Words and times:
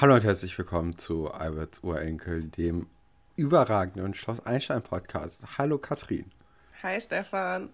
Hallo 0.00 0.14
und 0.14 0.22
herzlich 0.22 0.56
willkommen 0.56 0.96
zu 0.96 1.28
Alberts 1.28 1.80
Urenkel, 1.82 2.44
dem 2.44 2.86
überragenden 3.34 4.14
Schloss 4.14 4.38
Einstein 4.46 4.80
Podcast. 4.80 5.58
Hallo 5.58 5.76
Katrin. 5.76 6.26
Hi 6.84 7.00
Stefan. 7.00 7.70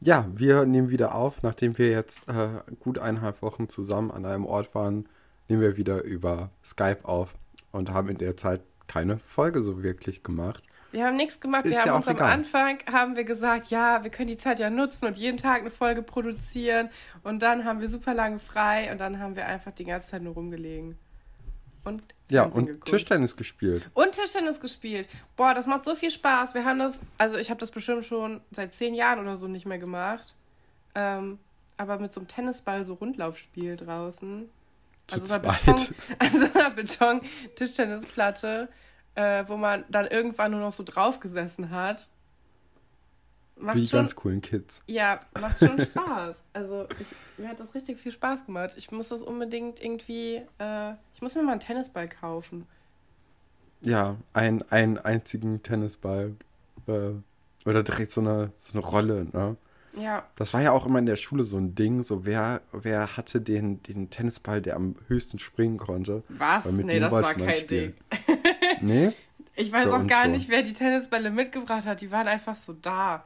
Ja, 0.00 0.26
wir 0.34 0.66
nehmen 0.66 0.90
wieder 0.90 1.14
auf, 1.14 1.44
nachdem 1.44 1.78
wir 1.78 1.90
jetzt 1.90 2.28
äh, 2.28 2.48
gut 2.80 2.98
eineinhalb 2.98 3.40
Wochen 3.40 3.68
zusammen 3.68 4.10
an 4.10 4.26
einem 4.26 4.44
Ort 4.44 4.74
waren, 4.74 5.08
nehmen 5.46 5.62
wir 5.62 5.76
wieder 5.76 6.02
über 6.02 6.50
Skype 6.64 7.04
auf 7.04 7.36
und 7.70 7.90
haben 7.90 8.08
in 8.08 8.18
der 8.18 8.36
Zeit 8.36 8.62
keine 8.88 9.20
Folge 9.20 9.62
so 9.62 9.84
wirklich 9.84 10.24
gemacht. 10.24 10.64
Wir 10.92 11.04
haben 11.04 11.16
nichts 11.16 11.40
gemacht. 11.40 11.66
Ist 11.66 11.72
wir 11.72 11.80
haben 11.80 11.88
ja 11.88 11.96
uns 11.96 12.08
am 12.08 12.18
Anfang 12.18 12.78
haben 12.90 13.16
wir 13.16 13.24
gesagt, 13.24 13.70
ja, 13.70 14.02
wir 14.02 14.10
können 14.10 14.28
die 14.28 14.36
Zeit 14.36 14.58
ja 14.58 14.70
nutzen 14.70 15.06
und 15.06 15.16
jeden 15.16 15.36
Tag 15.36 15.60
eine 15.60 15.70
Folge 15.70 16.02
produzieren. 16.02 16.90
Und 17.22 17.40
dann 17.40 17.64
haben 17.64 17.80
wir 17.80 17.88
super 17.88 18.14
lange 18.14 18.38
frei 18.38 18.90
und 18.90 18.98
dann 18.98 19.18
haben 19.18 19.36
wir 19.36 19.46
einfach 19.46 19.72
die 19.72 19.84
ganze 19.84 20.10
Zeit 20.10 20.22
nur 20.22 20.34
rumgelegen. 20.34 20.96
Und 21.84 22.02
ja, 22.30 22.42
und 22.44 22.66
geguckt. 22.66 22.88
Tischtennis 22.88 23.36
gespielt. 23.36 23.88
Und 23.94 24.12
Tischtennis 24.12 24.60
gespielt. 24.60 25.08
Boah, 25.36 25.54
das 25.54 25.66
macht 25.66 25.84
so 25.84 25.94
viel 25.94 26.10
Spaß. 26.10 26.54
Wir 26.54 26.64
haben 26.64 26.80
das, 26.80 27.00
also 27.16 27.36
ich 27.36 27.48
habe 27.50 27.60
das 27.60 27.70
bestimmt 27.70 28.04
schon 28.04 28.40
seit 28.50 28.74
zehn 28.74 28.94
Jahren 28.94 29.20
oder 29.20 29.36
so 29.36 29.46
nicht 29.46 29.66
mehr 29.66 29.78
gemacht. 29.78 30.34
Ähm, 30.96 31.38
aber 31.76 31.98
mit 31.98 32.12
so 32.12 32.20
einem 32.20 32.28
Tennisball 32.28 32.84
so 32.84 32.94
Rundlaufspiel 32.94 33.76
draußen. 33.76 34.48
Zu 35.06 35.14
also, 35.20 35.26
zweit. 35.26 35.42
Beton, 35.42 35.94
also 36.18 36.58
einer 36.58 36.70
Beton-Tischtennisplatte 36.70 38.68
äh, 39.16 39.44
wo 39.48 39.56
man 39.56 39.84
dann 39.88 40.06
irgendwann 40.06 40.52
nur 40.52 40.60
noch 40.60 40.72
so 40.72 40.82
drauf 40.82 41.20
gesessen 41.20 41.70
hat. 41.70 42.08
Macht 43.58 43.76
Wie 43.76 43.80
die 43.80 43.88
schon, 43.88 44.00
ganz 44.00 44.14
coolen 44.14 44.42
Kids. 44.42 44.82
Ja, 44.86 45.18
macht 45.40 45.58
schon 45.58 45.80
Spaß. 45.90 46.36
Also 46.52 46.86
ich, 47.00 47.06
mir 47.38 47.48
hat 47.48 47.58
das 47.58 47.74
richtig 47.74 47.98
viel 47.98 48.12
Spaß 48.12 48.44
gemacht. 48.44 48.74
Ich 48.76 48.90
muss 48.90 49.08
das 49.08 49.22
unbedingt 49.22 49.82
irgendwie, 49.82 50.42
äh, 50.58 50.92
ich 51.14 51.22
muss 51.22 51.34
mir 51.34 51.42
mal 51.42 51.52
einen 51.52 51.60
Tennisball 51.60 52.08
kaufen. 52.08 52.66
Ja, 53.80 54.16
ein, 54.34 54.62
einen 54.70 54.98
einzigen 54.98 55.62
Tennisball. 55.62 56.34
Äh, 56.86 57.12
oder 57.64 57.82
direkt 57.82 58.12
so 58.12 58.20
eine, 58.20 58.52
so 58.56 58.74
eine 58.74 58.86
Rolle, 58.86 59.26
ne? 59.32 59.56
Ja. 59.98 60.26
Das 60.36 60.52
war 60.52 60.62
ja 60.62 60.72
auch 60.72 60.86
immer 60.86 60.98
in 60.98 61.06
der 61.06 61.16
Schule 61.16 61.42
so 61.42 61.56
ein 61.56 61.74
Ding, 61.74 62.02
so 62.02 62.24
wer, 62.24 62.60
wer 62.72 63.16
hatte 63.16 63.40
den, 63.40 63.82
den 63.82 64.10
Tennisball, 64.10 64.60
der 64.60 64.76
am 64.76 64.96
höchsten 65.08 65.38
springen 65.38 65.78
konnte. 65.78 66.22
Was? 66.28 66.64
nee, 66.66 67.00
das 67.00 67.10
war 67.10 67.34
kein 67.34 67.56
spielen. 67.56 67.94
Ding. 67.94 67.94
nee? 68.80 69.12
Ich 69.54 69.72
weiß 69.72 69.88
auch 69.88 70.06
gar 70.06 70.24
schon. 70.24 70.32
nicht, 70.32 70.48
wer 70.48 70.62
die 70.62 70.72
Tennisbälle 70.72 71.30
mitgebracht 71.30 71.86
hat. 71.86 72.00
Die 72.00 72.12
waren 72.12 72.28
einfach 72.28 72.56
so 72.56 72.74
da. 72.74 73.24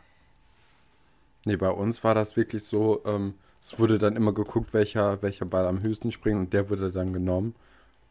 Nee, 1.45 1.57
bei 1.57 1.71
uns 1.71 2.05
war 2.05 2.15
das 2.15 2.37
wirklich 2.37 2.65
so, 2.65 3.03
ähm, 3.05 3.35
es 3.61 3.79
wurde 3.79 3.99
dann 3.99 4.17
immer 4.17 4.33
geguckt, 4.33 4.73
welcher, 4.73 5.23
welcher 5.23 5.47
Ball 5.47 5.67
am 5.67 5.83
höchsten 5.83 6.13
springt 6.13 6.39
und 6.39 6.53
der 6.53 6.71
wurde 6.71 6.91
dann 6.91 7.13
genommen. 7.13 7.55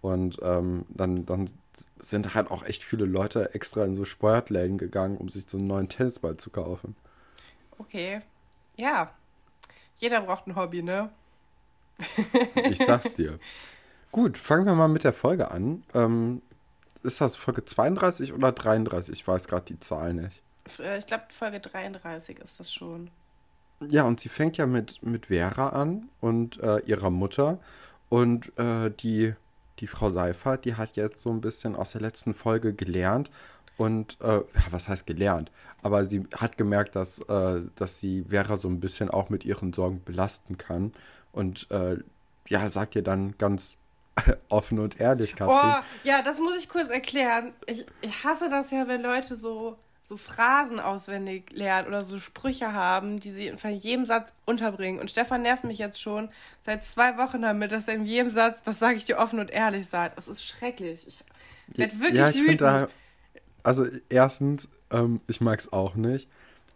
Und 0.01 0.37
ähm, 0.41 0.85
dann, 0.89 1.25
dann 1.25 1.49
sind 1.99 2.33
halt 2.33 2.51
auch 2.51 2.63
echt 2.63 2.83
viele 2.83 3.05
Leute 3.05 3.53
extra 3.53 3.83
in 3.83 3.95
so 3.95 4.05
Sportläden 4.05 4.77
gegangen, 4.77 5.17
um 5.17 5.29
sich 5.29 5.47
so 5.47 5.57
einen 5.57 5.67
neuen 5.67 5.89
Tennisball 5.89 6.37
zu 6.37 6.49
kaufen. 6.49 6.95
Okay. 7.77 8.21
Ja. 8.77 9.13
Jeder 9.95 10.21
braucht 10.21 10.47
ein 10.47 10.55
Hobby, 10.55 10.81
ne? 10.81 11.09
ich 12.69 12.77
sag's 12.77 13.15
dir. 13.15 13.39
Gut, 14.11 14.37
fangen 14.37 14.65
wir 14.65 14.73
mal 14.73 14.87
mit 14.87 15.03
der 15.03 15.13
Folge 15.13 15.51
an. 15.51 15.83
Ähm, 15.93 16.41
ist 17.03 17.21
das 17.21 17.35
Folge 17.35 17.65
32 17.65 18.33
oder 18.33 18.51
33? 18.51 19.13
Ich 19.13 19.27
weiß 19.27 19.47
gerade 19.47 19.65
die 19.65 19.79
Zahl 19.79 20.13
nicht. 20.13 20.41
Äh, 20.79 20.99
ich 20.99 21.05
glaube, 21.05 21.25
Folge 21.29 21.59
33 21.59 22.39
ist 22.39 22.59
das 22.59 22.71
schon. 22.71 23.09
Ja, 23.87 24.03
und 24.03 24.19
sie 24.19 24.29
fängt 24.29 24.57
ja 24.57 24.65
mit, 24.65 25.01
mit 25.03 25.27
Vera 25.27 25.69
an 25.69 26.09
und 26.19 26.59
äh, 26.59 26.79
ihrer 26.79 27.09
Mutter. 27.09 27.59
Und 28.09 28.57
äh, 28.57 28.91
die, 28.91 29.33
die 29.79 29.87
Frau 29.87 30.09
Seifert, 30.09 30.65
die 30.65 30.75
hat 30.75 30.95
jetzt 30.95 31.21
so 31.21 31.31
ein 31.31 31.41
bisschen 31.41 31.75
aus 31.75 31.91
der 31.93 32.01
letzten 32.01 32.33
Folge 32.33 32.73
gelernt. 32.73 33.31
Und, 33.77 34.19
äh, 34.19 34.41
was 34.71 34.89
heißt 34.89 35.05
gelernt? 35.07 35.51
Aber 35.81 36.03
sie 36.03 36.27
hat 36.35 36.57
gemerkt, 36.57 36.97
dass, 36.97 37.19
äh, 37.19 37.61
dass 37.75 37.99
sie 37.99 38.25
Vera 38.27 38.57
so 38.57 38.67
ein 38.67 38.81
bisschen 38.81 39.09
auch 39.09 39.29
mit 39.29 39.45
ihren 39.45 39.71
Sorgen 39.71 40.01
belasten 40.03 40.57
kann. 40.57 40.91
Und 41.31 41.71
äh, 41.71 41.97
ja, 42.47 42.67
sagt 42.67 42.95
ihr 42.95 43.03
dann 43.03 43.37
ganz 43.37 43.77
offen 44.49 44.79
und 44.79 44.99
ehrlich, 44.99 45.35
Katrin. 45.35 45.57
Oh, 45.57 45.83
ja, 46.03 46.21
das 46.21 46.39
muss 46.39 46.57
ich 46.57 46.69
kurz 46.69 46.89
erklären. 46.89 47.53
Ich, 47.65 47.85
ich 48.01 48.23
hasse 48.23 48.49
das 48.49 48.71
ja, 48.71 48.87
wenn 48.87 49.01
Leute 49.01 49.35
so, 49.35 49.77
so 50.07 50.17
Phrasen 50.17 50.79
auswendig 50.79 51.51
lernen 51.51 51.87
oder 51.87 52.03
so 52.03 52.19
Sprüche 52.19 52.73
haben, 52.73 53.19
die 53.19 53.31
sie 53.31 53.47
in 53.47 53.57
jedem 53.77 54.05
Satz 54.05 54.33
unterbringen. 54.45 54.99
Und 54.99 55.11
Stefan 55.11 55.41
nervt 55.41 55.63
mich 55.63 55.77
jetzt 55.77 56.01
schon 56.01 56.29
seit 56.61 56.85
zwei 56.85 57.17
Wochen 57.17 57.41
damit, 57.41 57.71
dass 57.71 57.87
er 57.87 57.95
in 57.95 58.05
jedem 58.05 58.29
Satz, 58.29 58.57
das 58.63 58.79
sage 58.79 58.97
ich 58.97 59.05
dir 59.05 59.17
offen 59.17 59.39
und 59.39 59.51
ehrlich, 59.51 59.87
sagt. 59.89 60.17
Das 60.17 60.27
ist 60.27 60.43
schrecklich. 60.43 61.05
Ich 61.07 61.23
werde 61.77 61.99
wirklich 61.99 62.15
ja, 62.15 62.29
ich 62.29 62.41
wütend. 62.41 62.61
Da, 62.61 62.87
also 63.63 63.85
erstens, 64.09 64.67
ähm, 64.91 65.21
ich 65.27 65.41
mag 65.41 65.59
es 65.59 65.71
auch 65.71 65.95
nicht. 65.95 66.27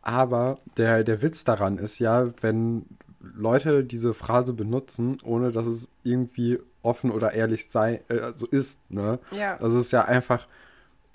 Aber 0.03 0.59
der, 0.75 1.03
der 1.05 1.21
Witz 1.21 1.45
daran 1.45 1.77
ist 1.77 1.97
ja, 1.99 2.27
wenn 2.41 2.85
Leute 3.23 3.83
diese 3.83 4.13
Phrase 4.13 4.53
benutzen, 4.53 5.19
ohne 5.23 5.51
dass 5.51 5.65
es 5.67 5.87
irgendwie 6.03 6.59
offen 6.81 7.09
oder 7.09 7.33
ehrlich 7.33 7.69
sei, 7.69 8.01
äh, 8.09 8.33
so 8.35 8.45
ist, 8.45 8.79
ne? 8.89 9.19
Ja. 9.31 9.57
Das 9.57 9.73
ist 9.73 9.91
ja 9.91 10.05
einfach 10.05 10.47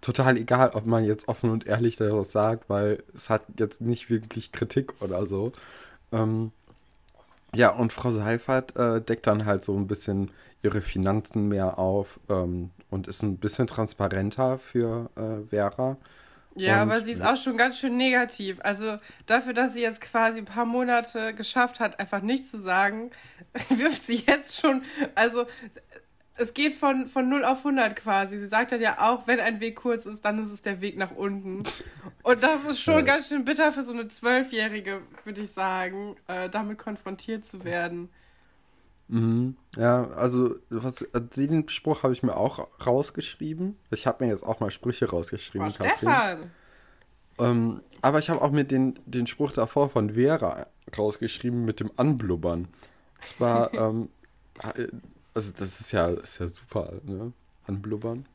total 0.00 0.36
egal, 0.36 0.70
ob 0.74 0.86
man 0.86 1.04
jetzt 1.04 1.28
offen 1.28 1.50
und 1.50 1.66
ehrlich 1.66 1.96
daraus 1.96 2.32
sagt, 2.32 2.68
weil 2.70 3.02
es 3.14 3.30
hat 3.30 3.42
jetzt 3.58 3.80
nicht 3.80 4.10
wirklich 4.10 4.52
Kritik 4.52 4.94
oder 5.00 5.26
so. 5.26 5.52
Ähm, 6.12 6.52
ja, 7.54 7.70
und 7.70 7.92
Frau 7.92 8.10
Seifert 8.10 8.76
äh, 8.76 9.00
deckt 9.00 9.26
dann 9.26 9.46
halt 9.46 9.64
so 9.64 9.76
ein 9.76 9.86
bisschen 9.86 10.30
ihre 10.62 10.80
Finanzen 10.80 11.48
mehr 11.48 11.78
auf 11.78 12.20
ähm, 12.28 12.70
und 12.90 13.06
ist 13.06 13.22
ein 13.22 13.36
bisschen 13.36 13.66
transparenter 13.66 14.58
für 14.58 15.10
äh, 15.16 15.48
Vera. 15.48 15.96
Ja, 16.58 16.82
und, 16.82 16.90
aber 16.90 17.00
sie 17.00 17.12
ist 17.12 17.24
auch 17.24 17.36
schon 17.36 17.56
ganz 17.56 17.78
schön 17.78 17.96
negativ. 17.96 18.58
Also 18.60 18.98
dafür, 19.26 19.54
dass 19.54 19.74
sie 19.74 19.82
jetzt 19.82 20.00
quasi 20.00 20.38
ein 20.38 20.44
paar 20.44 20.64
Monate 20.64 21.34
geschafft 21.34 21.80
hat, 21.80 21.98
einfach 22.00 22.22
nichts 22.22 22.50
zu 22.50 22.60
sagen, 22.60 23.10
wirft 23.68 24.06
sie 24.06 24.24
jetzt 24.26 24.60
schon, 24.60 24.82
also 25.14 25.46
es 26.38 26.54
geht 26.54 26.72
von, 26.72 27.08
von 27.08 27.28
0 27.28 27.44
auf 27.44 27.58
100 27.58 27.96
quasi. 27.96 28.38
Sie 28.38 28.46
sagt 28.46 28.72
ja 28.72 28.98
auch, 28.98 29.26
wenn 29.26 29.40
ein 29.40 29.60
Weg 29.60 29.76
kurz 29.76 30.06
ist, 30.06 30.24
dann 30.24 30.38
ist 30.38 30.52
es 30.52 30.62
der 30.62 30.80
Weg 30.80 30.96
nach 30.96 31.10
unten. 31.10 31.62
Und 32.22 32.42
das 32.42 32.64
ist 32.64 32.80
schon 32.80 32.94
ja. 32.94 33.00
ganz 33.00 33.28
schön 33.28 33.44
bitter 33.44 33.72
für 33.72 33.82
so 33.82 33.92
eine 33.92 34.08
Zwölfjährige, 34.08 35.02
würde 35.24 35.40
ich 35.42 35.52
sagen, 35.52 36.16
äh, 36.28 36.48
damit 36.48 36.78
konfrontiert 36.78 37.44
zu 37.44 37.64
werden. 37.64 38.08
Mhm. 39.08 39.56
Ja, 39.76 40.10
also 40.10 40.56
was, 40.68 41.06
den 41.34 41.68
Spruch 41.68 42.02
habe 42.02 42.12
ich 42.12 42.22
mir 42.22 42.36
auch 42.36 42.68
rausgeschrieben. 42.84 43.76
Ich 43.90 44.06
habe 44.06 44.24
mir 44.24 44.30
jetzt 44.30 44.44
auch 44.44 44.60
mal 44.60 44.70
Sprüche 44.70 45.08
rausgeschrieben. 45.08 45.66
Oh, 45.66 45.70
Stefan! 45.70 46.50
Ähm, 47.38 47.80
aber 48.02 48.18
ich 48.18 48.30
habe 48.30 48.42
auch 48.42 48.50
mir 48.50 48.64
den, 48.64 48.98
den 49.06 49.26
Spruch 49.26 49.52
davor 49.52 49.90
von 49.90 50.14
Vera 50.14 50.66
rausgeschrieben 50.96 51.64
mit 51.64 51.80
dem 51.80 51.90
Anblubbern. 51.96 52.68
Das 53.20 53.40
war, 53.40 53.72
ähm, 53.74 54.10
äh, 54.62 54.88
also 55.34 55.52
das 55.52 55.80
ist 55.80 55.92
ja, 55.92 56.08
ist 56.08 56.38
ja 56.38 56.46
super, 56.46 56.94
ne? 57.04 57.32
Anblubbern. 57.66 58.26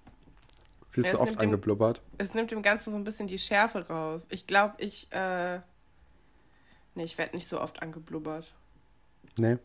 Bist 0.93 1.07
ja, 1.07 1.13
du 1.13 1.19
oft 1.19 1.39
angeblubbert? 1.39 1.97
Dem, 1.97 2.03
es 2.19 2.33
nimmt 2.33 2.51
dem 2.51 2.61
Ganzen 2.61 2.91
so 2.91 2.97
ein 2.97 3.03
bisschen 3.03 3.27
die 3.27 3.39
Schärfe 3.39 3.87
raus. 3.87 4.27
Ich 4.29 4.45
glaube, 4.45 4.75
ich, 4.77 5.11
äh, 5.11 5.57
nee, 6.95 7.03
ich 7.03 7.17
werde 7.17 7.35
nicht 7.35 7.47
so 7.47 7.59
oft 7.59 7.81
angeblubbert. 7.81 8.53
Nee. 9.37 9.57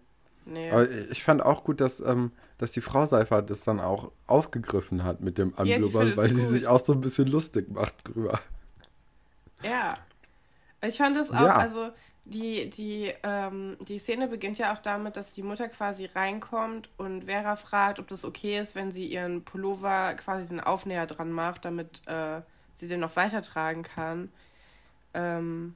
Nee. 0.49 0.71
Aber 0.71 0.91
ich 0.91 1.23
fand 1.23 1.43
auch 1.43 1.65
gut, 1.65 1.81
dass, 1.81 2.01
ähm, 2.01 2.33
dass 2.57 2.73
die 2.73 2.81
Frau 2.81 3.05
Seifert 3.05 3.51
das 3.51 3.63
dann 3.65 3.81
auch 3.81 4.11
aufgegriffen 4.27 5.05
hat 5.05 5.21
mit 5.21 5.39
dem 5.39 5.53
Anblubbern, 5.57 6.09
ja, 6.09 6.17
weil 6.17 6.29
sie 6.31 6.41
gut. 6.41 6.51
sich 6.51 6.67
auch 6.67 6.83
so 6.83 6.95
ein 6.95 7.01
bisschen 7.01 7.29
lustig 7.29 7.71
macht 7.71 7.95
drüber. 8.05 8.41
Ja. 9.63 9.95
Ich 10.81 10.97
fand 10.97 11.17
das 11.17 11.31
auch, 11.31 11.41
ja. 11.41 11.57
also 11.57 11.91
die, 12.25 12.71
die, 12.71 13.13
ähm, 13.23 13.77
die 13.81 13.99
Szene 13.99 14.29
beginnt 14.29 14.59
ja 14.59 14.73
auch 14.73 14.79
damit, 14.79 15.17
dass 15.17 15.33
die 15.33 15.43
Mutter 15.43 15.69
quasi 15.69 16.07
reinkommt 16.07 16.89
und 16.97 17.25
Vera 17.25 17.57
fragt, 17.57 17.99
ob 17.99 18.07
das 18.09 18.25
okay 18.25 18.59
ist, 18.59 18.75
wenn 18.75 18.91
sie 18.91 19.07
ihren 19.07 19.45
Pullover 19.45 20.15
quasi 20.15 20.51
einen 20.51 20.61
Aufnäher 20.61 21.07
dran 21.07 21.33
macht, 21.33 21.65
damit 21.65 22.03
äh, 22.07 22.43
sie 22.75 22.87
den 22.87 23.01
noch 23.01 23.17
weitertragen 23.17 23.83
kann. 23.83 24.31
Ähm, 25.15 25.75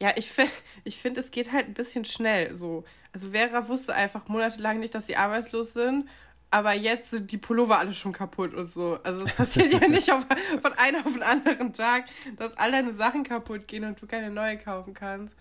ja, 0.00 0.10
ich 0.16 0.30
finde, 0.30 0.52
ich 0.84 0.98
find, 0.98 1.16
es 1.18 1.30
geht 1.30 1.52
halt 1.52 1.66
ein 1.66 1.74
bisschen 1.74 2.04
schnell 2.04 2.56
so. 2.56 2.84
Also 3.12 3.30
Vera 3.30 3.68
wusste 3.68 3.94
einfach 3.94 4.28
monatelang 4.28 4.78
nicht, 4.78 4.94
dass 4.94 5.06
sie 5.06 5.16
arbeitslos 5.16 5.72
sind, 5.72 6.08
aber 6.50 6.74
jetzt 6.74 7.10
sind 7.10 7.32
die 7.32 7.38
Pullover 7.38 7.78
alle 7.78 7.94
schon 7.94 8.12
kaputt 8.12 8.54
und 8.54 8.70
so. 8.70 8.98
Also 9.02 9.24
es 9.24 9.34
passiert 9.34 9.72
ja 9.72 9.88
nicht 9.88 10.10
auf, 10.12 10.24
von 10.62 10.72
einem 10.74 11.04
auf 11.04 11.12
den 11.12 11.22
anderen 11.22 11.72
Tag, 11.72 12.06
dass 12.36 12.56
all 12.56 12.72
deine 12.72 12.94
Sachen 12.94 13.24
kaputt 13.24 13.66
gehen 13.66 13.84
und 13.84 14.00
du 14.00 14.06
keine 14.06 14.30
neue 14.30 14.58
kaufen 14.58 14.94
kannst. 14.94 15.34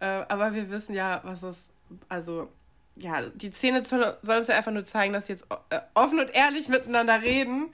Äh, 0.00 0.06
aber 0.06 0.54
wir 0.54 0.70
wissen 0.70 0.94
ja, 0.94 1.20
was 1.24 1.40
das, 1.40 1.70
also 2.08 2.50
ja, 2.96 3.22
die 3.30 3.50
Szene 3.50 3.84
soll, 3.84 4.16
soll 4.22 4.38
uns 4.38 4.48
ja 4.48 4.56
einfach 4.56 4.72
nur 4.72 4.84
zeigen, 4.84 5.12
dass 5.12 5.26
sie 5.26 5.32
jetzt 5.32 5.46
äh, 5.70 5.80
offen 5.94 6.20
und 6.20 6.34
ehrlich 6.34 6.68
miteinander 6.68 7.22
reden. 7.22 7.72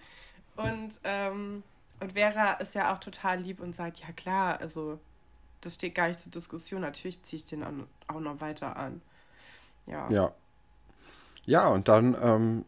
Und, 0.57 1.01
ähm, 1.05 1.63
und 2.01 2.13
Vera 2.13 2.55
ist 2.55 2.75
ja 2.75 2.95
auch 2.95 2.99
total 2.99 3.41
lieb 3.41 3.61
und 3.61 3.75
sagt, 3.75 3.99
ja 3.99 4.13
klar, 4.13 4.61
also 4.61 5.01
das 5.61 5.75
steht 5.75 5.95
gar 5.95 6.09
nicht 6.09 6.21
zur 6.21 6.33
Diskussion. 6.33 6.81
Natürlich 6.81 7.23
ziehe 7.25 7.39
ich 7.39 7.47
den 7.47 7.65
auch 8.07 8.21
noch 8.21 8.41
weiter 8.41 8.77
an. 8.77 9.01
Ja. 9.87 10.11
Ja. 10.11 10.33
Ja, 11.47 11.69
und 11.69 11.89
dann 11.89 12.17
ähm, 12.21 12.65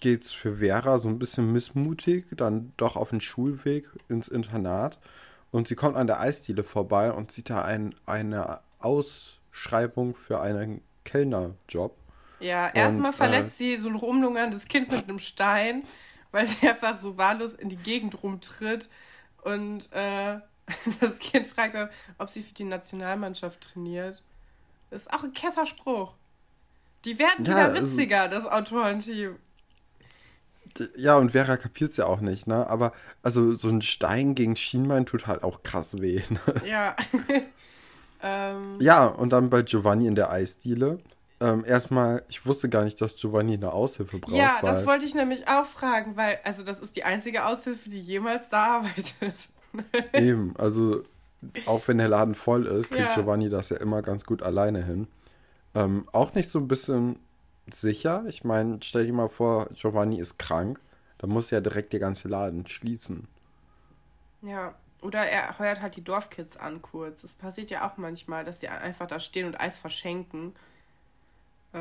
geht 0.00 0.22
es 0.22 0.32
für 0.32 0.56
Vera 0.56 0.98
so 0.98 1.08
ein 1.08 1.18
bisschen 1.18 1.52
missmutig, 1.52 2.26
dann 2.32 2.72
doch 2.76 2.96
auf 2.96 3.10
den 3.10 3.20
Schulweg 3.20 3.88
ins 4.08 4.28
Internat. 4.28 4.98
Und 5.50 5.68
sie 5.68 5.76
kommt 5.76 5.96
an 5.96 6.06
der 6.06 6.20
Eisdiele 6.20 6.64
vorbei 6.64 7.12
und 7.12 7.30
sieht 7.30 7.48
da 7.48 7.62
ein, 7.62 7.94
eine 8.06 8.60
Ausschreibung 8.80 10.14
für 10.14 10.40
einen 10.40 10.82
Kellnerjob. 11.04 11.96
Ja, 12.40 12.68
erstmal 12.68 13.12
verletzt 13.12 13.60
äh, 13.60 13.76
sie 13.76 13.76
so 13.76 13.88
ein 13.88 13.96
rumlungerndes 13.96 14.66
Kind 14.66 14.90
mit 14.90 15.04
einem 15.04 15.18
Stein, 15.18 15.84
weil 16.30 16.46
sie 16.46 16.68
einfach 16.68 16.98
so 16.98 17.16
wahllos 17.16 17.54
in 17.54 17.68
die 17.68 17.76
Gegend 17.76 18.22
rumtritt. 18.22 18.88
Und 19.42 19.88
äh, 19.92 20.38
das 21.00 21.18
Kind 21.18 21.46
fragt 21.46 21.74
dann, 21.74 21.90
ob 22.18 22.30
sie 22.30 22.42
für 22.42 22.54
die 22.54 22.64
Nationalmannschaft 22.64 23.60
trainiert. 23.60 24.22
Das 24.90 25.02
ist 25.02 25.12
auch 25.12 25.24
ein 25.24 25.32
Kesserspruch. 25.32 26.14
Die 27.04 27.18
werden 27.18 27.44
ja, 27.44 27.50
wieder 27.50 27.64
also 27.64 27.82
witziger, 27.82 28.22
also, 28.22 28.36
das 28.36 28.52
Autorenteam. 28.52 29.36
Ja, 30.96 31.16
und 31.16 31.32
Vera 31.32 31.56
kapiert 31.56 31.92
es 31.92 31.96
ja 31.96 32.06
auch 32.06 32.20
nicht, 32.20 32.46
ne? 32.46 32.68
Aber 32.68 32.92
also 33.22 33.54
so 33.54 33.68
ein 33.68 33.82
Stein 33.82 34.34
gegen 34.34 34.56
Schienbein 34.56 35.06
tut 35.06 35.26
halt 35.26 35.42
auch 35.42 35.62
krass 35.62 36.00
weh. 36.00 36.22
Ne? 36.28 36.40
Ja. 36.66 36.96
ähm. 38.22 38.76
Ja, 38.80 39.06
und 39.06 39.30
dann 39.30 39.50
bei 39.50 39.62
Giovanni 39.62 40.06
in 40.06 40.14
der 40.14 40.30
Eisdiele. 40.30 40.98
Ähm, 41.40 41.64
erstmal, 41.64 42.24
ich 42.28 42.44
wusste 42.46 42.68
gar 42.68 42.84
nicht, 42.84 43.00
dass 43.00 43.14
Giovanni 43.14 43.54
eine 43.54 43.72
Aushilfe 43.72 44.18
braucht. 44.18 44.34
Ja, 44.34 44.58
das 44.60 44.84
wollte 44.84 45.04
ich 45.04 45.14
nämlich 45.14 45.48
auch 45.48 45.66
fragen, 45.66 46.16
weil, 46.16 46.40
also 46.42 46.64
das 46.64 46.80
ist 46.80 46.96
die 46.96 47.04
einzige 47.04 47.46
Aushilfe, 47.46 47.88
die 47.88 48.00
jemals 48.00 48.48
da 48.48 48.78
arbeitet. 48.78 49.48
Eben, 50.12 50.54
also 50.56 51.02
auch 51.66 51.86
wenn 51.86 51.98
der 51.98 52.08
Laden 52.08 52.34
voll 52.34 52.66
ist, 52.66 52.90
kriegt 52.90 53.10
ja. 53.10 53.14
Giovanni 53.14 53.48
das 53.48 53.70
ja 53.70 53.76
immer 53.76 54.02
ganz 54.02 54.24
gut 54.24 54.42
alleine 54.42 54.84
hin. 54.84 55.06
Ähm, 55.74 56.08
auch 56.12 56.34
nicht 56.34 56.50
so 56.50 56.58
ein 56.58 56.68
bisschen 56.68 57.16
sicher. 57.72 58.24
Ich 58.26 58.44
meine, 58.44 58.78
stell 58.82 59.06
dir 59.06 59.12
mal 59.12 59.28
vor, 59.28 59.68
Giovanni 59.74 60.18
ist 60.18 60.38
krank. 60.38 60.80
Da 61.18 61.26
muss 61.26 61.50
ja 61.50 61.60
direkt 61.60 61.92
der 61.92 62.00
ganze 62.00 62.28
Laden 62.28 62.66
schließen. 62.66 63.28
Ja, 64.42 64.74
oder 65.02 65.20
er 65.20 65.58
heuert 65.58 65.80
halt 65.80 65.96
die 65.96 66.04
Dorfkids 66.04 66.56
an 66.56 66.82
kurz. 66.82 67.22
Das 67.22 67.32
passiert 67.32 67.70
ja 67.70 67.88
auch 67.88 67.96
manchmal, 67.96 68.44
dass 68.44 68.60
die 68.60 68.68
einfach 68.68 69.06
da 69.06 69.20
stehen 69.20 69.46
und 69.46 69.60
Eis 69.60 69.78
verschenken. 69.78 70.54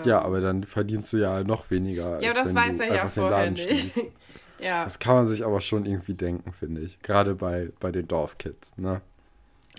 Ja, 0.03 0.19
ähm. 0.19 0.25
aber 0.25 0.41
dann 0.41 0.63
verdienst 0.63 1.13
du 1.13 1.17
ja 1.17 1.43
noch 1.43 1.69
weniger. 1.71 2.21
Ja, 2.21 2.33
das 2.33 2.53
weiß 2.53 2.79
er 2.79 2.93
ja 2.93 3.07
vorher 3.07 3.51
nicht. 3.51 3.97
ja. 4.59 4.83
Das 4.83 4.99
kann 4.99 5.15
man 5.15 5.27
sich 5.27 5.45
aber 5.45 5.61
schon 5.61 5.85
irgendwie 5.85 6.13
denken, 6.13 6.53
finde 6.53 6.81
ich. 6.81 7.01
Gerade 7.01 7.35
bei, 7.35 7.69
bei 7.79 7.91
den 7.91 8.07
Dorfkids, 8.07 8.71
ne? 8.77 9.01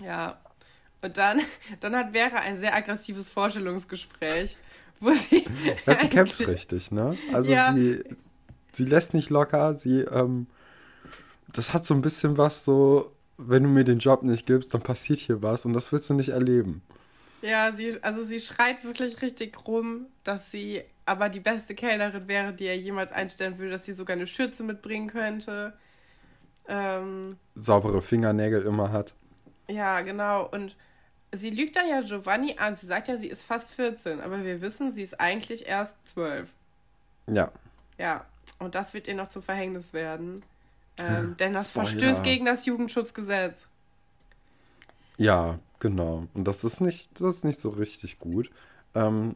Ja. 0.01 0.37
Und 1.01 1.17
dann, 1.17 1.41
dann 1.79 1.95
hat 1.95 2.11
Vera 2.11 2.37
ein 2.37 2.57
sehr 2.57 2.75
aggressives 2.75 3.29
Vorstellungsgespräch, 3.29 4.57
wo 4.99 5.11
sie. 5.13 5.45
Ja, 5.85 5.95
sie 5.95 6.07
kämpft 6.07 6.47
richtig, 6.47 6.91
ne? 6.91 7.17
Also 7.33 7.51
ja. 7.51 7.73
sie, 7.73 8.03
sie 8.71 8.85
lässt 8.85 9.13
nicht 9.13 9.29
locker, 9.29 9.73
sie, 9.73 10.01
ähm, 10.01 10.47
das 11.53 11.73
hat 11.73 11.85
so 11.85 11.93
ein 11.93 12.01
bisschen 12.01 12.37
was 12.37 12.63
so, 12.63 13.11
wenn 13.37 13.63
du 13.63 13.69
mir 13.69 13.83
den 13.83 13.99
Job 13.99 14.23
nicht 14.23 14.45
gibst, 14.45 14.73
dann 14.73 14.81
passiert 14.81 15.19
hier 15.19 15.41
was 15.41 15.65
und 15.65 15.73
das 15.73 15.91
willst 15.91 16.09
du 16.09 16.13
nicht 16.13 16.29
erleben. 16.29 16.81
Ja, 17.41 17.73
sie, 17.73 18.01
also 18.03 18.23
sie 18.23 18.39
schreit 18.39 18.83
wirklich 18.83 19.21
richtig 19.21 19.57
rum, 19.67 20.07
dass 20.23 20.51
sie 20.51 20.83
aber 21.05 21.29
die 21.29 21.39
beste 21.39 21.73
Kellnerin 21.73 22.27
wäre, 22.27 22.53
die 22.53 22.65
er 22.65 22.77
jemals 22.77 23.11
einstellen 23.11 23.57
würde, 23.57 23.71
dass 23.71 23.85
sie 23.85 23.93
sogar 23.93 24.15
eine 24.15 24.27
Schürze 24.27 24.63
mitbringen 24.63 25.07
könnte. 25.07 25.73
Ähm, 26.67 27.37
Saubere 27.55 28.01
Fingernägel 28.01 28.63
immer 28.63 28.91
hat. 28.91 29.15
Ja, 29.67 30.01
genau. 30.01 30.47
Und 30.47 30.75
sie 31.31 31.49
lügt 31.49 31.75
dann 31.75 31.87
ja 31.87 32.01
Giovanni 32.01 32.57
an. 32.57 32.75
Sie 32.75 32.85
sagt 32.85 33.07
ja, 33.07 33.17
sie 33.17 33.27
ist 33.27 33.43
fast 33.43 33.69
14, 33.69 34.21
aber 34.21 34.43
wir 34.43 34.61
wissen, 34.61 34.91
sie 34.91 35.01
ist 35.01 35.19
eigentlich 35.19 35.67
erst 35.67 35.95
12. 36.09 36.53
Ja. 37.27 37.51
Ja, 37.97 38.25
und 38.59 38.75
das 38.75 38.93
wird 38.93 39.07
ihr 39.07 39.15
noch 39.15 39.29
zum 39.29 39.41
Verhängnis 39.43 39.93
werden. 39.93 40.43
Ähm, 40.97 41.37
denn 41.37 41.53
das 41.53 41.69
Spoiler. 41.69 41.87
verstößt 41.87 42.23
gegen 42.23 42.45
das 42.45 42.65
Jugendschutzgesetz. 42.65 43.67
Ja, 45.19 45.59
genau. 45.79 46.27
Und 46.33 46.47
das 46.47 46.63
ist 46.63 46.79
nicht, 46.79 47.19
das 47.19 47.35
ist 47.35 47.45
nicht 47.45 47.59
so 47.59 47.69
richtig 47.69 48.19
gut. 48.19 48.49
Ähm, 48.95 49.35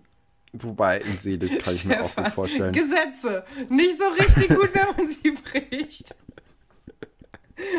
wobei 0.54 1.00
in 1.00 1.18
Seelitz 1.18 1.62
kann 1.64 1.76
ich 1.76 1.86
mir 1.86 2.02
auch 2.02 2.16
gut 2.16 2.30
vorstellen. 2.30 2.72
Gesetze. 2.72 3.44
Nicht 3.70 4.00
so 4.00 4.08
richtig 4.08 4.48
gut, 4.50 4.70
wenn 4.74 4.96
man 4.96 5.10
sie 5.10 5.32
bricht. 5.32 6.16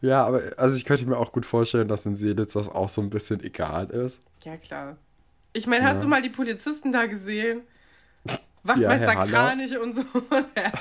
ja, 0.00 0.24
aber 0.24 0.42
also 0.56 0.76
ich 0.76 0.84
könnte 0.84 1.04
mir 1.06 1.18
auch 1.18 1.32
gut 1.32 1.44
vorstellen, 1.44 1.88
dass 1.88 2.06
in 2.06 2.14
Seelitz 2.14 2.52
das 2.52 2.68
auch 2.68 2.88
so 2.88 3.02
ein 3.02 3.10
bisschen 3.10 3.42
egal 3.42 3.90
ist. 3.90 4.22
Ja, 4.44 4.56
klar. 4.56 4.96
Ich 5.52 5.66
meine, 5.66 5.84
hast 5.84 5.96
ja. 5.96 6.02
du 6.02 6.08
mal 6.08 6.22
die 6.22 6.30
Polizisten 6.30 6.92
da 6.92 7.06
gesehen? 7.06 7.62
Wachtmeister 8.62 9.14
ja, 9.14 9.26
Kranich 9.26 9.76
und 9.78 9.96
so. 9.96 10.04
Herr 10.54 10.72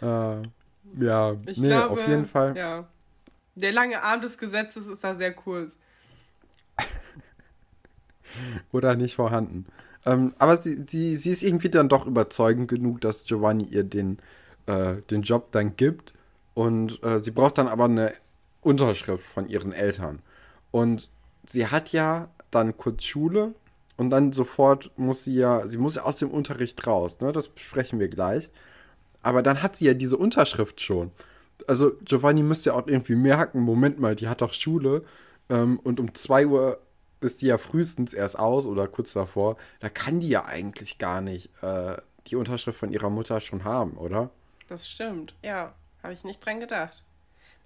Haller. 0.00 0.42
äh, 0.42 0.48
Ja, 0.98 1.36
ich 1.46 1.58
nee, 1.58 1.68
glaube, 1.68 1.90
auf 1.90 2.08
jeden 2.08 2.26
Fall. 2.26 2.56
Ja. 2.56 2.88
Der 3.54 3.72
lange 3.72 4.02
Arm 4.02 4.20
des 4.20 4.38
Gesetzes 4.38 4.86
ist 4.86 5.02
da 5.04 5.14
sehr 5.14 5.32
kurz. 5.32 5.76
Oder 8.72 8.96
nicht 8.96 9.16
vorhanden. 9.16 9.66
Ähm, 10.06 10.34
aber 10.38 10.56
sie, 10.56 10.84
sie, 10.88 11.16
sie 11.16 11.30
ist 11.30 11.42
irgendwie 11.42 11.68
dann 11.68 11.88
doch 11.88 12.06
überzeugend 12.06 12.68
genug, 12.68 13.00
dass 13.00 13.24
Giovanni 13.24 13.64
ihr 13.64 13.84
den, 13.84 14.18
äh, 14.66 14.96
den 15.10 15.22
Job 15.22 15.52
dann 15.52 15.76
gibt. 15.76 16.14
Und 16.54 17.02
äh, 17.04 17.20
sie 17.20 17.30
braucht 17.30 17.58
dann 17.58 17.68
aber 17.68 17.84
eine 17.84 18.12
Unterschrift 18.62 19.26
von 19.26 19.48
ihren 19.48 19.72
Eltern. 19.72 20.20
Und 20.70 21.08
sie 21.48 21.66
hat 21.66 21.92
ja 21.92 22.28
dann 22.50 22.76
kurz 22.76 23.04
Schule 23.04 23.54
und 23.96 24.10
dann 24.10 24.32
sofort 24.32 24.90
muss 24.96 25.24
sie 25.24 25.34
ja, 25.34 25.66
sie 25.66 25.76
muss 25.76 25.96
ja 25.96 26.02
aus 26.02 26.16
dem 26.16 26.30
Unterricht 26.30 26.86
raus, 26.86 27.20
ne? 27.20 27.32
Das 27.32 27.48
besprechen 27.48 27.98
wir 28.00 28.08
gleich. 28.08 28.50
Aber 29.22 29.42
dann 29.42 29.62
hat 29.62 29.76
sie 29.76 29.86
ja 29.86 29.94
diese 29.94 30.16
Unterschrift 30.16 30.80
schon. 30.80 31.10
Also 31.66 31.92
Giovanni 32.04 32.42
müsste 32.42 32.70
ja 32.70 32.76
auch 32.76 32.86
irgendwie 32.86 33.14
merken, 33.14 33.60
Moment 33.60 34.00
mal, 34.00 34.16
die 34.16 34.28
hat 34.28 34.40
doch 34.40 34.52
Schule 34.52 35.04
ähm, 35.48 35.78
und 35.80 36.00
um 36.00 36.14
2 36.14 36.46
Uhr 36.46 36.80
ist 37.20 37.42
die 37.42 37.46
ja 37.46 37.58
frühestens 37.58 38.14
erst 38.14 38.38
aus 38.38 38.64
oder 38.64 38.88
kurz 38.88 39.12
davor. 39.12 39.56
Da 39.80 39.90
kann 39.90 40.20
die 40.20 40.28
ja 40.28 40.46
eigentlich 40.46 40.98
gar 40.98 41.20
nicht 41.20 41.50
äh, 41.62 41.96
die 42.26 42.36
Unterschrift 42.36 42.78
von 42.78 42.92
ihrer 42.92 43.10
Mutter 43.10 43.40
schon 43.40 43.64
haben, 43.64 43.92
oder? 43.92 44.30
Das 44.68 44.88
stimmt, 44.88 45.34
ja. 45.42 45.74
Habe 46.02 46.14
ich 46.14 46.24
nicht 46.24 46.44
dran 46.44 46.60
gedacht. 46.60 47.02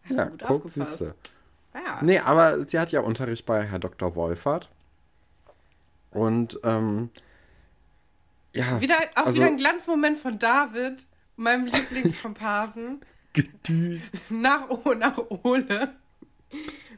Hast 0.05 0.17
ja, 0.17 0.31
guck, 0.45 0.69
siehst 0.69 1.01
du. 1.01 1.15
Ja. 1.75 2.01
Nee, 2.03 2.19
aber 2.19 2.67
sie 2.67 2.79
hat 2.79 2.91
ja 2.93 3.01
Unterricht 3.01 3.47
bei 3.47 3.65
Herr 3.65 3.79
Dr. 3.79 4.15
Wolfert. 4.17 4.71
Und 6.11 6.59
ähm, 6.63 7.11
ja. 8.53 8.81
Wieder, 8.81 8.97
auch 9.17 9.27
also, 9.27 9.37
wieder 9.37 9.47
ein 9.47 9.57
Glanzmoment 9.57 10.19
von 10.19 10.39
David, 10.39 11.07
meinem 11.37 11.67
Lieblingskomparsen. 11.67 13.01
Gedüst. 13.33 14.31
nach, 14.31 14.69
nach 14.97 15.19
Ole. 15.43 15.95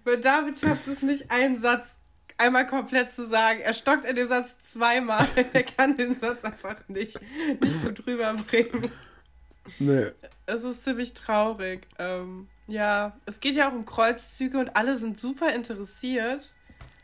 Weil 0.05 0.21
David 0.21 0.59
schafft 0.59 0.87
es 0.87 1.03
nicht, 1.03 1.31
einen 1.31 1.61
Satz 1.61 1.97
einmal 2.39 2.67
komplett 2.67 3.13
zu 3.13 3.27
sagen. 3.27 3.61
Er 3.61 3.73
stockt 3.73 4.05
in 4.05 4.17
dem 4.17 4.27
Satz 4.27 4.55
zweimal. 4.71 5.27
er 5.53 5.63
kann 5.63 5.97
den 5.97 6.19
Satz 6.19 6.45
einfach 6.45 6.77
nicht, 6.89 7.19
nicht 7.61 7.83
gut 7.83 8.07
rüberbringen. 8.07 8.91
Nee. 9.79 10.13
Es 10.47 10.63
ist 10.63 10.85
ziemlich 10.85 11.15
traurig. 11.15 11.87
Ähm, 11.99 12.49
ja, 12.67 13.17
es 13.27 13.41
geht 13.41 13.55
ja 13.55 13.69
auch 13.69 13.73
um 13.73 13.85
Kreuzzüge 13.85 14.59
und 14.59 14.77
alle 14.77 14.99
sind 14.99 15.19
super 15.19 15.53
interessiert, 15.53 16.53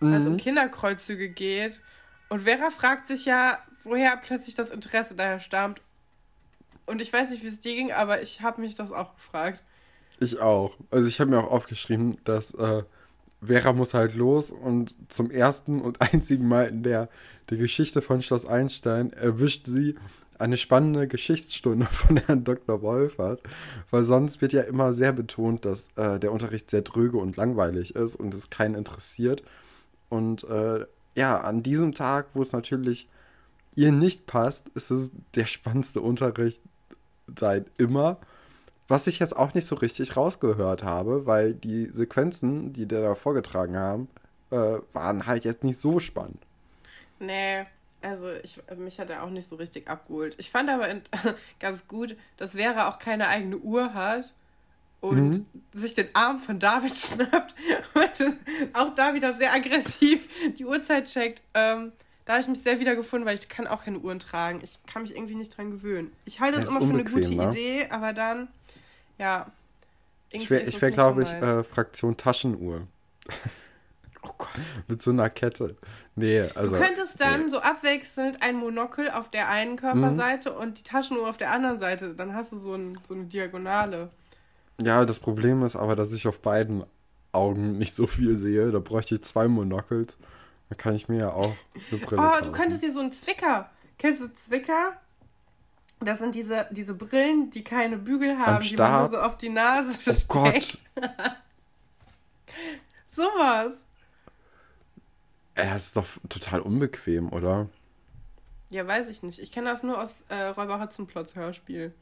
mhm. 0.01 0.13
weil 0.13 0.21
es 0.21 0.27
um 0.27 0.37
Kinderkreuzzüge 0.37 1.29
geht. 1.29 1.81
Und 2.29 2.43
Vera 2.43 2.71
fragt 2.71 3.09
sich 3.09 3.25
ja, 3.25 3.59
woher 3.85 4.17
plötzlich 4.17 4.55
das 4.55 4.71
Interesse 4.71 5.15
daher 5.15 5.41
stammt. 5.41 5.81
Und 6.87 7.01
ich 7.01 7.13
weiß 7.13 7.31
nicht, 7.31 7.43
wie 7.43 7.49
es 7.49 7.61
dir 7.61 7.75
ging, 7.75 7.93
aber 7.93 8.23
ich 8.23 8.41
habe 8.41 8.61
mich 8.61 8.75
das 8.75 8.93
auch 8.93 9.15
gefragt. 9.15 9.63
Ich 10.21 10.41
auch. 10.41 10.77
Also 10.91 11.09
ich 11.09 11.21
habe 11.21 11.31
mir 11.31 11.39
auch 11.39 11.51
aufgeschrieben, 11.51 12.19
dass 12.25 12.53
äh, 12.55 12.83
Vera 13.45 13.73
muss 13.73 13.95
halt 13.95 14.15
los 14.15 14.51
und 14.51 14.95
zum 15.09 15.31
ersten 15.31 15.81
und 15.81 16.01
einzigen 16.13 16.47
Mal 16.47 16.69
in 16.69 16.83
der, 16.83 17.09
der 17.51 17.59
Geschichte 17.59 18.03
von 18.03 18.23
Schloss 18.23 18.47
Einstein 18.47 19.13
erwischt 19.13 19.67
sie 19.67 19.97
eine 20.39 20.57
spannende 20.57 21.07
Geschichtsstunde 21.07 21.87
von 21.91 22.17
Herrn 22.17 22.45
Dr. 22.45 22.83
Wolfert, 22.83 23.43
weil 23.91 24.03
sonst 24.03 24.41
wird 24.41 24.53
ja 24.53 24.63
immer 24.63 24.93
sehr 24.93 25.13
betont, 25.13 25.65
dass 25.65 25.89
äh, 25.97 26.19
der 26.19 26.33
Unterricht 26.33 26.71
sehr 26.71 26.83
dröge 26.83 27.19
und 27.19 27.37
langweilig 27.37 27.95
ist 27.95 28.17
und 28.17 28.35
es 28.35 28.51
keinen 28.51 28.75
interessiert. 28.75 29.43
Und 30.09 30.45
äh, 30.45 30.85
ja, 31.17 31.41
an 31.41 31.63
diesem 31.63 31.95
Tag, 31.95 32.29
wo 32.35 32.43
es 32.43 32.53
natürlich 32.53 33.09
ihr 33.75 33.93
nicht 33.93 34.27
passt, 34.27 34.69
ist 34.71 34.91
es 34.91 35.11
der 35.35 35.47
spannendste 35.47 36.01
Unterricht 36.01 36.63
seit 37.39 37.67
immer. 37.79 38.19
Was 38.89 39.07
ich 39.07 39.19
jetzt 39.19 39.37
auch 39.37 39.55
nicht 39.55 39.67
so 39.67 39.77
richtig 39.77 40.17
rausgehört 40.17 40.83
habe, 40.83 41.27
weil 41.27 41.55
die 41.55 41.87
Sequenzen, 41.87 42.73
die 42.73 42.87
der 42.87 43.01
da 43.01 43.15
vorgetragen 43.15 43.77
haben, 43.77 44.09
äh, 44.51 44.79
waren 44.93 45.27
halt 45.27 45.45
jetzt 45.45 45.65
nicht 45.65 45.81
so 45.81 45.99
spannend. 45.99 46.41
Nee, 47.19 47.65
also 48.03 48.31
ich, 48.43 48.61
mich 48.77 48.99
hat 48.99 49.11
er 49.11 49.23
auch 49.23 49.31
nicht 49.31 49.49
so 49.49 49.57
richtig 49.57 49.89
abgeholt. 49.89 50.35
Ich 50.39 50.51
fand 50.51 50.69
aber 50.69 50.87
ganz 51.61 51.87
gut, 51.89 52.17
dass 52.37 52.53
Vera 52.53 52.89
auch 52.89 52.99
keine 52.99 53.29
eigene 53.29 53.57
Uhr 53.57 53.95
hat 53.95 54.35
und 55.01 55.31
mhm. 55.31 55.47
sich 55.73 55.95
den 55.95 56.09
Arm 56.15 56.41
von 56.41 56.59
David 56.59 56.97
schnappt 56.97 57.55
und 57.95 58.75
auch 58.75 58.95
da 58.95 59.15
wieder 59.15 59.35
sehr 59.35 59.53
aggressiv 59.53 60.29
die 60.57 60.65
Uhrzeit 60.65 61.07
checkt. 61.07 61.43
Ähm, 61.55 61.93
Da 62.25 62.35
habe 62.35 62.43
ich 62.43 62.49
mich 62.49 62.63
sehr 62.63 62.79
wiedergefunden, 62.79 63.27
weil 63.27 63.35
ich 63.35 63.49
kann 63.49 63.67
auch 63.67 63.85
keine 63.85 63.99
Uhren 63.99 64.21
tragen. 64.21 64.61
Ich 64.63 64.79
kann 64.87 65.03
mich 65.03 65.15
irgendwie 65.15 65.35
nicht 65.35 65.57
dran 65.57 65.71
gewöhnen. 65.71 66.13
Ich 66.25 66.41
halte 66.41 66.61
es 66.61 66.69
immer 66.69 66.81
für 66.81 66.93
eine 66.93 67.05
gute 67.05 67.35
ne? 67.35 67.49
Idee, 67.49 67.87
aber 67.91 68.13
dann, 68.13 68.49
ja. 69.19 69.51
Ich 70.31 70.49
wäre, 70.49 70.65
wär, 70.81 70.91
glaube 70.91 71.25
so 71.25 71.29
ich, 71.29 71.43
äh, 71.43 71.65
Fraktion 71.65 72.17
Taschenuhr. 72.17 72.87
Oh 74.23 74.31
Gott. 74.39 74.49
Mit 74.89 75.03
so 75.03 75.11
einer 75.11 75.29
Kette. 75.29 75.77
Nee, 76.15 76.43
also. 76.55 76.77
Du 76.77 76.81
könntest 76.81 77.21
dann 77.21 77.45
nee. 77.45 77.51
so 77.51 77.61
abwechselnd 77.61 78.43
ein 78.43 78.57
Monokel 78.57 79.11
auf 79.11 79.31
der 79.31 79.49
einen 79.49 79.77
Körperseite 79.77 80.53
mhm. 80.53 80.57
und 80.57 80.79
die 80.79 80.83
Taschenuhr 80.85 81.29
auf 81.29 81.39
der 81.39 81.51
anderen 81.51 81.81
Seite. 81.81 82.15
Dann 82.15 82.35
hast 82.35 82.53
du 82.53 82.59
so, 82.59 82.75
ein, 82.75 82.99
so 83.09 83.15
eine 83.15 83.25
Diagonale. 83.25 84.11
Ja, 84.81 85.05
das 85.05 85.21
Problem 85.21 85.63
ist 85.63 85.77
aber, 85.77 85.97
dass 85.97 86.13
ich 86.13 86.27
auf 86.29 86.41
beiden 86.41 86.85
Augen 87.33 87.79
nicht 87.79 87.95
so 87.95 88.07
viel 88.07 88.37
sehe. 88.37 88.71
Da 88.71 88.79
bräuchte 88.79 89.17
ich 89.17 89.23
zwei 89.23 89.49
Monokels. 89.49 90.17
Da 90.73 90.77
kann 90.79 90.95
ich 90.95 91.07
mir 91.07 91.19
ja 91.19 91.31
auch 91.35 91.55
eine 91.91 92.01
Brille 92.01 92.23
Oh, 92.23 92.31
kaufen. 92.31 92.45
du 92.45 92.53
könntest 92.53 92.83
dir 92.83 92.91
so 92.91 93.01
einen 93.01 93.13
Zwicker. 93.13 93.71
Kennst 93.99 94.23
du 94.23 94.33
Zwicker? 94.33 94.97
Das 96.01 96.19
sind 96.19 96.35
diese, 96.35 96.67
diese 96.71 96.95
Brillen, 96.95 97.51
die 97.51 97.63
keine 97.63 97.99
Bügel 97.99 98.39
haben, 98.39 98.65
die 98.65 98.75
man 98.75 99.01
nur 99.01 99.11
so 99.11 99.19
auf 99.19 99.37
die 99.37 99.51
Nase 99.51 99.91
oh 99.91 100.01
steckt. 100.01 100.29
Gott. 100.29 100.83
Sowas. 103.15 103.85
Er 105.57 105.77
ist 105.77 105.95
doch 105.95 106.07
total 106.31 106.61
unbequem, 106.61 107.31
oder? 107.31 107.69
Ja, 108.71 108.87
weiß 108.87 109.11
ich 109.11 109.23
nicht. 109.23 109.41
Ich 109.41 109.53
kenne 109.53 109.69
das 109.69 109.83
nur 109.83 110.01
aus 110.01 110.23
äh, 110.31 110.45
Räuber 110.45 110.81
Hotzenplotz 110.81 111.35
Hörspiel. 111.35 111.93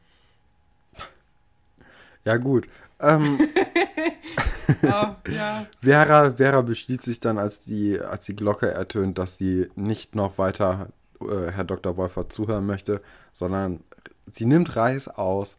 Ja, 2.23 2.37
gut. 2.37 2.69
Ähm, 3.01 3.37
oh, 4.83 5.31
ja. 5.31 5.67
Vera, 5.83 6.33
Vera 6.33 6.63
beschließt 6.63 7.05
sich 7.05 7.21
dann, 7.21 7.39
als 7.39 7.63
die, 7.63 8.01
als 8.01 8.27
die 8.27 8.37
Glocke 8.37 8.71
ertönt, 8.71 9.19
dass 9.19 9.39
sie 9.39 9.69
nicht 9.75 10.15
noch 10.15 10.39
weiter 10.39 10.89
äh, 11.21 11.51
Herr 11.51 11.65
Dr. 11.65 11.97
Wolfert 11.97 12.33
zuhören 12.33 12.67
möchte, 12.67 13.01
sondern 13.33 13.81
sie 14.31 14.47
nimmt 14.47 14.77
Reis 14.77 15.09
aus 15.09 15.57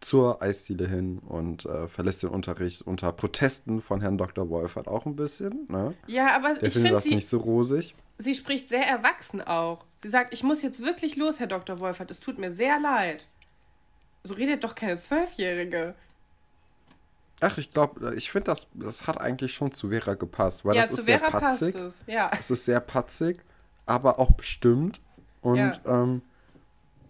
zur 0.00 0.42
Eisdiele 0.42 0.88
hin 0.88 1.20
und 1.20 1.66
äh, 1.66 1.86
verlässt 1.86 2.22
den 2.22 2.30
Unterricht 2.30 2.82
unter 2.82 3.12
Protesten 3.12 3.80
von 3.80 4.00
Herrn 4.00 4.18
Dr. 4.18 4.48
Wolfert 4.48 4.88
auch 4.88 5.06
ein 5.06 5.14
bisschen. 5.14 5.66
Ne? 5.68 5.94
Ja, 6.08 6.34
aber 6.34 6.54
Der 6.54 6.64
ich 6.64 6.74
finde 6.74 6.90
das 6.90 7.04
sie, 7.04 7.14
nicht 7.14 7.28
so 7.28 7.38
rosig. 7.38 7.94
Sie 8.18 8.34
spricht 8.34 8.68
sehr 8.68 8.84
erwachsen 8.84 9.40
auch. 9.40 9.84
Sie 10.02 10.08
sagt, 10.08 10.34
ich 10.34 10.42
muss 10.42 10.62
jetzt 10.62 10.82
wirklich 10.82 11.16
los, 11.16 11.38
Herr 11.38 11.46
Dr. 11.46 11.78
Wolfert. 11.78 12.10
Es 12.10 12.18
tut 12.18 12.38
mir 12.38 12.52
sehr 12.52 12.80
leid. 12.80 13.26
So 14.24 14.34
redet 14.34 14.64
doch 14.64 14.74
keine 14.74 14.98
Zwölfjährige. 14.98 15.94
Ach, 17.44 17.58
ich 17.58 17.72
glaube, 17.72 18.14
ich 18.14 18.30
finde, 18.30 18.44
das, 18.46 18.68
das 18.72 19.08
hat 19.08 19.20
eigentlich 19.20 19.52
schon 19.52 19.72
zu 19.72 19.88
Vera 19.88 20.14
gepasst, 20.14 20.64
weil 20.64 20.76
ja, 20.76 20.82
das 20.82 20.92
ist 20.92 21.04
Vera 21.06 21.30
sehr 21.30 21.40
patzig. 21.40 21.74
Es. 21.74 22.04
Ja. 22.06 22.30
es 22.38 22.50
ist 22.52 22.64
sehr 22.64 22.78
patzig, 22.78 23.40
aber 23.84 24.20
auch 24.20 24.30
bestimmt. 24.32 25.00
Und, 25.40 25.58
ja. 25.58 25.72
ähm, 25.86 26.22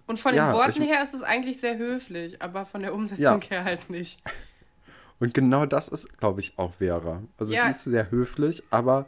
und 0.06 0.18
von 0.18 0.34
ja, 0.34 0.50
den 0.50 0.54
Worten 0.54 0.82
ich, 0.82 0.88
her 0.88 1.02
ist 1.02 1.12
es 1.12 1.22
eigentlich 1.22 1.60
sehr 1.60 1.76
höflich, 1.76 2.40
aber 2.40 2.64
von 2.64 2.80
der 2.80 2.94
Umsetzung 2.94 3.42
her 3.42 3.64
halt 3.64 3.90
nicht. 3.90 4.20
Und 5.18 5.34
genau 5.34 5.66
das 5.66 5.86
ist, 5.86 6.18
glaube 6.18 6.40
ich, 6.40 6.58
auch 6.58 6.74
Vera. 6.78 7.22
Also 7.38 7.52
die 7.52 7.70
ist 7.70 7.84
sehr 7.84 8.10
höflich, 8.10 8.64
aber 8.70 9.06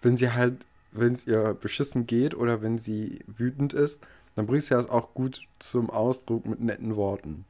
wenn 0.00 0.16
sie 0.16 0.30
halt, 0.30 0.64
wenn 0.92 1.12
es 1.12 1.26
ihr 1.26 1.54
beschissen 1.54 2.06
geht 2.06 2.36
oder 2.36 2.62
wenn 2.62 2.78
sie 2.78 3.24
wütend 3.26 3.72
ist, 3.72 4.06
dann 4.36 4.46
bringt 4.46 4.62
sie 4.62 4.74
das 4.74 4.88
auch 4.88 5.12
gut 5.12 5.42
zum 5.58 5.90
Ausdruck 5.90 6.46
mit 6.46 6.60
netten 6.60 6.94
Worten. 6.94 7.44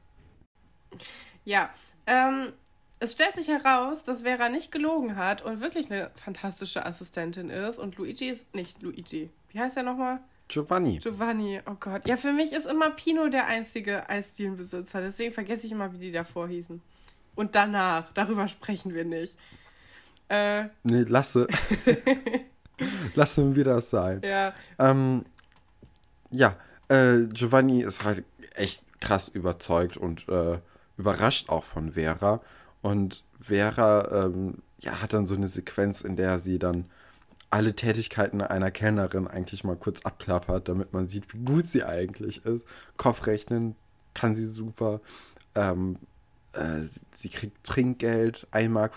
Ja, 1.45 1.69
ähm, 2.07 2.53
es 2.99 3.11
stellt 3.11 3.35
sich 3.35 3.47
heraus, 3.47 4.03
dass 4.03 4.23
Vera 4.23 4.49
nicht 4.49 4.71
gelogen 4.71 5.15
hat 5.15 5.43
und 5.43 5.61
wirklich 5.61 5.91
eine 5.91 6.09
fantastische 6.15 6.85
Assistentin 6.85 7.49
ist. 7.49 7.77
Und 7.77 7.97
Luigi 7.97 8.29
ist 8.29 8.53
nicht 8.55 8.81
Luigi. 8.81 9.29
Wie 9.51 9.59
heißt 9.59 9.77
er 9.77 9.83
nochmal? 9.83 10.19
Giovanni. 10.47 10.99
Giovanni, 10.99 11.59
oh 11.69 11.75
Gott. 11.79 12.07
Ja, 12.07 12.17
für 12.17 12.31
mich 12.31 12.53
ist 12.53 12.65
immer 12.65 12.89
Pino 12.91 13.27
der 13.27 13.47
einzige 13.47 14.09
Eisdielenbesitzer. 14.09 15.01
Deswegen 15.01 15.31
vergesse 15.31 15.67
ich 15.67 15.73
immer, 15.73 15.91
wie 15.93 15.97
die 15.97 16.11
davor 16.11 16.47
hießen. 16.47 16.81
Und 17.35 17.53
danach, 17.53 18.11
darüber 18.13 18.47
sprechen 18.47 18.93
wir 18.93 19.05
nicht. 19.05 19.37
Äh, 20.29 20.65
nee, 20.83 21.03
lasse. 21.03 21.47
Lassen 23.15 23.55
wir 23.55 23.63
das 23.63 23.89
sein. 23.89 24.21
Ja. 24.23 24.53
Ähm, 24.79 25.25
ja, 26.31 26.55
äh, 26.89 27.25
Giovanni 27.27 27.81
ist 27.81 28.03
halt 28.03 28.23
echt 28.55 28.83
krass 28.99 29.29
überzeugt 29.29 29.97
und 29.97 30.27
äh, 30.29 30.59
überrascht 30.97 31.49
auch 31.49 31.63
von 31.63 31.93
Vera. 31.93 32.41
Und 32.87 33.25
Vera 33.41 34.25
ähm, 34.25 34.59
ja, 34.79 35.01
hat 35.01 35.11
dann 35.11 35.27
so 35.27 35.35
eine 35.35 35.49
Sequenz, 35.49 35.99
in 35.99 36.15
der 36.15 36.39
sie 36.39 36.57
dann 36.57 36.85
alle 37.49 37.75
Tätigkeiten 37.75 38.41
einer 38.41 38.71
Kellnerin 38.71 39.27
eigentlich 39.27 39.65
mal 39.65 39.75
kurz 39.75 40.05
abklappert, 40.05 40.69
damit 40.69 40.93
man 40.93 41.09
sieht, 41.09 41.33
wie 41.33 41.43
gut 41.43 41.65
sie 41.67 41.83
eigentlich 41.83 42.45
ist. 42.45 42.65
Kopfrechnen 42.95 43.75
kann 44.13 44.37
sie 44.37 44.45
super. 44.45 45.01
Ähm, 45.53 45.97
äh, 46.53 46.83
sie 47.13 47.27
kriegt 47.27 47.61
Trinkgeld, 47.65 48.47
1,50 48.53 48.69
Mark. 48.69 48.93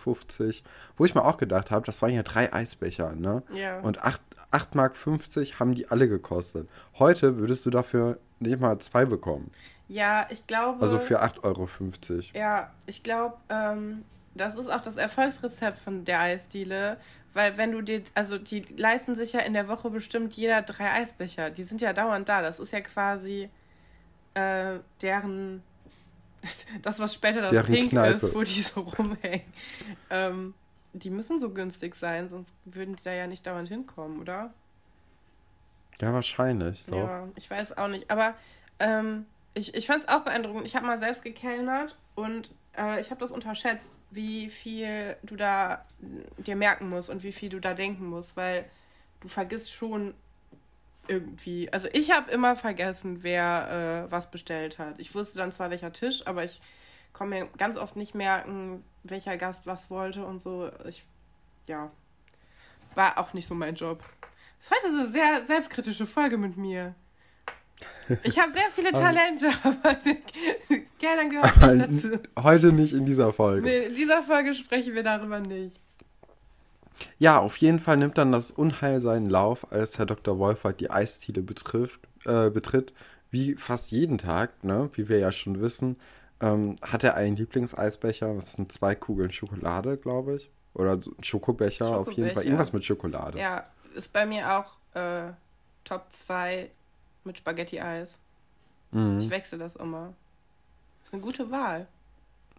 Wo 0.96 1.04
ich 1.04 1.16
mir 1.16 1.24
auch 1.24 1.36
gedacht 1.36 1.72
habe, 1.72 1.84
das 1.84 2.00
waren 2.00 2.14
ja 2.14 2.22
drei 2.22 2.52
Eisbecher, 2.52 3.16
ne? 3.16 3.42
Ja. 3.52 3.80
Und 3.80 4.04
8, 4.04 4.20
8 4.52 4.76
Mark 4.76 4.96
50 4.96 5.58
haben 5.58 5.74
die 5.74 5.88
alle 5.88 6.08
gekostet. 6.08 6.68
Heute 7.00 7.38
würdest 7.38 7.66
du 7.66 7.70
dafür 7.70 8.20
nicht 8.40 8.60
mal 8.60 8.78
zwei 8.78 9.04
bekommen. 9.04 9.50
Ja, 9.88 10.26
ich 10.30 10.46
glaube. 10.46 10.80
Also 10.80 10.98
für 10.98 11.22
8,50 11.22 11.44
Euro. 11.44 11.68
Ja, 12.34 12.72
ich 12.86 13.02
glaube, 13.02 13.36
ähm, 13.48 14.04
das 14.34 14.56
ist 14.56 14.70
auch 14.70 14.80
das 14.80 14.96
Erfolgsrezept 14.96 15.78
von 15.78 16.04
der 16.04 16.20
Eisdiele. 16.20 16.98
Weil 17.32 17.56
wenn 17.56 17.72
du 17.72 17.82
dir, 17.82 18.02
also 18.14 18.38
die 18.38 18.62
leisten 18.76 19.14
sich 19.14 19.32
ja 19.32 19.40
in 19.40 19.52
der 19.52 19.68
Woche 19.68 19.90
bestimmt 19.90 20.32
jeder 20.34 20.62
drei 20.62 20.90
Eisbecher. 20.92 21.50
Die 21.50 21.62
sind 21.62 21.80
ja 21.80 21.92
dauernd 21.92 22.28
da. 22.28 22.42
Das 22.42 22.58
ist 22.58 22.72
ja 22.72 22.80
quasi 22.80 23.50
äh, 24.34 24.78
deren, 25.00 25.62
das 26.82 26.98
was 26.98 27.14
später 27.14 27.42
das 27.42 27.50
deren 27.50 27.72
Pink 27.72 27.90
Kneipe. 27.90 28.26
ist, 28.26 28.34
wo 28.34 28.42
die 28.42 28.62
so 28.62 28.80
rumhängen. 28.80 29.52
Ähm, 30.10 30.54
die 30.92 31.10
müssen 31.10 31.38
so 31.38 31.50
günstig 31.50 31.94
sein, 31.94 32.28
sonst 32.28 32.52
würden 32.64 32.96
die 32.96 33.04
da 33.04 33.12
ja 33.12 33.28
nicht 33.28 33.46
dauernd 33.46 33.68
hinkommen, 33.68 34.20
oder? 34.20 34.52
Ja, 36.00 36.12
wahrscheinlich. 36.12 36.84
Doch. 36.86 36.96
Ja, 36.96 37.28
ich 37.36 37.50
weiß 37.50 37.76
auch 37.76 37.88
nicht. 37.88 38.10
Aber 38.10 38.34
ähm, 38.78 39.26
ich, 39.54 39.74
ich 39.74 39.86
fand 39.86 40.04
es 40.04 40.08
auch 40.08 40.20
beeindruckend. 40.20 40.66
Ich 40.66 40.76
habe 40.76 40.86
mal 40.86 40.98
selbst 40.98 41.22
gekellnert 41.22 41.96
und 42.14 42.50
äh, 42.76 43.00
ich 43.00 43.10
habe 43.10 43.20
das 43.20 43.32
unterschätzt, 43.32 43.92
wie 44.10 44.48
viel 44.48 45.16
du 45.22 45.36
da 45.36 45.84
dir 46.38 46.56
merken 46.56 46.88
musst 46.88 47.10
und 47.10 47.22
wie 47.22 47.32
viel 47.32 47.48
du 47.48 47.60
da 47.60 47.74
denken 47.74 48.06
musst, 48.06 48.36
weil 48.36 48.64
du 49.20 49.28
vergisst 49.28 49.72
schon 49.72 50.14
irgendwie. 51.06 51.72
Also 51.72 51.88
ich 51.92 52.10
habe 52.12 52.30
immer 52.30 52.56
vergessen, 52.56 53.22
wer 53.22 54.06
äh, 54.08 54.12
was 54.12 54.30
bestellt 54.30 54.78
hat. 54.78 54.98
Ich 54.98 55.14
wusste 55.14 55.38
dann 55.38 55.52
zwar 55.52 55.70
welcher 55.70 55.92
Tisch, 55.92 56.26
aber 56.26 56.44
ich 56.44 56.60
konnte 57.12 57.36
mir 57.36 57.48
ganz 57.58 57.76
oft 57.76 57.96
nicht 57.96 58.14
merken, 58.14 58.84
welcher 59.02 59.36
Gast 59.36 59.66
was 59.66 59.90
wollte 59.90 60.24
und 60.24 60.40
so. 60.40 60.70
Ich, 60.86 61.04
ja, 61.66 61.90
war 62.94 63.18
auch 63.18 63.32
nicht 63.32 63.46
so 63.46 63.54
mein 63.54 63.74
Job. 63.74 64.04
Das 64.60 64.66
ist 64.66 64.84
heute 64.84 64.94
eine 64.94 65.08
sehr 65.10 65.46
selbstkritische 65.46 66.06
Folge 66.06 66.36
mit 66.36 66.56
mir. 66.56 66.94
Ich 68.24 68.38
habe 68.40 68.50
sehr 68.50 68.68
viele 68.74 68.92
Talente, 68.92 69.50
aber 69.62 69.96
gerne 70.98 71.28
gehört 71.28 71.56
aber 71.56 71.74
nicht 71.74 72.04
dazu. 72.04 72.18
Heute 72.42 72.72
nicht 72.72 72.92
in 72.92 73.06
dieser 73.06 73.32
Folge. 73.32 73.62
Nee, 73.62 73.86
in 73.86 73.94
dieser 73.94 74.24
Folge 74.24 74.52
sprechen 74.52 74.94
wir 74.94 75.04
darüber 75.04 75.38
nicht. 75.38 75.80
Ja, 77.18 77.38
auf 77.38 77.56
jeden 77.58 77.78
Fall 77.78 77.96
nimmt 77.96 78.18
dann 78.18 78.32
das 78.32 78.50
Unheil 78.50 79.00
seinen 79.00 79.30
Lauf, 79.30 79.72
als 79.72 79.98
Herr 79.98 80.06
Dr. 80.06 80.38
Wolfert 80.40 80.80
die 80.80 80.90
Eisdiele 80.90 81.40
betrifft, 81.40 82.00
äh, 82.26 82.50
betritt. 82.50 82.92
Wie 83.30 83.54
fast 83.54 83.92
jeden 83.92 84.18
Tag, 84.18 84.64
ne? 84.64 84.90
wie 84.94 85.08
wir 85.08 85.20
ja 85.20 85.30
schon 85.30 85.60
wissen, 85.60 85.96
ähm, 86.40 86.76
hat 86.82 87.04
er 87.04 87.14
einen 87.14 87.36
Lieblingseisbecher. 87.36 88.34
Das 88.34 88.52
sind 88.52 88.72
zwei 88.72 88.96
Kugeln 88.96 89.30
Schokolade, 89.30 89.96
glaube 89.96 90.34
ich. 90.34 90.50
Oder 90.74 91.00
so 91.00 91.12
ein 91.12 91.22
Schokobecher, 91.22 91.86
Schokobecher, 91.86 92.00
auf 92.00 92.12
jeden 92.12 92.30
Fall. 92.32 92.44
Irgendwas 92.44 92.72
mit 92.72 92.84
Schokolade. 92.84 93.38
Ja, 93.38 93.66
ist 93.94 94.12
bei 94.12 94.26
mir 94.26 94.52
auch 94.52 94.76
äh, 94.94 95.32
Top 95.84 96.06
2 96.10 96.70
mit 97.24 97.38
Spaghetti-Eis. 97.38 98.18
Mhm. 98.92 99.18
Ich 99.18 99.30
wechsle 99.30 99.58
das 99.58 99.76
immer. 99.76 100.14
Ist 101.02 101.14
eine 101.14 101.22
gute 101.22 101.50
Wahl. 101.50 101.86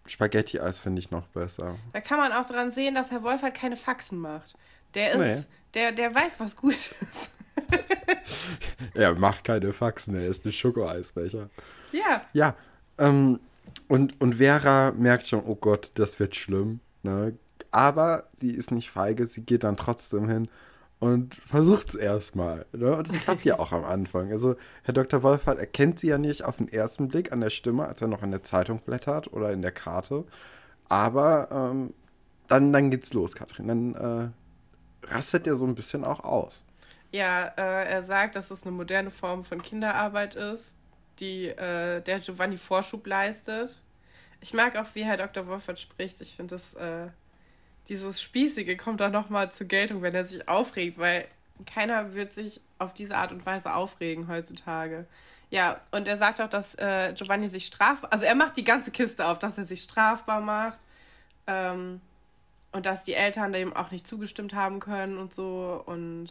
Spaghetti-Eis 0.06 0.80
finde 0.80 1.00
ich 1.00 1.12
noch 1.12 1.28
besser. 1.28 1.76
Da 1.94 2.02
kann 2.02 2.18
man 2.18 2.34
auch 2.34 2.46
dran 2.46 2.72
sehen, 2.72 2.96
dass 2.96 3.12
Herr 3.12 3.24
Wolf 3.24 3.42
halt 3.42 3.54
keine 3.54 3.78
Faxen 3.78 4.20
macht. 4.20 4.56
Der 4.94 5.12
ist, 5.12 5.20
nee. 5.20 5.44
der, 5.74 5.92
der 5.92 6.14
weiß, 6.14 6.40
was 6.40 6.56
gut 6.56 6.76
ist. 6.76 7.32
er 8.94 9.14
macht 9.14 9.44
keine 9.44 9.72
Faxen, 9.74 10.16
er 10.16 10.26
ist 10.26 10.46
ein 10.46 10.52
Schokoeisbecher. 10.52 11.50
Ja. 11.92 12.22
Ja, 12.34 12.56
ähm, 12.98 13.40
und, 13.88 14.20
und 14.20 14.36
Vera 14.36 14.92
merkt 14.92 15.28
schon, 15.28 15.44
oh 15.46 15.56
Gott, 15.56 15.92
das 15.94 16.20
wird 16.20 16.36
schlimm. 16.36 16.80
Ne? 17.04 17.38
Aber 17.72 18.26
sie 18.36 18.52
ist 18.52 18.72
nicht 18.72 18.90
feige, 18.90 19.26
sie 19.26 19.44
geht 19.44 19.64
dann 19.64 19.78
trotzdem 19.78 20.28
hin 20.28 20.50
und 21.02 21.34
versucht 21.48 21.90
es 21.90 21.96
erstmal. 21.96 22.68
Ne? 22.74 22.96
Und 22.96 23.10
das 23.10 23.20
klappt 23.22 23.44
ja 23.44 23.58
auch 23.58 23.72
am 23.72 23.84
Anfang. 23.84 24.32
Also 24.32 24.56
Herr 24.84 24.94
Dr. 24.94 25.24
Wolfert 25.24 25.58
erkennt 25.58 26.00
sie 26.00 26.08
ja 26.08 26.20
nicht 26.20 26.46
auf 26.46 26.58
den 26.58 26.72
ersten 26.72 27.08
Blick 27.08 27.32
an 27.32 27.42
der 27.42 27.50
Stimme, 27.50 27.88
als 27.88 28.04
er 28.04 28.08
noch 28.08 28.22
in 28.22 28.30
der 28.30 28.44
Zeitung 28.44 28.80
blättert 28.82 29.34
oder 29.34 29.52
in 29.52 29.64
der 29.64 29.72
Karte. 29.72 30.26
Aber 30.90 31.50
ähm, 31.52 31.96
dann, 32.48 32.72
dann 32.72 32.92
geht's 32.92 33.14
los, 33.14 33.34
Katrin. 33.34 33.68
Dann 33.68 33.96
äh, 33.96 35.08
rastet 35.12 35.48
er 35.48 35.56
so 35.56 35.66
ein 35.66 35.74
bisschen 35.74 36.04
auch 36.04 36.24
aus. 36.24 36.64
Ja, 37.12 37.48
äh, 37.58 37.90
er 37.90 38.04
sagt, 38.04 38.36
dass 38.36 38.52
es 38.52 38.62
eine 38.62 38.72
moderne 38.72 39.10
Form 39.10 39.44
von 39.44 39.60
Kinderarbeit 39.64 40.36
ist, 40.36 40.76
die 41.20 41.48
äh, 41.48 42.02
der 42.02 42.20
Giovanni 42.20 42.58
Vorschub 42.58 43.08
leistet. 43.08 43.82
Ich 44.40 44.54
mag 44.54 44.76
auch, 44.76 44.94
wie 44.94 45.04
Herr 45.04 45.18
Dr. 45.18 45.48
Wolfert 45.48 45.80
spricht. 45.80 46.22
Ich 46.22 46.36
finde, 46.36 46.58
das 46.58 46.74
äh, 46.76 47.08
dieses 47.90 48.22
Spießige 48.22 48.78
kommt 48.78 49.00
da 49.00 49.10
nochmal 49.10 49.52
zur 49.52 49.68
Geltung, 49.68 50.02
wenn 50.02 50.16
er 50.16 50.26
sich 50.26 50.48
aufregt, 50.48 50.98
weil 50.98 51.28
keiner 51.66 52.14
wird 52.14 52.34
sich 52.34 52.62
auf 52.80 52.94
diese 52.94 53.16
Art 53.16 53.32
und 53.32 53.46
Weise 53.46 53.74
aufregen 53.74 54.28
heutzutage. 54.28 55.06
Ja, 55.50 55.82
und 55.92 56.08
er 56.08 56.18
sagt 56.18 56.40
auch, 56.42 56.50
dass 56.50 56.76
äh, 56.76 57.14
Giovanni 57.14 57.48
sich 57.48 57.66
strafbar, 57.66 58.12
also 58.14 58.26
er 58.26 58.36
macht 58.36 58.56
die 58.56 58.64
ganze 58.64 58.92
Kiste 58.92 59.26
auf, 59.26 59.38
dass 59.38 59.58
er 59.58 59.66
sich 59.66 59.82
strafbar 59.82 60.40
macht 60.40 60.80
ähm, 61.46 62.00
und 62.72 62.86
dass 62.86 63.04
die 63.04 63.14
Eltern 63.14 63.52
dem 63.52 63.76
auch 63.76 63.92
nicht 63.92 64.08
zugestimmt 64.08 64.54
haben 64.54 64.80
können 64.80 65.18
und 65.18 65.34
so 65.34 65.84
und 65.86 66.30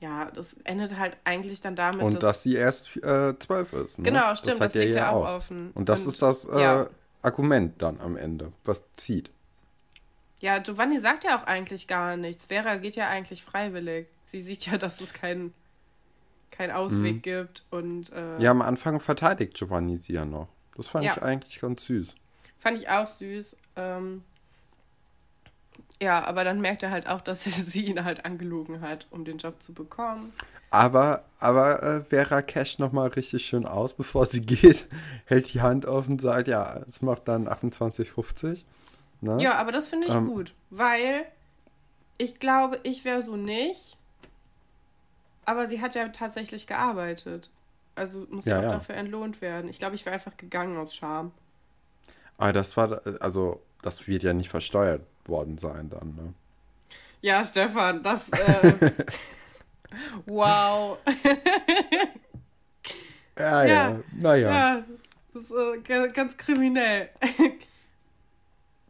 ja, 0.00 0.30
das 0.32 0.56
endet 0.64 0.98
halt 0.98 1.16
eigentlich 1.24 1.60
dann 1.60 1.76
damit. 1.76 2.02
Und 2.02 2.14
dass, 2.14 2.20
dass 2.20 2.42
sie 2.42 2.56
erst 2.56 2.96
äh, 2.96 3.38
zwölf 3.38 3.72
ist. 3.72 3.98
Ne? 3.98 4.04
Genau, 4.04 4.34
stimmt, 4.34 4.60
das, 4.60 4.72
das 4.72 4.74
liegt 4.74 4.96
ja 4.96 5.10
auch 5.10 5.26
offen. 5.26 5.70
Und 5.74 5.88
das 5.88 6.02
und, 6.02 6.08
ist 6.08 6.20
das 6.20 6.44
äh, 6.44 6.60
ja. 6.60 6.86
Argument 7.22 7.80
dann 7.80 8.00
am 8.00 8.16
Ende, 8.16 8.52
was 8.64 8.82
zieht. 8.96 9.30
Ja, 10.44 10.58
Giovanni 10.58 10.98
sagt 10.98 11.24
ja 11.24 11.38
auch 11.38 11.44
eigentlich 11.44 11.88
gar 11.88 12.18
nichts. 12.18 12.44
Vera 12.44 12.76
geht 12.76 12.96
ja 12.96 13.08
eigentlich 13.08 13.42
freiwillig. 13.42 14.08
Sie 14.26 14.42
sieht 14.42 14.66
ja, 14.66 14.76
dass 14.76 15.00
es 15.00 15.14
keinen 15.14 15.54
kein 16.50 16.70
Ausweg 16.70 17.14
mhm. 17.16 17.22
gibt 17.22 17.64
und. 17.70 18.12
Äh, 18.12 18.42
ja, 18.42 18.50
am 18.50 18.60
Anfang 18.60 19.00
verteidigt 19.00 19.54
Giovanni 19.54 19.96
sie 19.96 20.12
ja 20.12 20.26
noch. 20.26 20.48
Das 20.76 20.88
fand 20.88 21.06
ja. 21.06 21.14
ich 21.16 21.22
eigentlich 21.22 21.62
ganz 21.62 21.86
süß. 21.86 22.14
Fand 22.58 22.76
ich 22.76 22.90
auch 22.90 23.06
süß. 23.06 23.56
Ähm, 23.76 24.22
ja, 26.02 26.22
aber 26.22 26.44
dann 26.44 26.60
merkt 26.60 26.82
er 26.82 26.90
halt 26.90 27.08
auch, 27.08 27.22
dass 27.22 27.44
sie 27.44 27.86
ihn 27.86 28.04
halt 28.04 28.26
angelogen 28.26 28.82
hat, 28.82 29.06
um 29.10 29.24
den 29.24 29.38
Job 29.38 29.62
zu 29.62 29.72
bekommen. 29.72 30.30
Aber, 30.68 31.24
aber 31.40 31.82
äh, 31.82 32.04
Vera 32.04 32.42
casht 32.42 32.80
nochmal 32.80 33.08
richtig 33.08 33.46
schön 33.46 33.64
aus, 33.64 33.94
bevor 33.94 34.26
sie 34.26 34.40
geht, 34.44 34.88
hält 35.24 35.54
die 35.54 35.62
Hand 35.62 35.86
auf 35.86 36.06
und 36.06 36.20
sagt, 36.20 36.48
ja, 36.48 36.82
es 36.86 37.00
macht 37.00 37.28
dann 37.28 37.48
28,50. 37.48 38.64
Ne? 39.24 39.42
Ja, 39.42 39.56
aber 39.56 39.72
das 39.72 39.88
finde 39.88 40.06
ich 40.06 40.14
ähm, 40.14 40.26
gut, 40.26 40.54
weil 40.68 41.24
ich 42.18 42.38
glaube, 42.38 42.78
ich 42.82 43.04
wäre 43.04 43.22
so 43.22 43.36
nicht. 43.36 43.96
Aber 45.46 45.68
sie 45.68 45.80
hat 45.80 45.94
ja 45.94 46.08
tatsächlich 46.08 46.66
gearbeitet. 46.66 47.50
Also 47.94 48.26
muss 48.30 48.44
ja, 48.44 48.58
auch 48.58 48.62
ja. 48.62 48.72
dafür 48.72 48.96
entlohnt 48.96 49.40
werden. 49.40 49.70
Ich 49.70 49.78
glaube, 49.78 49.94
ich 49.94 50.04
wäre 50.04 50.14
einfach 50.14 50.36
gegangen 50.36 50.76
aus 50.76 50.94
Scham. 50.94 51.32
Aber 52.36 52.52
das 52.52 52.76
war, 52.76 53.00
also, 53.20 53.62
das 53.82 54.06
wird 54.06 54.24
ja 54.24 54.34
nicht 54.34 54.50
versteuert 54.50 55.02
worden 55.24 55.56
sein 55.56 55.88
dann, 55.88 56.14
ne? 56.16 56.34
Ja, 57.22 57.42
Stefan, 57.44 58.02
das. 58.02 58.28
Äh, 58.28 58.90
wow. 60.26 60.98
ja, 63.38 63.64
ja, 63.64 63.66
ja, 63.66 64.00
naja. 64.12 64.50
Ja, 64.50 64.82
das 65.32 65.42
ist 65.42 65.88
äh, 65.88 66.08
ganz 66.08 66.36
kriminell. 66.36 67.08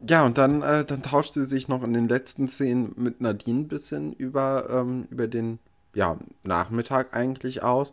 Ja, 0.07 0.25
und 0.25 0.37
dann, 0.37 0.61
äh, 0.61 0.85
dann 0.85 1.01
tauscht 1.01 1.33
sie 1.33 1.45
sich 1.45 1.67
noch 1.67 1.83
in 1.83 1.93
den 1.93 2.07
letzten 2.07 2.47
Szenen 2.47 2.93
mit 2.95 3.21
Nadine 3.21 3.61
ein 3.61 3.67
bisschen 3.67 4.13
über, 4.13 4.69
ähm, 4.69 5.07
über 5.09 5.27
den 5.27 5.59
ja, 5.93 6.17
Nachmittag 6.43 7.15
eigentlich 7.15 7.63
aus. 7.63 7.91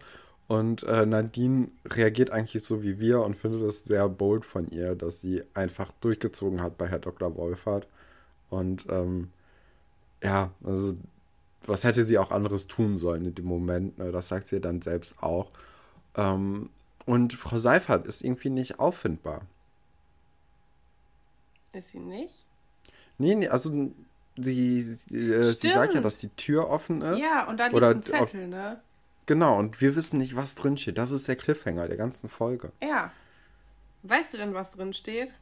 Und 0.48 0.82
äh, 0.82 1.06
Nadine 1.06 1.68
reagiert 1.86 2.30
eigentlich 2.30 2.62
so 2.64 2.82
wie 2.82 2.98
wir 2.98 3.22
und 3.22 3.36
findet 3.36 3.62
es 3.62 3.84
sehr 3.84 4.08
bold 4.08 4.44
von 4.44 4.68
ihr, 4.70 4.94
dass 4.94 5.20
sie 5.22 5.42
einfach 5.54 5.92
durchgezogen 6.00 6.60
hat 6.60 6.76
bei 6.76 6.88
Herr 6.88 6.98
Dr. 6.98 7.36
Wolfert. 7.36 7.86
Und 8.50 8.84
ähm, 8.90 9.30
ja, 10.22 10.50
also 10.64 10.94
was 11.64 11.84
hätte 11.84 12.04
sie 12.04 12.18
auch 12.18 12.30
anderes 12.30 12.66
tun 12.66 12.98
sollen 12.98 13.24
in 13.24 13.34
dem 13.34 13.46
Moment? 13.46 13.98
Ne? 13.98 14.12
Das 14.12 14.28
sagt 14.28 14.48
sie 14.48 14.60
dann 14.60 14.82
selbst 14.82 15.22
auch. 15.22 15.50
Ähm, 16.16 16.68
und 17.06 17.32
Frau 17.34 17.58
Seifert 17.58 18.06
ist 18.06 18.22
irgendwie 18.22 18.50
nicht 18.50 18.78
auffindbar. 18.78 19.42
Ist 21.72 21.88
sie 21.88 21.98
nicht? 21.98 22.46
Nee, 23.18 23.34
nee, 23.34 23.48
also 23.48 23.70
sie, 24.36 24.82
sie, 24.82 25.16
äh, 25.16 25.50
sie 25.50 25.70
sagt 25.70 25.94
ja, 25.94 26.00
dass 26.00 26.18
die 26.18 26.28
Tür 26.30 26.68
offen 26.68 27.02
ist. 27.02 27.20
Ja, 27.20 27.46
und 27.48 27.58
da 27.58 27.66
liegt 27.66 27.76
Oder, 27.76 27.90
ein 27.90 28.02
Zettel, 28.02 28.48
ne? 28.48 28.80
Genau, 29.26 29.58
und 29.58 29.80
wir 29.80 29.94
wissen 29.94 30.18
nicht, 30.18 30.36
was 30.36 30.54
drin 30.54 30.76
steht. 30.76 30.98
Das 30.98 31.10
ist 31.10 31.28
der 31.28 31.36
Cliffhanger 31.36 31.86
der 31.86 31.96
ganzen 31.96 32.28
Folge. 32.28 32.72
Ja. 32.82 33.12
Weißt 34.02 34.34
du 34.34 34.38
denn, 34.38 34.52
was 34.52 34.72
drin 34.72 34.92
steht? 34.92 35.32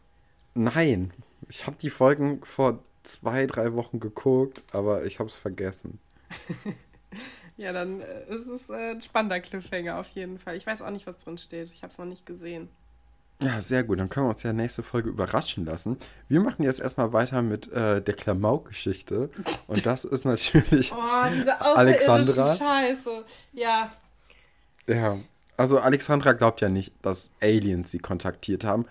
Nein. 0.55 1.13
Ich 1.49 1.67
habe 1.67 1.77
die 1.81 1.91
Folgen 1.91 2.45
vor 2.45 2.83
zwei, 3.03 3.47
drei 3.47 3.73
Wochen 3.73 3.99
geguckt, 3.99 4.63
aber 4.73 5.05
ich 5.07 5.19
habe 5.19 5.31
es 5.31 5.37
vergessen. 5.37 5.99
ja, 7.57 7.73
dann 7.73 8.01
äh, 8.03 8.25
ist 8.29 8.47
es 8.47 8.69
äh, 8.69 8.93
ein 8.93 9.03
spannender 9.03 9.41
Cliffhanger 9.41 9.99
auf 9.99 10.09
jeden 10.09 10.39
Fall. 10.39 10.57
Ich 10.57 10.67
weiß 10.67 10.83
auch 10.83 10.91
nicht, 10.91 11.07
was 11.07 11.25
drin 11.25 11.39
steht. 11.39 11.73
Ich 11.73 11.83
habe 11.83 11.93
es 11.93 11.99
noch 11.99 12.05
nicht 12.05 12.27
gesehen. 12.27 12.69
Ja, 13.43 13.61
sehr 13.61 13.85
gut. 13.85 13.99
Dann 13.99 14.09
können 14.09 14.27
wir 14.27 14.31
uns 14.31 14.43
ja 14.43 14.53
nächste 14.53 14.83
Folge 14.83 15.09
überraschen 15.09 15.65
lassen. 15.65 15.97
Wir 16.29 16.41
machen 16.41 16.63
jetzt 16.63 16.81
erstmal 16.81 17.13
weiter 17.13 17.41
mit 17.41 17.73
äh, 17.73 18.03
der 18.03 18.15
Klamauk-Geschichte. 18.15 19.31
Und 19.67 19.87
das 19.87 20.05
ist 20.05 20.25
natürlich 20.25 20.93
oh, 20.93 20.97
diese 21.33 21.61
Alexandra. 21.61 22.55
Scheiße. 22.55 23.25
Ja. 23.53 23.93
Ja. 24.87 25.19
Also 25.57 25.79
Alexandra 25.79 26.33
glaubt 26.33 26.61
ja 26.61 26.69
nicht, 26.69 26.93
dass 27.03 27.31
Aliens 27.43 27.91
sie 27.91 27.99
kontaktiert 27.99 28.65
haben. 28.65 28.87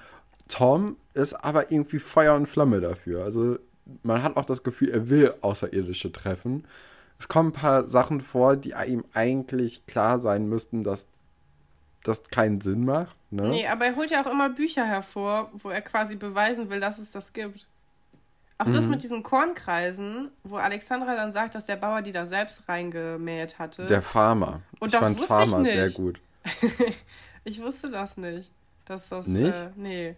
Tom 0.48 0.98
ist 1.14 1.34
aber 1.34 1.72
irgendwie 1.72 2.00
Feuer 2.00 2.36
und 2.36 2.48
Flamme 2.48 2.82
dafür. 2.82 3.24
Also 3.24 3.60
man 4.04 4.24
hat 4.24 4.36
auch 4.38 4.46
das 4.46 4.64
Gefühl, 4.64 4.90
er 4.90 5.10
will 5.10 5.34
Außerirdische 5.42 6.12
treffen. 6.12 6.66
Es 7.20 7.28
kommen 7.28 7.50
ein 7.50 7.54
paar 7.54 7.90
Sachen 7.90 8.22
vor, 8.22 8.56
die 8.56 8.74
ihm 8.88 9.04
eigentlich 9.14 9.86
klar 9.86 10.20
sein 10.20 10.48
müssten, 10.48 10.84
dass 10.84 11.08
das 12.04 12.24
keinen 12.30 12.62
Sinn 12.62 12.86
macht. 12.86 13.16
Ne? 13.32 13.50
Nee, 13.50 13.68
aber 13.68 13.86
er 13.86 13.96
holt 13.96 14.12
ja 14.12 14.22
auch 14.24 14.32
immer 14.32 14.50
Bücher 14.50 14.86
hervor, 14.86 15.52
wo 15.54 15.70
er 15.70 15.82
quasi 15.82 16.16
beweisen 16.16 16.70
will, 16.70 16.80
dass 16.80 16.98
es 16.98 17.12
das 17.12 17.34
gibt. 17.34 17.68
Auch 18.58 18.66
mhm. 18.66 18.74
das 18.74 18.88
mit 18.88 19.04
diesen 19.04 19.24
Kornkreisen, 19.24 20.32
wo 20.44 20.58
Alexandra 20.58 21.16
dann 21.16 21.32
sagt, 21.32 21.56
dass 21.56 21.66
der 21.66 21.78
Bauer 21.78 22.02
die 22.02 22.12
da 22.12 22.26
selbst 22.26 22.68
reingemäht 22.68 23.58
hatte. 23.58 23.86
Der 23.86 24.02
Farmer. 24.02 24.62
Und 24.80 24.88
ich 24.88 24.92
das 24.92 25.00
fand 25.00 25.20
Farmer 25.22 25.62
ich 25.62 25.74
sehr 25.74 25.90
gut. 25.92 26.20
ich 27.46 27.62
wusste 27.62 27.90
das 27.90 28.18
nicht. 28.18 28.52
Dass 28.86 29.08
das, 29.08 29.28
nicht? 29.28 29.54
Äh, 29.54 29.70
nee. 29.76 30.16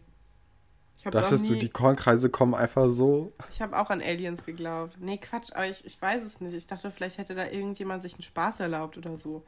Dachtest 1.04 1.44
nie... 1.44 1.50
du, 1.50 1.56
die 1.60 1.70
Kornkreise 1.70 2.30
kommen 2.30 2.54
einfach 2.54 2.90
so? 2.90 3.34
Ich 3.52 3.62
habe 3.62 3.78
auch 3.78 3.90
an 3.90 4.02
Aliens 4.02 4.46
geglaubt. 4.46 4.96
Nee, 5.00 5.18
Quatsch, 5.18 5.52
aber 5.54 5.68
ich, 5.68 5.84
ich 5.86 6.02
weiß 6.02 6.24
es 6.24 6.42
nicht. 6.42 6.54
Ich 6.54 6.68
dachte, 6.68 6.92
vielleicht 6.92 7.18
hätte 7.18 7.36
da 7.36 7.48
irgendjemand 7.48 8.02
sich 8.02 8.14
einen 8.14 8.24
Spaß 8.24 8.60
erlaubt 8.60 8.98
oder 8.98 9.18
so. 9.18 9.44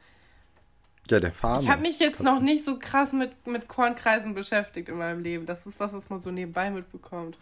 Ja, 1.10 1.20
der 1.20 1.32
Farmer. 1.32 1.62
Ich 1.62 1.68
habe 1.68 1.82
mich 1.82 1.98
jetzt 1.98 2.22
noch 2.22 2.40
nicht 2.40 2.64
so 2.64 2.78
krass 2.78 3.12
mit, 3.12 3.46
mit 3.46 3.68
Kornkreisen 3.68 4.34
beschäftigt 4.34 4.88
in 4.88 4.96
meinem 4.96 5.22
Leben. 5.22 5.44
Das 5.44 5.66
ist 5.66 5.78
was, 5.78 5.92
was 5.92 6.08
man 6.08 6.20
so 6.20 6.30
nebenbei 6.30 6.70
mitbekommt. 6.70 7.36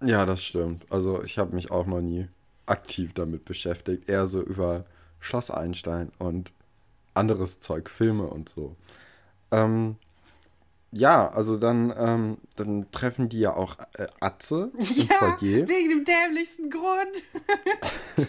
Ja, 0.00 0.24
das 0.26 0.44
stimmt. 0.44 0.86
Also 0.90 1.22
ich 1.24 1.38
habe 1.38 1.54
mich 1.54 1.70
auch 1.70 1.86
noch 1.86 2.00
nie 2.00 2.28
aktiv 2.66 3.12
damit 3.14 3.44
beschäftigt. 3.44 4.08
Eher 4.08 4.26
so 4.26 4.40
über 4.40 4.84
Schloss 5.18 5.50
Einstein 5.50 6.12
und 6.18 6.52
anderes 7.14 7.58
Zeug, 7.58 7.90
Filme 7.90 8.26
und 8.26 8.48
so. 8.48 8.76
Ähm, 9.50 9.96
ja, 10.92 11.28
also 11.28 11.58
dann, 11.58 11.92
ähm, 11.98 12.38
dann 12.56 12.90
treffen 12.92 13.28
die 13.28 13.40
ja 13.40 13.54
auch 13.54 13.76
äh, 13.94 14.06
Atze 14.20 14.70
im 14.78 14.84
ja, 14.84 15.16
Foyer. 15.18 15.68
wegen 15.68 15.88
dem 15.90 16.04
dämlichsten 16.04 16.70
Grund. 16.70 18.28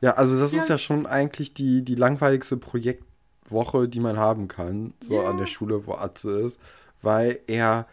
ja, 0.00 0.14
also 0.14 0.38
das 0.38 0.52
ja. 0.52 0.62
ist 0.62 0.68
ja 0.68 0.78
schon 0.78 1.06
eigentlich 1.06 1.54
die, 1.54 1.82
die 1.82 1.94
langweiligste 1.94 2.56
Projektwoche, 3.50 3.88
die 3.88 4.00
man 4.00 4.16
haben 4.16 4.48
kann, 4.48 4.94
so 5.00 5.22
ja. 5.22 5.28
an 5.28 5.36
der 5.36 5.46
Schule, 5.46 5.86
wo 5.86 5.94
Atze 5.94 6.40
ist, 6.40 6.60
weil 7.02 7.40
er, 7.46 7.86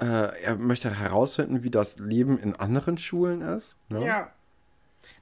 äh, 0.00 0.42
er 0.42 0.56
möchte 0.56 0.90
herausfinden, 0.90 1.62
wie 1.62 1.70
das 1.70 1.98
Leben 1.98 2.38
in 2.38 2.56
anderen 2.56 2.98
Schulen 2.98 3.42
ist. 3.42 3.76
Ne? 3.88 4.04
Ja. 4.04 4.32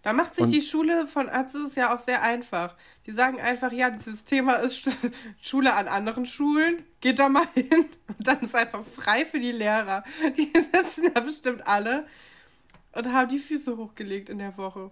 Da 0.03 0.14
macht 0.14 0.35
sich 0.35 0.46
und 0.46 0.50
die 0.53 0.62
Schule 0.62 1.07
von 1.07 1.29
Aziz 1.29 1.74
ja 1.74 1.94
auch 1.94 2.00
sehr 2.00 2.22
einfach. 2.22 2.74
Die 3.07 3.12
sagen 3.12 3.38
einfach, 3.38 3.70
ja, 3.70 3.90
dieses 3.90 4.24
Thema 4.24 4.55
ist 4.55 4.88
Schule 5.42 5.74
an 5.74 5.88
anderen 5.88 6.24
Schulen, 6.24 6.85
geht 7.03 7.18
da 7.18 7.29
mal 7.29 7.46
hin. 7.55 7.85
Und 8.09 8.26
dann 8.26 8.40
ist 8.40 8.55
einfach 8.55 8.83
frei 8.85 9.26
für 9.26 9.40
die 9.40 9.53
Lehrer. 9.53 10.05
Die 10.38 10.46
sitzen 10.72 11.12
da 11.12 11.20
bestimmt 11.20 11.66
alle 11.66 12.07
und 12.92 13.12
haben 13.12 13.29
die 13.29 13.38
Füße 13.38 13.76
hochgelegt 13.76 14.31
in 14.31 14.38
der 14.38 14.57
Woche. 14.57 14.90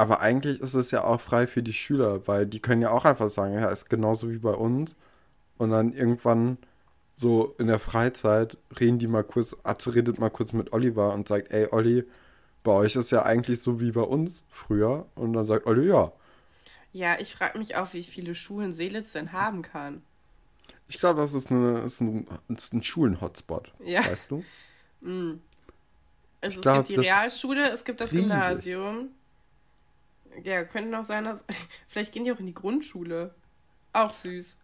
Aber 0.00 0.22
eigentlich 0.22 0.62
ist 0.62 0.72
es 0.72 0.90
ja 0.92 1.04
auch 1.04 1.20
frei 1.20 1.46
für 1.46 1.62
die 1.62 1.74
Schüler, 1.74 2.26
weil 2.26 2.46
die 2.46 2.60
können 2.60 2.80
ja 2.80 2.90
auch 2.90 3.04
einfach 3.04 3.28
sagen, 3.28 3.52
ja, 3.52 3.68
ist 3.68 3.90
genauso 3.90 4.30
wie 4.30 4.38
bei 4.38 4.54
uns. 4.54 4.96
Und 5.58 5.72
dann 5.72 5.92
irgendwann 5.92 6.56
so 7.14 7.54
in 7.58 7.66
der 7.66 7.78
Freizeit 7.78 8.56
reden 8.80 8.98
die 8.98 9.08
mal 9.08 9.24
kurz, 9.24 9.54
Atze 9.62 9.94
redet 9.94 10.18
mal 10.18 10.30
kurz 10.30 10.54
mit 10.54 10.72
Oliver 10.72 11.12
und 11.12 11.28
sagt, 11.28 11.52
ey 11.52 11.68
Olli, 11.70 12.04
bei 12.62 12.72
euch 12.72 12.96
ist 12.96 13.10
ja 13.10 13.24
eigentlich 13.24 13.60
so 13.60 13.78
wie 13.78 13.92
bei 13.92 14.00
uns 14.00 14.42
früher. 14.48 15.04
Und 15.16 15.34
dann 15.34 15.44
sagt 15.44 15.66
Olli, 15.66 15.86
ja. 15.86 16.12
Ja, 16.94 17.18
ich 17.20 17.34
frage 17.34 17.58
mich 17.58 17.76
auch, 17.76 17.92
wie 17.92 18.02
viele 18.02 18.34
Schulen 18.34 18.72
Seelitz 18.72 19.12
denn 19.12 19.32
haben 19.32 19.60
kann. 19.60 20.00
Ich 20.88 20.98
glaube, 20.98 21.20
das 21.20 21.34
ist, 21.34 21.50
eine, 21.50 21.80
ist 21.80 22.00
ein, 22.00 22.26
ist 22.48 22.72
ein 22.72 22.82
Schulen-Hotspot. 22.82 23.70
Ja. 23.84 24.00
Weißt 24.00 24.30
du? 24.30 24.44
Mm. 25.02 25.42
Also 26.40 26.56
es 26.56 26.62
glaub, 26.62 26.86
gibt 26.86 26.88
die 26.88 27.06
Realschule, 27.06 27.68
es 27.68 27.84
gibt 27.84 28.00
das 28.00 28.12
riesig. 28.12 28.28
Gymnasium. 28.30 29.10
Ja, 30.42 30.64
könnte 30.64 30.90
noch 30.90 31.04
sein, 31.04 31.24
dass. 31.24 31.44
Vielleicht 31.88 32.12
gehen 32.12 32.24
die 32.24 32.32
auch 32.32 32.40
in 32.40 32.46
die 32.46 32.54
Grundschule. 32.54 33.34
Auch 33.92 34.14
süß. 34.14 34.56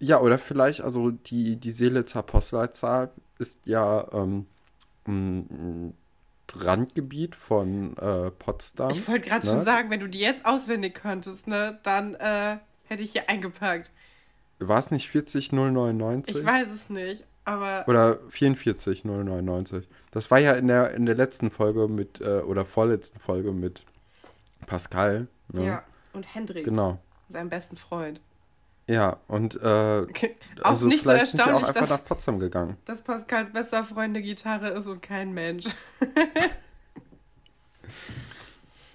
Ja, 0.00 0.20
oder 0.20 0.38
vielleicht, 0.38 0.82
also 0.82 1.10
die, 1.10 1.56
die 1.56 1.72
Seelitzer 1.72 2.22
Postleitzahl 2.22 3.10
ist 3.38 3.66
ja 3.66 4.06
ähm, 4.12 4.46
ein 5.08 5.94
Randgebiet 6.54 7.34
von 7.34 7.96
äh, 7.96 8.30
Potsdam. 8.30 8.90
Ich 8.90 9.06
wollte 9.08 9.28
gerade 9.28 9.46
ne? 9.46 9.52
schon 9.52 9.64
sagen, 9.64 9.90
wenn 9.90 10.00
du 10.00 10.08
die 10.08 10.20
jetzt 10.20 10.46
auswendig 10.46 10.94
könntest, 10.94 11.46
ne, 11.46 11.78
dann 11.82 12.14
äh, 12.14 12.58
hätte 12.84 13.02
ich 13.02 13.12
hier 13.12 13.28
eingepackt. 13.28 13.90
War 14.60 14.78
es 14.78 14.90
nicht 14.90 15.08
40099? 15.08 16.36
Ich 16.36 16.44
weiß 16.44 16.68
es 16.74 16.90
nicht, 16.90 17.24
aber. 17.44 17.84
Oder 17.86 18.18
44099. 18.28 19.88
Das 20.10 20.30
war 20.30 20.38
ja 20.38 20.52
in 20.52 20.68
der, 20.68 20.92
in 20.94 21.06
der 21.06 21.14
letzten 21.14 21.50
Folge 21.50 21.86
mit, 21.88 22.20
äh, 22.20 22.40
oder 22.40 22.64
vorletzten 22.64 23.20
Folge 23.20 23.52
mit 23.52 23.82
Pascal. 24.68 25.26
Ne? 25.52 25.66
Ja, 25.66 25.82
und 26.12 26.34
Hendrik. 26.34 26.64
Genau. 26.64 26.98
Seinem 27.28 27.48
besten 27.48 27.76
Freund. 27.76 28.20
Ja, 28.86 29.18
und 29.28 29.60
äh, 29.60 29.66
auch 29.66 30.06
also 30.62 30.86
nicht 30.86 31.02
vielleicht 31.02 31.26
so 31.26 31.36
sind 31.36 31.46
die 31.46 31.52
auch 31.52 31.62
einfach 31.62 31.88
nach 31.90 32.04
Potsdam 32.04 32.38
gegangen. 32.38 32.78
Dass 32.86 33.02
Pascals 33.02 33.52
bester 33.52 33.84
Freund 33.84 34.16
eine 34.16 34.22
Gitarre 34.22 34.68
ist 34.70 34.86
und 34.86 35.02
kein 35.02 35.32
Mensch. 35.32 35.66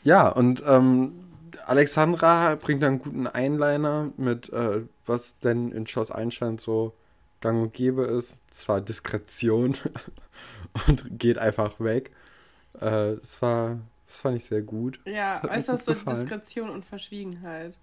ja, 0.04 0.30
und 0.30 0.64
ähm, 0.66 1.24
Alexandra 1.68 2.56
bringt 2.56 2.82
dann 2.82 2.94
einen 2.94 3.00
guten 3.00 3.28
Einliner 3.28 4.12
mit, 4.18 4.52
äh, 4.52 4.82
was 5.06 5.38
denn 5.40 5.72
in 5.72 5.86
Schloss 5.86 6.10
Einstein 6.10 6.58
so 6.58 6.94
gang 7.40 7.62
und 7.62 7.74
gäbe 7.74 8.04
ist. 8.04 8.36
Zwar 8.50 8.82
Diskretion 8.82 9.78
und 10.88 11.20
geht 11.20 11.38
einfach 11.38 11.80
weg. 11.80 12.12
Äh, 12.80 13.18
das 13.18 13.42
war, 13.44 13.78
das 14.06 14.18
fand 14.18 14.38
ich 14.38 14.46
sehr 14.46 14.62
gut. 14.62 15.00
Ja, 15.06 15.42
äußerste 15.44 15.96
Diskretion 15.96 16.70
und 16.70 16.86
Verschwiegenheit. 16.86 17.78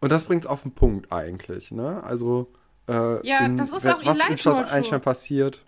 Und 0.00 0.10
das 0.10 0.24
bringt 0.24 0.44
es 0.44 0.50
auf 0.50 0.62
den 0.62 0.72
Punkt 0.72 1.12
eigentlich, 1.12 1.70
ne? 1.70 2.02
Also, 2.02 2.52
äh, 2.88 3.26
ja, 3.26 3.46
in, 3.46 3.56
das 3.56 3.70
ist 3.70 3.86
auch 3.86 4.04
was 4.04 4.28
in 4.28 4.38
Schloss 4.38 4.58
Einstein 4.58 5.00
passiert. 5.00 5.64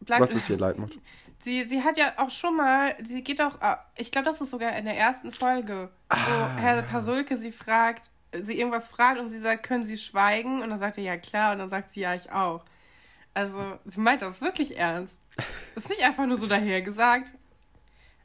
Bleib, 0.00 0.20
was 0.20 0.34
ist 0.34 0.48
ihr 0.50 0.58
Leitmotto? 0.58 0.98
Sie, 1.38 1.68
sie 1.68 1.82
hat 1.82 1.98
ja 1.98 2.14
auch 2.16 2.30
schon 2.30 2.56
mal, 2.56 2.96
sie 3.04 3.22
geht 3.22 3.40
auch, 3.42 3.60
ah, 3.60 3.84
ich 3.94 4.10
glaube, 4.10 4.24
das 4.24 4.40
ist 4.40 4.50
sogar 4.50 4.74
in 4.76 4.86
der 4.86 4.96
ersten 4.96 5.30
Folge, 5.30 5.90
ah, 6.08 6.16
wo 6.16 6.60
Herr 6.60 6.82
Pasulke 6.82 7.36
sie 7.36 7.52
fragt, 7.52 8.10
sie 8.42 8.58
irgendwas 8.58 8.88
fragt 8.88 9.20
und 9.20 9.28
sie 9.28 9.38
sagt, 9.38 9.62
können 9.62 9.86
Sie 9.86 9.98
schweigen? 9.98 10.62
Und 10.62 10.70
dann 10.70 10.78
sagt 10.78 10.98
er, 10.98 11.04
ja 11.04 11.16
klar. 11.16 11.52
Und 11.52 11.58
dann 11.58 11.68
sagt 11.68 11.92
sie, 11.92 12.00
ja, 12.00 12.14
ich 12.14 12.30
auch. 12.32 12.64
Also, 13.34 13.78
sie 13.84 14.00
meint 14.00 14.22
das 14.22 14.40
wirklich 14.40 14.78
ernst. 14.78 15.16
ist 15.74 15.88
nicht 15.88 16.02
einfach 16.04 16.26
nur 16.26 16.36
so 16.36 16.46
dahergesagt. 16.46 17.32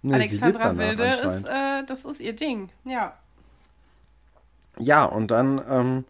Nee, 0.02 0.16
Alexandra 0.16 0.78
Wilde 0.78 1.06
ist, 1.06 1.46
äh, 1.46 1.84
das 1.86 2.06
ist 2.06 2.20
ihr 2.20 2.34
Ding, 2.34 2.70
ja. 2.86 3.18
Ja, 4.80 5.06
und 5.06 5.30
dann 5.30 5.62
ähm, 5.70 6.06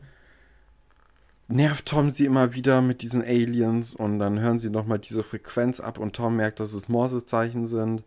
nervt 1.48 1.88
Tom 1.88 2.12
sie 2.12 2.26
immer 2.26 2.54
wieder 2.54 2.82
mit 2.82 3.02
diesen 3.02 3.22
Aliens 3.22 3.94
und 3.94 4.20
dann 4.20 4.40
hören 4.40 4.60
sie 4.60 4.70
nochmal 4.70 5.00
diese 5.00 5.24
Frequenz 5.24 5.80
ab 5.80 5.98
und 5.98 6.16
Tom 6.16 6.38
merkt, 6.38 6.60
dass 6.60 6.74
es 6.74 6.88
Morsezeichen 6.88 7.68
sind. 7.68 8.04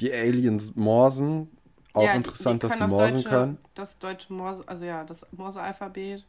Die 0.00 0.12
Aliens 0.12 0.74
morsen. 0.74 1.48
Auch 1.92 2.04
ja, 2.04 2.14
interessant, 2.14 2.62
dass 2.64 2.78
sie 2.78 2.86
morsen 2.86 3.16
deutsche, 3.16 3.28
können. 3.28 3.58
Das 3.74 3.98
deutsche 3.98 4.32
Morse, 4.32 4.62
also 4.66 4.84
ja, 4.84 5.04
das 5.04 5.26
Morse-Alphabet. 5.32 6.24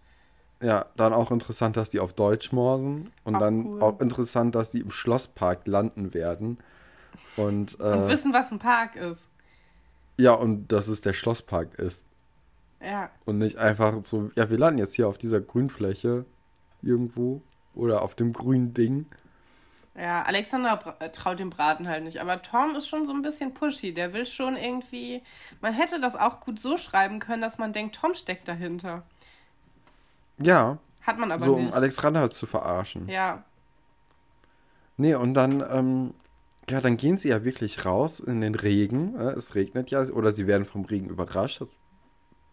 Ja, 0.61 0.85
dann 0.95 1.13
auch 1.13 1.31
interessant, 1.31 1.75
dass 1.75 1.89
die 1.89 1.99
auf 1.99 2.13
Deutsch 2.13 2.51
morsen. 2.51 3.11
Und 3.23 3.35
auch 3.35 3.39
dann 3.39 3.65
cool. 3.65 3.81
auch 3.81 3.99
interessant, 3.99 4.53
dass 4.55 4.71
die 4.71 4.79
im 4.79 4.91
Schlosspark 4.91 5.65
landen 5.67 6.13
werden. 6.13 6.59
Und, 7.35 7.79
äh, 7.79 7.83
und 7.83 8.07
wissen, 8.07 8.33
was 8.33 8.51
ein 8.51 8.59
Park 8.59 8.95
ist. 8.95 9.27
Ja, 10.17 10.33
und 10.33 10.67
dass 10.71 10.87
es 10.87 11.01
der 11.01 11.13
Schlosspark 11.13 11.79
ist. 11.79 12.05
Ja. 12.79 13.09
Und 13.25 13.39
nicht 13.39 13.57
einfach 13.57 14.03
so, 14.03 14.31
ja, 14.35 14.49
wir 14.49 14.57
landen 14.57 14.79
jetzt 14.79 14.95
hier 14.95 15.07
auf 15.07 15.17
dieser 15.17 15.39
Grünfläche 15.39 16.25
irgendwo 16.81 17.41
oder 17.73 18.03
auf 18.03 18.15
dem 18.15 18.33
grünen 18.33 18.73
Ding. 18.73 19.05
Ja, 19.95 20.23
Alexander 20.23 20.95
äh, 20.99 21.09
traut 21.09 21.39
dem 21.39 21.49
Braten 21.49 21.87
halt 21.87 22.03
nicht. 22.03 22.21
Aber 22.21 22.41
Tom 22.41 22.75
ist 22.75 22.87
schon 22.87 23.05
so 23.05 23.13
ein 23.13 23.21
bisschen 23.21 23.53
pushy. 23.53 23.93
Der 23.93 24.13
will 24.13 24.25
schon 24.25 24.55
irgendwie. 24.55 25.21
Man 25.59 25.73
hätte 25.73 25.99
das 25.99 26.15
auch 26.15 26.39
gut 26.39 26.59
so 26.59 26.77
schreiben 26.77 27.19
können, 27.19 27.41
dass 27.41 27.57
man 27.57 27.73
denkt, 27.73 27.95
Tom 27.95 28.13
steckt 28.13 28.47
dahinter. 28.47 29.03
Ja. 30.43 30.77
Hat 31.01 31.17
man 31.17 31.31
aber 31.31 31.45
so, 31.45 31.55
nicht. 31.55 31.63
So, 31.63 31.69
um 31.69 31.73
Alexander 31.73 32.29
zu 32.29 32.45
verarschen. 32.45 33.07
Ja. 33.07 33.43
Nee, 34.97 35.15
und 35.15 35.33
dann, 35.33 35.63
ähm, 35.71 36.13
ja, 36.69 36.79
dann 36.79 36.97
gehen 36.97 37.17
sie 37.17 37.29
ja 37.29 37.43
wirklich 37.43 37.85
raus 37.85 38.19
in 38.19 38.41
den 38.41 38.55
Regen. 38.55 39.15
Es 39.15 39.55
regnet 39.55 39.89
ja, 39.89 40.03
oder 40.03 40.31
sie 40.31 40.47
werden 40.47 40.65
vom 40.65 40.85
Regen 40.85 41.09
überrascht. 41.09 41.61
Das 41.61 41.69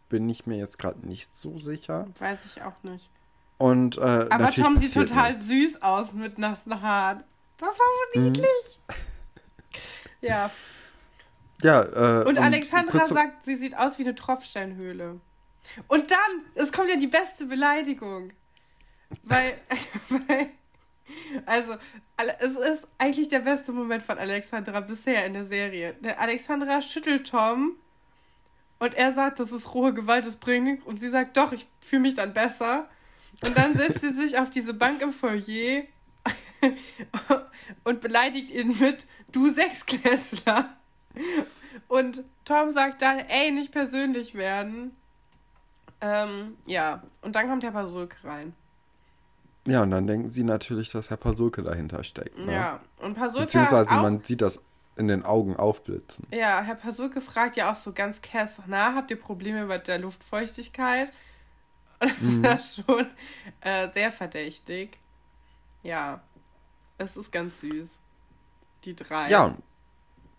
bin 0.08 0.28
ich 0.28 0.46
mir 0.46 0.56
jetzt 0.56 0.78
gerade 0.78 1.06
nicht 1.06 1.36
so 1.36 1.58
sicher. 1.58 2.06
Weiß 2.18 2.46
ich 2.46 2.62
auch 2.62 2.82
nicht. 2.82 3.10
Und, 3.58 3.98
äh, 3.98 4.26
Aber 4.30 4.50
Tom 4.50 4.78
sieht 4.78 4.94
total 4.94 5.32
nichts. 5.32 5.46
süß 5.48 5.82
aus 5.82 6.12
mit 6.12 6.38
nassen 6.38 6.80
Haaren. 6.80 7.24
Das 7.58 7.68
war 7.68 7.74
so 8.14 8.20
mhm. 8.20 8.26
niedlich. 8.26 8.46
Mhm. 8.88 8.94
ja. 10.20 10.50
Ja, 11.60 11.82
äh, 11.82 12.20
und, 12.20 12.28
und 12.28 12.38
Alexandra 12.38 13.04
sagt, 13.04 13.44
sie 13.44 13.56
sieht 13.56 13.76
aus 13.76 13.98
wie 13.98 14.04
eine 14.04 14.14
Tropfsteinhöhle. 14.14 15.20
Und 15.86 16.10
dann, 16.10 16.44
es 16.54 16.72
kommt 16.72 16.88
ja 16.88 16.96
die 16.96 17.06
beste 17.06 17.46
Beleidigung. 17.46 18.32
Weil, 19.22 19.58
weil, 20.08 20.50
also, 21.46 21.76
es 22.40 22.56
ist 22.56 22.86
eigentlich 22.98 23.28
der 23.28 23.40
beste 23.40 23.72
Moment 23.72 24.02
von 24.02 24.18
Alexandra 24.18 24.80
bisher 24.80 25.24
in 25.24 25.34
der 25.34 25.44
Serie. 25.44 25.96
Alexandra 26.16 26.82
schüttelt 26.82 27.28
Tom 27.28 27.76
und 28.78 28.94
er 28.94 29.14
sagt, 29.14 29.40
das 29.40 29.52
ist 29.52 29.74
rohe 29.74 29.92
Gewalt, 29.92 30.26
das 30.26 30.36
bringt 30.36 30.64
nichts. 30.64 30.84
Und 30.84 31.00
sie 31.00 31.10
sagt, 31.10 31.36
doch, 31.36 31.52
ich 31.52 31.66
fühle 31.80 32.02
mich 32.02 32.14
dann 32.14 32.32
besser. 32.32 32.88
Und 33.44 33.56
dann 33.56 33.76
setzt 33.76 34.00
sie 34.00 34.12
sich 34.12 34.38
auf 34.38 34.50
diese 34.50 34.74
Bank 34.74 35.00
im 35.00 35.12
Foyer 35.12 35.84
und 37.84 38.00
beleidigt 38.00 38.50
ihn 38.50 38.76
mit, 38.78 39.06
du 39.32 39.50
Sechsklässler. 39.50 40.76
Und 41.88 42.24
Tom 42.44 42.72
sagt 42.72 43.02
dann, 43.02 43.18
ey, 43.18 43.50
nicht 43.50 43.72
persönlich 43.72 44.34
werden. 44.34 44.96
Ähm, 46.00 46.56
ja, 46.66 47.02
und 47.22 47.34
dann 47.34 47.48
kommt 47.48 47.64
Herr 47.64 47.72
Pasulke 47.72 48.16
rein. 48.24 48.54
Ja, 49.66 49.82
und 49.82 49.90
dann 49.90 50.06
denken 50.06 50.30
sie 50.30 50.44
natürlich, 50.44 50.90
dass 50.90 51.10
Herr 51.10 51.16
Pasulke 51.16 51.62
dahinter 51.62 52.02
steckt. 52.04 52.38
Ne? 52.38 52.52
Ja, 52.52 52.80
und 53.00 53.14
Pasulke. 53.14 53.46
Beziehungsweise 53.46 53.92
man 53.94 54.20
sieht 54.20 54.40
das 54.40 54.62
in 54.96 55.08
den 55.08 55.24
Augen 55.24 55.56
aufblitzen. 55.56 56.26
Ja, 56.32 56.60
Herr 56.62 56.74
Pasulke 56.74 57.20
fragt 57.20 57.56
ja 57.56 57.70
auch 57.70 57.76
so 57.76 57.92
ganz 57.92 58.20
kess, 58.20 58.60
na, 58.66 58.94
habt 58.94 59.10
ihr 59.10 59.18
Probleme 59.18 59.66
mit 59.66 59.88
der 59.88 59.98
Luftfeuchtigkeit? 59.98 61.12
Und 62.00 62.10
das 62.10 62.22
mhm. 62.22 62.44
war 62.44 62.60
schon 62.60 63.06
äh, 63.60 63.92
sehr 63.92 64.10
verdächtig. 64.10 64.98
Ja, 65.82 66.20
es 66.98 67.16
ist 67.16 67.30
ganz 67.30 67.60
süß. 67.60 67.88
Die 68.84 68.94
drei. 68.94 69.28
Ja, 69.28 69.56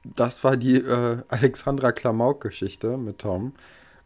das 0.03 0.43
war 0.43 0.57
die 0.57 0.75
äh, 0.75 1.23
Alexandra 1.27 1.91
Klamauk-Geschichte 1.91 2.97
mit 2.97 3.19
Tom. 3.19 3.53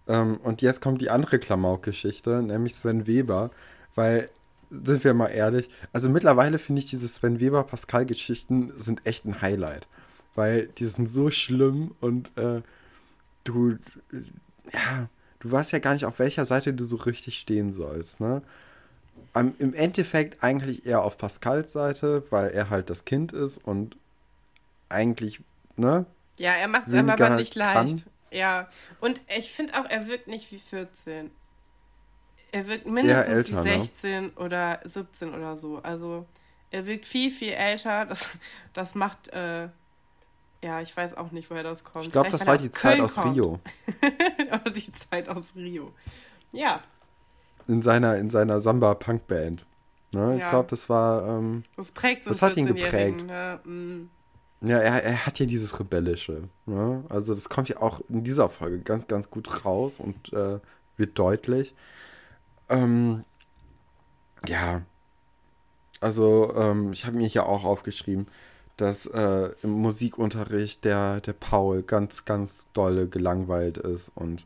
Ähm, 0.07 0.37
und 0.37 0.61
jetzt 0.61 0.81
kommt 0.81 1.01
die 1.01 1.09
andere 1.09 1.39
Klamauk-Geschichte, 1.39 2.41
nämlich 2.41 2.75
Sven 2.75 3.07
Weber, 3.07 3.51
weil 3.95 4.29
sind 4.69 5.03
wir 5.03 5.13
mal 5.13 5.27
ehrlich, 5.27 5.69
also 5.91 6.09
mittlerweile 6.09 6.57
finde 6.57 6.79
ich 6.79 6.89
diese 6.89 7.07
Sven 7.07 7.39
Weber-Pascal-Geschichten 7.39 8.73
sind 8.75 9.05
echt 9.05 9.25
ein 9.25 9.41
Highlight 9.41 9.87
weil 10.35 10.67
die 10.67 10.85
sind 10.85 11.07
so 11.07 11.29
schlimm 11.29 11.95
und 11.99 12.35
äh, 12.37 12.61
du, 13.43 13.77
ja, 14.71 15.09
du 15.39 15.51
weißt 15.51 15.71
ja 15.71 15.79
gar 15.79 15.93
nicht, 15.93 16.05
auf 16.05 16.19
welcher 16.19 16.45
Seite 16.45 16.73
du 16.73 16.83
so 16.83 16.97
richtig 16.97 17.37
stehen 17.37 17.71
sollst, 17.71 18.19
ne? 18.19 18.41
Am, 19.33 19.53
Im 19.59 19.73
Endeffekt 19.73 20.43
eigentlich 20.43 20.85
eher 20.85 21.03
auf 21.03 21.17
Pascals 21.17 21.71
Seite, 21.71 22.23
weil 22.29 22.49
er 22.49 22.69
halt 22.69 22.89
das 22.89 23.05
Kind 23.05 23.31
ist 23.31 23.57
und 23.57 23.95
eigentlich, 24.89 25.41
ne? 25.75 26.05
Ja, 26.37 26.51
er 26.53 26.67
macht 26.67 26.87
es 26.87 26.93
aber 26.93 27.17
halt 27.17 27.39
nicht 27.39 27.55
leicht. 27.55 28.05
Ja, 28.33 28.67
und 28.99 29.21
ich 29.37 29.51
finde 29.51 29.79
auch, 29.79 29.89
er 29.89 30.07
wirkt 30.07 30.27
nicht 30.27 30.51
wie 30.51 30.59
14. 30.59 31.31
Er 32.51 32.67
wirkt 32.67 32.85
mindestens 32.85 33.27
älter, 33.27 33.63
wie 33.63 33.69
16 33.69 34.23
ne? 34.23 34.31
oder 34.35 34.79
17 34.83 35.33
oder 35.33 35.55
so. 35.55 35.79
Also, 35.83 36.25
er 36.71 36.85
wirkt 36.85 37.05
viel, 37.05 37.31
viel 37.31 37.53
älter. 37.53 38.05
Das, 38.05 38.37
das 38.73 38.95
macht 38.95 39.29
äh, 39.29 39.69
ja, 40.63 40.79
ich 40.79 40.95
weiß 40.95 41.17
auch 41.17 41.31
nicht, 41.31 41.51
woher 41.51 41.63
das 41.63 41.83
kommt. 41.83 42.05
Ich 42.05 42.11
glaube, 42.11 42.29
das 42.29 42.47
war 42.47 42.57
die 42.57 42.71
Zeit 42.71 42.99
aus 43.01 43.15
kommt. 43.15 43.35
Rio. 43.35 43.59
Oder 44.47 44.71
die 44.71 44.91
Zeit 44.93 45.27
aus 45.27 45.43
Rio. 45.55 45.91
Ja. 46.53 46.79
In 47.67 47.81
seiner, 47.81 48.15
in 48.15 48.29
seiner 48.29 48.61
Samba-Punk-Band. 48.61 49.65
Ne? 50.13 50.37
Ich 50.37 50.47
glaube, 50.47 50.69
das 50.69 50.87
war. 50.87 51.27
Ähm, 51.27 51.63
das 51.75 51.91
prägt 51.91 52.27
Das 52.27 52.41
hat 52.41 52.55
ihn 52.55 52.67
geprägt. 52.67 53.25
Ne? 53.25 53.59
Mm. 53.65 54.09
Ja, 54.65 54.77
er, 54.77 55.03
er 55.03 55.25
hat 55.25 55.39
ja 55.39 55.45
dieses 55.45 55.79
Rebellische. 55.79 56.47
Ne? 56.65 57.03
Also, 57.09 57.35
das 57.35 57.49
kommt 57.49 57.69
ja 57.69 57.81
auch 57.81 58.01
in 58.09 58.23
dieser 58.23 58.49
Folge 58.49 58.79
ganz, 58.79 59.07
ganz 59.07 59.29
gut 59.29 59.65
raus 59.65 59.99
und 59.99 60.31
äh, 60.33 60.59
wird 60.95 61.19
deutlich. 61.19 61.75
Ähm, 62.69 63.25
ja. 64.47 64.81
Also, 65.99 66.53
ähm, 66.55 66.93
ich 66.93 67.05
habe 67.05 67.17
mir 67.17 67.27
hier 67.27 67.45
auch 67.45 67.65
aufgeschrieben, 67.65 68.27
dass 68.77 69.05
äh, 69.05 69.49
im 69.63 69.71
Musikunterricht 69.71 70.85
der, 70.85 71.21
der 71.21 71.33
Paul 71.33 71.83
ganz, 71.83 72.25
ganz 72.25 72.65
dolle 72.73 73.07
gelangweilt 73.07 73.77
ist 73.77 74.11
und 74.15 74.45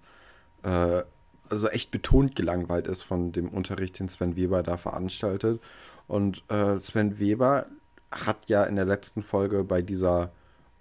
äh, 0.64 1.04
also 1.50 1.68
echt 1.70 1.92
betont 1.92 2.36
gelangweilt 2.36 2.88
ist 2.88 3.04
von 3.04 3.32
dem 3.32 3.50
Unterricht, 3.50 4.00
den 4.00 4.10
Sven 4.10 4.36
Weber 4.36 4.64
da 4.64 4.78
veranstaltet. 4.78 5.62
Und 6.08 6.44
äh, 6.50 6.78
Sven 6.78 7.20
Weber 7.20 7.68
hat 8.12 8.48
ja 8.48 8.64
in 8.64 8.76
der 8.76 8.86
letzten 8.86 9.24
Folge 9.24 9.64
bei 9.64 9.82
dieser 9.82 10.32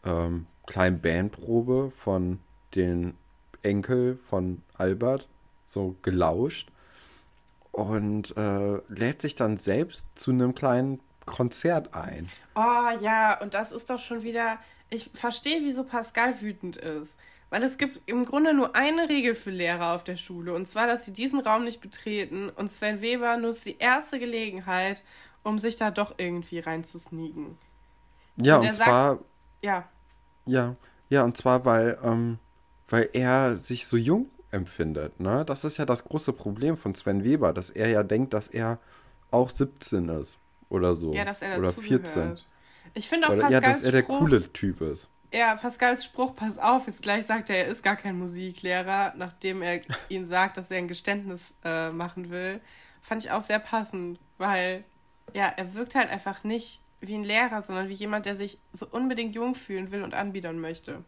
ähm, 0.04 0.46
kleinen 0.66 1.00
Bandprobe 1.00 1.92
von 1.96 2.40
den 2.74 3.14
Enkel 3.62 4.18
von 4.28 4.62
Albert 4.74 5.28
so 5.66 5.96
gelauscht 6.02 6.70
und 7.72 8.36
äh, 8.36 8.80
lädt 8.88 9.20
sich 9.20 9.34
dann 9.34 9.56
selbst 9.56 10.06
zu 10.18 10.30
einem 10.30 10.54
kleinen 10.54 11.00
Konzert 11.26 11.94
ein. 11.94 12.28
Oh 12.54 12.88
ja, 13.00 13.38
und 13.40 13.54
das 13.54 13.72
ist 13.72 13.90
doch 13.90 13.98
schon 13.98 14.22
wieder. 14.22 14.58
Ich 14.88 15.10
verstehe, 15.12 15.60
wieso 15.62 15.82
Pascal 15.84 16.40
wütend 16.40 16.76
ist. 16.76 17.18
Weil 17.48 17.62
es 17.62 17.78
gibt 17.78 18.00
im 18.06 18.24
Grunde 18.24 18.54
nur 18.54 18.74
eine 18.74 19.08
Regel 19.08 19.36
für 19.36 19.50
Lehrer 19.50 19.94
auf 19.94 20.02
der 20.02 20.16
Schule, 20.16 20.52
und 20.52 20.66
zwar, 20.66 20.88
dass 20.88 21.04
sie 21.04 21.12
diesen 21.12 21.38
Raum 21.38 21.64
nicht 21.64 21.80
betreten. 21.80 22.48
Und 22.48 22.72
Sven 22.72 23.00
Weber 23.00 23.36
nutzt 23.36 23.66
die 23.66 23.78
erste 23.78 24.18
Gelegenheit, 24.18 25.02
um 25.46 25.58
sich 25.58 25.76
da 25.76 25.90
doch 25.90 26.14
irgendwie 26.18 26.58
reinzusneaken. 26.58 27.56
Ja, 28.36 28.58
und, 28.58 28.66
und 28.66 28.74
zwar. 28.74 29.08
Sagt, 29.10 29.24
ja. 29.62 29.88
Ja, 30.44 30.76
ja, 31.08 31.24
und 31.24 31.36
zwar, 31.36 31.64
weil, 31.64 31.98
ähm, 32.02 32.38
weil 32.88 33.08
er 33.12 33.56
sich 33.56 33.86
so 33.86 33.96
jung 33.96 34.28
empfindet. 34.50 35.18
Ne? 35.20 35.44
Das 35.44 35.64
ist 35.64 35.76
ja 35.76 35.86
das 35.86 36.04
große 36.04 36.32
Problem 36.32 36.76
von 36.76 36.94
Sven 36.94 37.24
Weber, 37.24 37.52
dass 37.52 37.70
er 37.70 37.88
ja 37.88 38.02
denkt, 38.02 38.34
dass 38.34 38.48
er 38.48 38.78
auch 39.30 39.50
17 39.50 40.08
ist 40.08 40.38
oder 40.68 40.94
so. 40.94 41.12
Ja, 41.14 41.24
dass 41.24 41.42
er 41.42 41.58
Oder 41.58 41.72
14. 41.72 42.22
Gehört. 42.22 42.46
Ich 42.94 43.08
finde 43.08 43.28
auch 43.28 43.32
Pascals 43.32 43.52
Ja, 43.52 43.60
dass 43.60 43.82
er 43.82 43.92
der 43.92 44.02
Spruch, 44.02 44.18
coole 44.18 44.52
Typ 44.52 44.80
ist. 44.80 45.08
Ja, 45.32 45.54
Pascals 45.56 46.04
Spruch, 46.04 46.34
pass 46.34 46.58
auf, 46.58 46.86
jetzt 46.86 47.02
gleich 47.02 47.26
sagt 47.26 47.50
er, 47.50 47.56
er 47.56 47.66
ist 47.66 47.82
gar 47.82 47.96
kein 47.96 48.18
Musiklehrer, 48.18 49.14
nachdem 49.16 49.62
er 49.62 49.80
ihn 50.08 50.26
sagt, 50.26 50.56
dass 50.56 50.70
er 50.70 50.78
ein 50.78 50.88
Geständnis 50.88 51.54
äh, 51.64 51.90
machen 51.90 52.30
will, 52.30 52.60
fand 53.00 53.24
ich 53.24 53.30
auch 53.30 53.42
sehr 53.42 53.58
passend, 53.58 54.18
weil 54.38 54.84
ja, 55.34 55.46
er 55.46 55.74
wirkt 55.74 55.94
halt 55.94 56.10
einfach 56.10 56.44
nicht 56.44 56.80
wie 57.00 57.14
ein 57.14 57.24
Lehrer, 57.24 57.62
sondern 57.62 57.88
wie 57.88 57.94
jemand, 57.94 58.26
der 58.26 58.36
sich 58.36 58.58
so 58.72 58.86
unbedingt 58.90 59.34
jung 59.34 59.54
fühlen 59.54 59.90
will 59.90 60.02
und 60.02 60.14
anbiedern 60.14 60.60
möchte. 60.60 61.04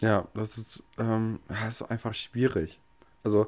Ja, 0.00 0.26
das 0.34 0.58
ist, 0.58 0.82
ähm, 0.98 1.38
das 1.48 1.80
ist 1.80 1.90
einfach 1.90 2.14
schwierig. 2.14 2.80
Also, 3.22 3.46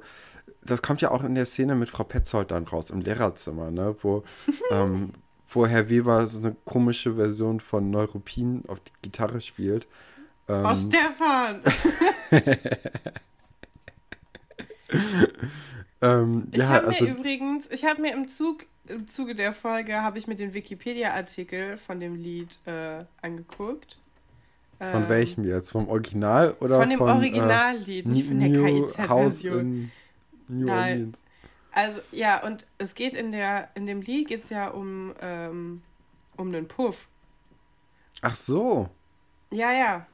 das 0.63 0.83
kommt 0.83 1.01
ja 1.01 1.11
auch 1.11 1.25
in 1.25 1.35
der 1.35 1.47
Szene 1.47 1.75
mit 1.75 1.91
Frau 1.91 2.05
Petzold 2.05 2.53
dann 2.53 2.65
raus, 2.65 2.91
im 2.91 3.01
Lehrerzimmer, 3.01 3.71
ne? 3.71 3.97
Wo, 4.03 4.23
ähm, 4.71 5.13
wo 5.49 5.67
Herr 5.67 5.89
Weber 5.89 6.27
so 6.27 6.39
eine 6.39 6.55
komische 6.65 7.15
Version 7.17 7.61
von 7.61 7.91
Neuropin 7.91 8.63
auf 8.69 8.79
die 8.81 8.93
Gitarre 9.03 9.41
spielt. 9.41 9.89
Ähm, 10.49 10.65
oh, 10.65 10.75
Stefan! 10.75 11.61
ähm, 16.03 16.49
ich 16.53 16.59
ja, 16.59 16.69
habe 16.69 16.87
also, 16.89 17.05
mir 17.05 17.11
übrigens, 17.13 17.71
ich 17.71 17.85
habe 17.85 18.01
mir 18.01 18.13
im 18.15 18.29
Zug, 18.29 18.67
im 18.89 19.09
Zuge 19.09 19.35
der 19.35 19.53
Folge, 19.53 20.03
habe 20.03 20.19
ich 20.19 20.27
mir 20.27 20.37
den 20.37 20.55
Wikipedia-Artikel 20.55 21.77
von 21.77 22.01
dem 22.01 22.17
Lied 22.17 22.59
äh, 22.67 23.05
angeguckt. 23.23 23.99
Von 24.79 25.05
ähm, 25.05 25.09
welchem 25.09 25.45
jetzt? 25.45 25.71
Vom 25.71 25.89
Original 25.89 26.57
oder 26.61 26.81
von 26.81 26.91
dem 26.91 26.99
von, 26.99 27.11
Originallied, 27.11 28.07
äh, 28.07 28.09
nicht 28.09 28.29
von 28.29 28.41
der 28.41 28.49
KIZ-Version. 28.51 29.91
Nein. 30.49 31.13
Also 31.73 32.01
ja, 32.13 32.45
und 32.45 32.67
es 32.79 32.95
geht 32.95 33.15
in 33.15 33.33
der 33.33 33.69
in 33.75 33.87
dem 33.87 34.03
Lied 34.03 34.29
geht 34.29 34.45
es 34.45 34.51
ja 34.51 34.69
um 34.69 35.13
ähm, 35.21 35.83
um 36.37 36.53
den 36.53 36.69
Puff. 36.69 37.09
Ach 38.21 38.37
so. 38.37 38.89
Ja, 39.51 39.73
ja. 39.73 40.07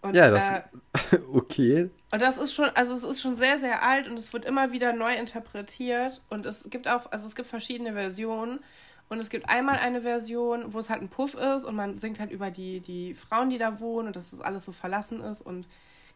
Und, 0.00 0.14
ja, 0.14 0.30
das 0.30 0.50
äh, 0.50 1.18
okay. 1.32 1.90
Und 2.12 2.22
das 2.22 2.38
ist 2.38 2.54
schon, 2.54 2.70
also 2.74 2.94
es 2.94 3.04
ist 3.04 3.20
schon 3.20 3.36
sehr, 3.36 3.58
sehr 3.58 3.82
alt 3.82 4.08
und 4.08 4.18
es 4.18 4.32
wird 4.32 4.44
immer 4.44 4.72
wieder 4.72 4.92
neu 4.92 5.14
interpretiert 5.14 6.22
und 6.30 6.46
es 6.46 6.68
gibt 6.70 6.88
auch, 6.88 7.10
also 7.10 7.26
es 7.26 7.34
gibt 7.34 7.48
verschiedene 7.48 7.92
Versionen 7.92 8.60
und 9.08 9.20
es 9.20 9.30
gibt 9.30 9.48
einmal 9.48 9.76
eine 9.78 10.02
Version, 10.02 10.72
wo 10.72 10.78
es 10.78 10.88
halt 10.88 11.02
ein 11.02 11.08
Puff 11.08 11.34
ist 11.34 11.64
und 11.64 11.74
man 11.74 11.98
singt 11.98 12.20
halt 12.20 12.30
über 12.30 12.50
die, 12.50 12.80
die 12.80 13.14
Frauen, 13.14 13.50
die 13.50 13.58
da 13.58 13.80
wohnen 13.80 14.08
und 14.08 14.16
dass 14.16 14.30
das 14.30 14.40
alles 14.40 14.64
so 14.64 14.72
verlassen 14.72 15.22
ist 15.22 15.42
und 15.42 15.66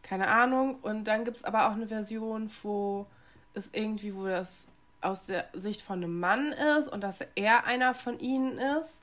keine 0.03 0.27
Ahnung. 0.27 0.77
Und 0.81 1.05
dann 1.05 1.25
gibt 1.25 1.37
es 1.37 1.43
aber 1.43 1.67
auch 1.67 1.73
eine 1.73 1.87
Version, 1.87 2.51
wo 2.61 3.07
es 3.53 3.69
irgendwie, 3.71 4.15
wo 4.15 4.25
das 4.25 4.67
aus 5.01 5.25
der 5.25 5.49
Sicht 5.53 5.81
von 5.81 6.03
einem 6.03 6.19
Mann 6.19 6.53
ist 6.77 6.87
und 6.87 7.01
dass 7.01 7.19
er 7.35 7.65
einer 7.65 7.93
von 7.93 8.19
ihnen 8.19 8.57
ist. 8.57 9.02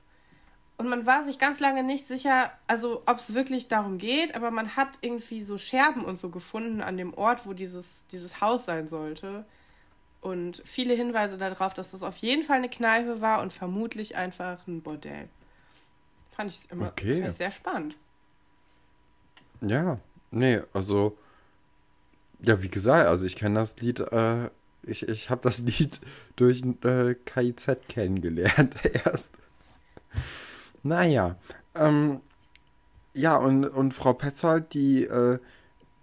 Und 0.81 0.89
man 0.89 1.05
war 1.05 1.23
sich 1.23 1.37
ganz 1.37 1.59
lange 1.59 1.83
nicht 1.83 2.07
sicher, 2.07 2.51
also 2.65 3.03
ob 3.05 3.19
es 3.19 3.35
wirklich 3.35 3.67
darum 3.67 3.99
geht, 3.99 4.33
aber 4.33 4.49
man 4.49 4.75
hat 4.75 4.89
irgendwie 5.01 5.43
so 5.43 5.59
Scherben 5.59 6.03
und 6.03 6.17
so 6.17 6.29
gefunden 6.29 6.81
an 6.81 6.97
dem 6.97 7.13
Ort, 7.13 7.45
wo 7.45 7.53
dieses, 7.53 7.85
dieses 8.11 8.41
Haus 8.41 8.65
sein 8.65 8.87
sollte 8.87 9.45
und 10.21 10.59
viele 10.65 10.95
Hinweise 10.95 11.37
darauf, 11.37 11.75
dass 11.75 11.91
das 11.91 12.01
auf 12.01 12.17
jeden 12.17 12.43
Fall 12.43 12.57
eine 12.57 12.67
Kneipe 12.67 13.21
war 13.21 13.43
und 13.43 13.53
vermutlich 13.53 14.15
einfach 14.15 14.65
ein 14.65 14.81
Bordell. 14.81 15.29
Fand 16.31 16.49
ich 16.49 16.71
immer 16.71 16.87
okay. 16.87 17.27
ich 17.29 17.35
sehr 17.35 17.51
spannend. 17.51 17.95
Ja, 19.61 19.99
nee, 20.31 20.61
also 20.73 21.15
ja, 22.39 22.63
wie 22.63 22.69
gesagt, 22.69 23.07
also 23.07 23.27
ich 23.27 23.35
kenne 23.35 23.59
das 23.59 23.77
Lied, 23.77 23.99
äh, 23.99 24.49
ich, 24.81 25.07
ich 25.07 25.29
habe 25.29 25.41
das 25.43 25.59
Lied 25.59 26.01
durch 26.37 26.63
äh, 26.83 27.13
KIZ 27.13 27.87
kennengelernt 27.87 28.77
erst. 29.05 29.29
Naja, 30.83 31.35
ähm, 31.75 32.21
ja, 33.13 33.35
und, 33.37 33.65
und 33.65 33.93
Frau 33.93 34.13
Petzold, 34.13 34.73
die 34.73 35.03
äh, 35.03 35.39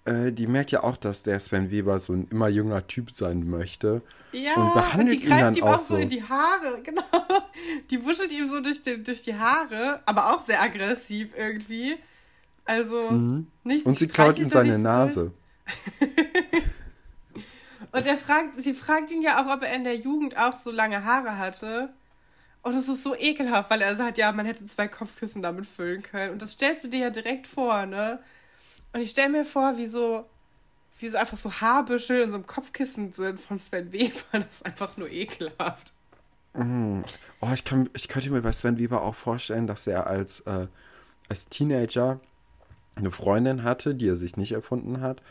äh, 0.08 0.32
die 0.32 0.46
merkt 0.46 0.70
ja 0.70 0.82
auch, 0.84 0.96
dass 0.96 1.22
der 1.22 1.38
Sven 1.38 1.70
Weber 1.70 1.98
so 1.98 2.14
ein 2.14 2.28
immer 2.30 2.48
junger 2.48 2.86
Typ 2.86 3.10
sein 3.10 3.48
möchte. 3.48 4.00
Ja, 4.32 4.54
und 4.54 4.74
behandelt 4.74 5.18
und 5.18 5.22
die 5.22 5.28
greift 5.28 5.58
ihm 5.58 5.64
auch 5.64 5.78
so 5.78 5.96
in 5.96 6.08
die 6.08 6.22
Haare, 6.22 6.80
genau. 6.84 7.02
Die 7.90 8.04
wuschelt 8.04 8.32
ihm 8.32 8.46
so 8.46 8.60
durch 8.60 8.80
die, 8.82 9.02
durch 9.02 9.22
die 9.22 9.34
Haare, 9.34 10.00
aber 10.06 10.34
auch 10.34 10.44
sehr 10.46 10.62
aggressiv 10.62 11.32
irgendwie. 11.36 11.96
Also, 12.64 13.10
mhm. 13.10 13.48
nichts. 13.64 13.86
Und 13.86 13.98
sie 13.98 14.08
klaut 14.08 14.38
ihm 14.38 14.48
seine 14.48 14.78
Nase. 14.78 15.32
und 17.92 18.06
er 18.06 18.16
fragt, 18.16 18.56
sie 18.56 18.74
fragt 18.74 19.10
ihn 19.10 19.22
ja 19.22 19.42
auch, 19.42 19.54
ob 19.54 19.62
er 19.62 19.74
in 19.74 19.84
der 19.84 19.96
Jugend 19.96 20.38
auch 20.38 20.56
so 20.56 20.70
lange 20.70 21.04
Haare 21.04 21.38
hatte. 21.38 21.92
Und 22.62 22.74
es 22.74 22.88
ist 22.88 23.02
so 23.02 23.14
ekelhaft, 23.14 23.70
weil 23.70 23.80
er 23.80 23.96
sagt, 23.96 24.18
ja, 24.18 24.32
man 24.32 24.46
hätte 24.46 24.66
zwei 24.66 24.88
Kopfkissen 24.88 25.42
damit 25.42 25.66
füllen 25.66 26.02
können. 26.02 26.32
Und 26.32 26.42
das 26.42 26.52
stellst 26.52 26.84
du 26.84 26.88
dir 26.88 27.00
ja 27.00 27.10
direkt 27.10 27.46
vor, 27.46 27.86
ne? 27.86 28.18
Und 28.92 29.00
ich 29.00 29.10
stelle 29.10 29.30
mir 29.30 29.44
vor, 29.44 29.76
wie 29.76 29.86
so, 29.86 30.24
wie 30.98 31.08
so 31.08 31.18
einfach 31.18 31.36
so 31.36 31.52
Haarbüschel 31.52 32.20
in 32.22 32.30
so 32.30 32.36
einem 32.36 32.46
Kopfkissen 32.46 33.12
sind 33.12 33.40
von 33.40 33.58
Sven 33.58 33.92
Weber. 33.92 34.14
Das 34.32 34.46
ist 34.50 34.66
einfach 34.66 34.96
nur 34.96 35.10
ekelhaft. 35.10 35.92
Mm. 36.54 37.02
Oh, 37.40 37.50
ich, 37.52 37.64
kann, 37.64 37.88
ich 37.94 38.08
könnte 38.08 38.30
mir 38.30 38.42
bei 38.42 38.52
Sven 38.52 38.78
Weber 38.78 39.02
auch 39.02 39.14
vorstellen, 39.14 39.66
dass 39.66 39.86
er 39.86 40.06
als, 40.06 40.40
äh, 40.40 40.66
als 41.28 41.48
Teenager 41.48 42.20
eine 42.96 43.12
Freundin 43.12 43.62
hatte, 43.62 43.94
die 43.94 44.08
er 44.08 44.16
sich 44.16 44.36
nicht 44.36 44.52
erfunden 44.52 45.00
hat. 45.00 45.22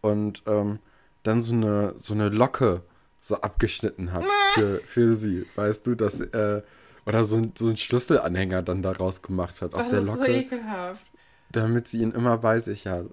Und 0.00 0.42
ähm, 0.46 0.78
dann 1.24 1.42
so 1.42 1.54
eine, 1.54 1.94
so 1.96 2.14
eine 2.14 2.28
Locke 2.28 2.82
so 3.26 3.40
abgeschnitten 3.40 4.12
hat 4.12 4.24
für, 4.54 4.78
für 4.78 5.14
sie. 5.14 5.46
Weißt 5.56 5.84
du, 5.86 5.96
dass 5.96 6.20
äh, 6.20 6.62
oder 7.06 7.24
so, 7.24 7.42
so 7.56 7.66
einen 7.66 7.76
Schlüsselanhänger 7.76 8.62
dann 8.62 8.82
daraus 8.82 9.20
gemacht 9.20 9.60
hat 9.60 9.74
aus 9.74 9.84
das 9.84 9.88
der 9.90 10.00
Locke. 10.00 10.20
Das 10.20 10.28
ist 10.28 10.34
so 10.34 10.40
ekelhaft. 10.40 11.06
Damit 11.50 11.88
sie 11.88 12.02
ihn 12.02 12.12
immer 12.12 12.38
bei 12.38 12.60
sich 12.60 12.86
hat. 12.86 13.06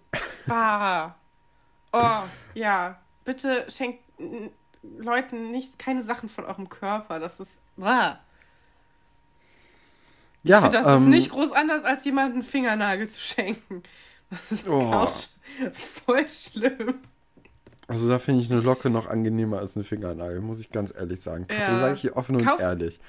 Bah. 0.46 1.16
Oh, 1.94 2.24
ja. 2.54 3.00
Bitte 3.26 3.66
schenkt 3.70 4.04
Leuten 4.98 5.52
nicht 5.52 5.80
keine 5.80 6.04
Sachen 6.04 6.30
von 6.30 6.46
eurem 6.46 6.70
Körper. 6.70 7.20
Das 7.20 7.40
ist. 7.40 7.58
Bah. 7.78 8.20
Ja, 10.44 10.58
ich 10.58 10.64
find, 10.64 10.76
das 10.76 10.88
ähm, 10.88 11.04
ist 11.04 11.10
nicht 11.10 11.32
groß 11.32 11.54
anders, 11.54 11.86
als 11.86 12.06
jemanden 12.06 12.34
einen 12.34 12.44
Fingernagel 12.44 13.10
zu 13.10 13.20
schenken. 13.20 13.82
Das 14.30 14.52
ist 14.52 14.68
oh. 14.68 15.08
voll 16.06 16.30
schlimm. 16.30 17.00
Also 17.88 18.08
da 18.08 18.20
finde 18.20 18.42
ich 18.42 18.52
eine 18.52 18.62
Locke 18.62 18.90
noch 18.90 19.08
angenehmer 19.08 19.60
als 19.60 19.76
eine 19.76 19.84
Fingernagel, 19.84 20.42
muss 20.42 20.60
ich 20.60 20.72
ganz 20.72 20.94
ehrlich 20.96 21.22
sagen. 21.22 21.48
Ja. 21.52 21.66
So 21.66 21.80
sage 21.80 21.94
ich 21.96 22.02
hier 22.02 22.16
offen 22.16 22.44
Kauf, 22.44 22.54
und 22.56 22.62
ehrlich. 22.62 23.00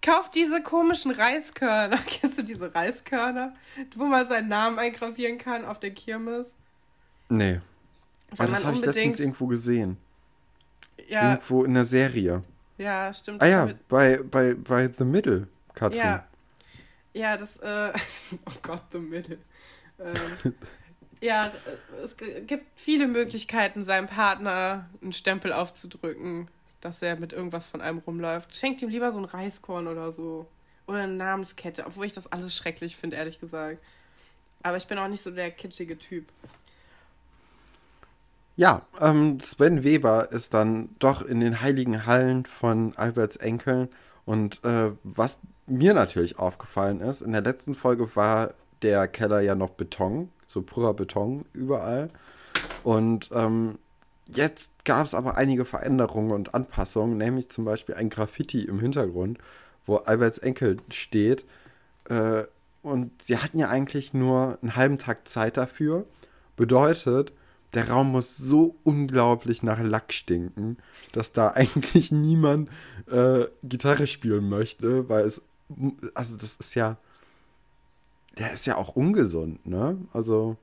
Kauf 0.00 0.30
diese 0.30 0.62
komischen 0.62 1.10
Reiskörner. 1.10 1.98
Kennst 2.06 2.38
du 2.38 2.42
diese 2.42 2.74
Reiskörner? 2.74 3.54
Wo 3.96 4.04
man 4.04 4.28
seinen 4.28 4.48
Namen 4.48 4.78
eingravieren 4.78 5.38
kann 5.38 5.64
auf 5.64 5.80
der 5.80 5.90
Kirmes? 5.90 6.46
Nee. 7.28 7.60
Weil 8.36 8.48
das 8.48 8.64
habe 8.64 8.76
ich 8.76 8.84
letztens 8.84 9.20
irgendwo 9.20 9.46
gesehen. 9.46 9.96
Ja. 11.08 11.30
Irgendwo 11.30 11.64
in 11.64 11.74
der 11.74 11.84
Serie. 11.84 12.42
Ja, 12.78 13.12
stimmt. 13.12 13.42
Ah 13.42 13.46
ja, 13.46 13.68
bei, 13.88 14.20
bei, 14.22 14.54
bei 14.54 14.88
The 14.88 15.04
Middle, 15.04 15.46
Katrin. 15.74 15.98
Ja. 15.98 16.26
Ja, 17.14 17.36
das, 17.36 17.56
äh, 17.58 17.92
oh 18.46 18.58
Gott, 18.62 18.82
The 18.92 18.98
Middle. 18.98 19.38
Ähm, 19.98 20.54
ja, 21.22 21.50
es 22.04 22.16
gibt 22.18 22.66
viele 22.76 23.06
Möglichkeiten, 23.06 23.84
seinem 23.84 24.08
Partner 24.08 24.90
einen 25.00 25.12
Stempel 25.12 25.52
aufzudrücken 25.52 26.48
dass 26.82 27.00
er 27.00 27.16
mit 27.16 27.32
irgendwas 27.32 27.64
von 27.64 27.80
einem 27.80 27.98
rumläuft. 27.98 28.54
Schenkt 28.54 28.82
ihm 28.82 28.90
lieber 28.90 29.12
so 29.12 29.18
ein 29.18 29.24
Reiskorn 29.24 29.86
oder 29.86 30.12
so. 30.12 30.46
Oder 30.86 30.98
eine 30.98 31.14
Namenskette, 31.14 31.86
obwohl 31.86 32.06
ich 32.06 32.12
das 32.12 32.30
alles 32.30 32.54
schrecklich 32.54 32.96
finde, 32.96 33.16
ehrlich 33.16 33.38
gesagt. 33.38 33.78
Aber 34.64 34.76
ich 34.76 34.88
bin 34.88 34.98
auch 34.98 35.08
nicht 35.08 35.22
so 35.22 35.30
der 35.30 35.52
kitschige 35.52 35.96
Typ. 35.96 36.26
Ja, 38.56 38.82
ähm, 39.00 39.40
Sven 39.40 39.84
Weber 39.84 40.30
ist 40.32 40.52
dann 40.54 40.90
doch 40.98 41.22
in 41.22 41.40
den 41.40 41.62
heiligen 41.62 42.04
Hallen 42.04 42.44
von 42.44 42.94
Alberts 42.96 43.36
Enkeln. 43.36 43.88
Und 44.24 44.62
äh, 44.64 44.90
was 45.04 45.38
mir 45.66 45.94
natürlich 45.94 46.38
aufgefallen 46.38 47.00
ist, 47.00 47.22
in 47.22 47.32
der 47.32 47.42
letzten 47.42 47.76
Folge 47.76 48.14
war 48.16 48.54
der 48.82 49.06
Keller 49.06 49.40
ja 49.40 49.54
noch 49.54 49.70
Beton, 49.70 50.30
so 50.52 50.62
purer 50.62 50.94
Beton 50.94 51.44
überall. 51.52 52.10
Und 52.84 53.30
ähm, 53.32 53.78
jetzt 54.26 54.84
gab 54.84 55.06
es 55.06 55.14
aber 55.14 55.36
einige 55.36 55.64
Veränderungen 55.64 56.32
und 56.32 56.54
Anpassungen, 56.54 57.16
nämlich 57.16 57.48
zum 57.48 57.64
Beispiel 57.64 57.94
ein 57.94 58.10
Graffiti 58.10 58.62
im 58.62 58.78
Hintergrund, 58.78 59.38
wo 59.86 59.96
Alberts 59.96 60.38
Enkel 60.38 60.76
steht. 60.90 61.44
Äh, 62.08 62.44
und 62.82 63.22
sie 63.22 63.38
hatten 63.38 63.58
ja 63.58 63.68
eigentlich 63.68 64.12
nur 64.12 64.58
einen 64.60 64.76
halben 64.76 64.98
Tag 64.98 65.28
Zeit 65.28 65.56
dafür. 65.56 66.04
Bedeutet, 66.56 67.32
der 67.74 67.88
Raum 67.88 68.12
muss 68.12 68.36
so 68.36 68.76
unglaublich 68.82 69.62
nach 69.62 69.80
Lack 69.80 70.12
stinken, 70.12 70.76
dass 71.12 71.32
da 71.32 71.48
eigentlich 71.54 72.12
niemand 72.12 72.68
äh, 73.10 73.46
Gitarre 73.62 74.06
spielen 74.06 74.48
möchte, 74.48 75.08
weil 75.08 75.24
es, 75.24 75.42
also 76.14 76.36
das 76.36 76.56
ist 76.56 76.74
ja, 76.74 76.98
der 78.38 78.52
ist 78.52 78.66
ja 78.66 78.76
auch 78.76 78.96
ungesund, 78.96 79.66
ne? 79.66 79.98
Also. 80.12 80.56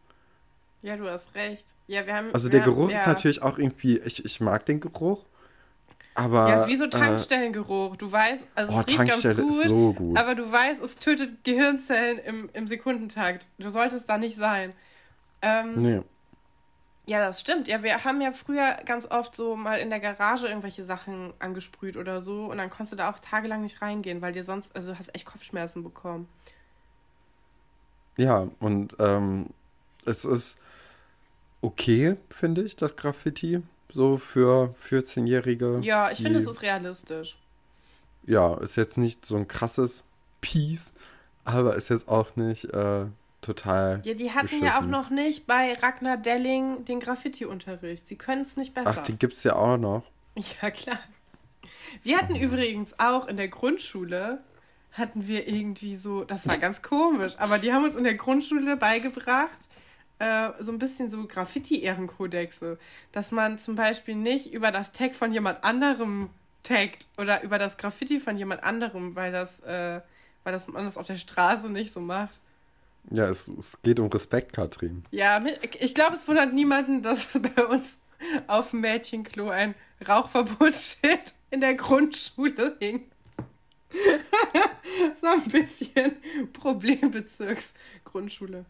Ja, 0.81 0.95
du 0.95 1.09
hast 1.09 1.35
recht. 1.35 1.75
Ja, 1.87 2.05
wir 2.05 2.15
haben. 2.15 2.33
Also 2.33 2.45
wir 2.45 2.51
der 2.51 2.61
haben, 2.61 2.75
Geruch 2.75 2.89
ja. 2.91 2.99
ist 2.99 3.07
natürlich 3.07 3.41
auch 3.41 3.57
irgendwie, 3.57 3.99
ich, 3.99 4.23
ich 4.23 4.39
mag 4.39 4.65
den 4.65 4.79
Geruch, 4.79 5.25
aber. 6.15 6.49
Ja, 6.49 6.55
es 6.55 6.61
ist 6.61 6.67
wie 6.67 6.77
so 6.77 6.87
Tankstellengeruch. 6.87 7.97
Du 7.97 8.11
weißt, 8.11 8.45
also 8.55 8.73
oh, 8.73 8.79
es 8.81 8.87
riecht 8.87 8.97
Tankstelle 8.97 9.35
ganz 9.35 9.55
gut, 9.55 9.61
ist 9.61 9.67
so 9.67 9.93
gut. 9.93 10.17
aber 10.17 10.35
du 10.35 10.51
weißt, 10.51 10.81
es 10.81 10.95
tötet 10.97 11.43
Gehirnzellen 11.43 12.19
im, 12.19 12.49
im 12.53 12.67
Sekundentakt. 12.67 13.47
Du 13.57 13.69
solltest 13.69 14.09
da 14.09 14.17
nicht 14.17 14.37
sein. 14.37 14.73
Ähm, 15.41 15.81
nee. 15.81 16.01
Ja, 17.05 17.19
das 17.19 17.41
stimmt. 17.41 17.67
Ja, 17.67 17.81
wir 17.81 18.03
haben 18.03 18.21
ja 18.21 18.31
früher 18.33 18.77
ganz 18.85 19.09
oft 19.09 19.35
so 19.35 19.55
mal 19.55 19.79
in 19.79 19.89
der 19.89 19.99
Garage 19.99 20.47
irgendwelche 20.47 20.83
Sachen 20.83 21.33
angesprüht 21.39 21.97
oder 21.97 22.21
so 22.21 22.45
und 22.45 22.59
dann 22.59 22.69
konntest 22.69 22.93
du 22.93 22.97
da 22.97 23.09
auch 23.09 23.17
tagelang 23.17 23.63
nicht 23.63 23.81
reingehen, 23.81 24.21
weil 24.21 24.31
dir 24.31 24.43
sonst, 24.43 24.75
also 24.75 24.91
du 24.91 24.99
hast 24.99 25.15
echt 25.15 25.25
Kopfschmerzen 25.25 25.83
bekommen. 25.83 26.29
Ja, 28.19 28.49
und 28.59 28.97
ähm, 28.99 29.47
es 30.05 30.25
ist 30.25 30.57
okay, 31.61 32.17
finde 32.29 32.63
ich, 32.63 32.75
das 32.75 32.95
Graffiti. 32.97 33.61
So 33.91 34.17
für 34.17 34.75
14-Jährige. 34.89 35.79
Ja, 35.81 36.11
ich 36.11 36.21
finde, 36.21 36.39
es 36.39 36.45
ist 36.45 36.61
realistisch. 36.61 37.37
Ja, 38.27 38.55
ist 38.55 38.75
jetzt 38.75 38.97
nicht 38.97 39.25
so 39.25 39.37
ein 39.37 39.47
krasses 39.47 40.03
Piece, 40.41 40.91
aber 41.45 41.75
ist 41.75 41.89
jetzt 41.89 42.07
auch 42.09 42.35
nicht 42.35 42.65
äh, 42.65 43.05
total. 43.41 44.01
Ja, 44.03 44.13
die 44.13 44.31
hatten 44.31 44.47
beschissen. 44.47 44.65
ja 44.65 44.79
auch 44.79 44.85
noch 44.85 45.09
nicht 45.09 45.47
bei 45.47 45.73
Ragnar 45.73 46.17
Delling 46.17 46.85
den 46.85 46.99
Graffiti-Unterricht. 46.99 48.05
Sie 48.07 48.17
können 48.17 48.43
es 48.43 48.57
nicht 48.57 48.73
besser. 48.73 48.95
Ach, 48.99 49.03
die 49.03 49.17
gibt 49.17 49.33
es 49.33 49.43
ja 49.43 49.55
auch 49.55 49.77
noch. 49.77 50.03
Ja, 50.61 50.71
klar. 50.71 50.99
Wir 52.03 52.17
hatten 52.17 52.33
mhm. 52.33 52.41
übrigens 52.41 52.97
auch 52.99 53.27
in 53.27 53.35
der 53.35 53.47
Grundschule, 53.47 54.41
hatten 54.91 55.27
wir 55.27 55.47
irgendwie 55.47 55.95
so, 55.95 56.23
das 56.23 56.47
war 56.47 56.57
ganz 56.57 56.81
komisch, 56.81 57.35
aber 57.37 57.59
die 57.59 57.71
haben 57.71 57.85
uns 57.85 57.95
in 57.95 58.03
der 58.03 58.15
Grundschule 58.15 58.75
beigebracht, 58.77 59.67
äh, 60.19 60.49
so 60.59 60.71
ein 60.71 60.79
bisschen 60.79 61.09
so 61.09 61.25
Graffiti-Ehrenkodexe, 61.25 62.77
dass 63.11 63.31
man 63.31 63.57
zum 63.57 63.75
Beispiel 63.75 64.15
nicht 64.15 64.53
über 64.53 64.71
das 64.71 64.91
Tag 64.91 65.15
von 65.15 65.31
jemand 65.31 65.63
anderem 65.63 66.29
taggt 66.63 67.07
oder 67.17 67.43
über 67.43 67.57
das 67.57 67.77
Graffiti 67.77 68.19
von 68.19 68.37
jemand 68.37 68.63
anderem, 68.63 69.15
weil 69.15 69.31
das, 69.31 69.61
äh, 69.61 70.01
weil 70.43 70.53
das 70.53 70.67
man 70.67 70.85
das 70.85 70.97
auf 70.97 71.05
der 71.05 71.17
Straße 71.17 71.69
nicht 71.71 71.93
so 71.93 72.01
macht. 72.01 72.39
Ja, 73.11 73.27
es, 73.29 73.47
es 73.47 73.81
geht 73.81 73.99
um 73.99 74.07
Respekt, 74.07 74.53
Katrin. 74.53 75.03
Ja, 75.11 75.41
ich 75.79 75.95
glaube, 75.95 76.15
es 76.15 76.27
wundert 76.27 76.53
niemanden, 76.53 77.01
dass 77.01 77.27
bei 77.55 77.65
uns 77.65 77.97
auf 78.47 78.71
dem 78.71 78.81
Mädchenklo 78.81 79.49
ein 79.49 79.73
Rauchverbotsschild 80.07 81.33
in 81.49 81.61
der 81.61 81.75
Grundschule 81.75 82.75
hing. 82.79 83.08
so 85.21 85.27
ein 85.27 85.43
bisschen 85.49 86.13
Problembezirksgrundschule. 86.53 88.65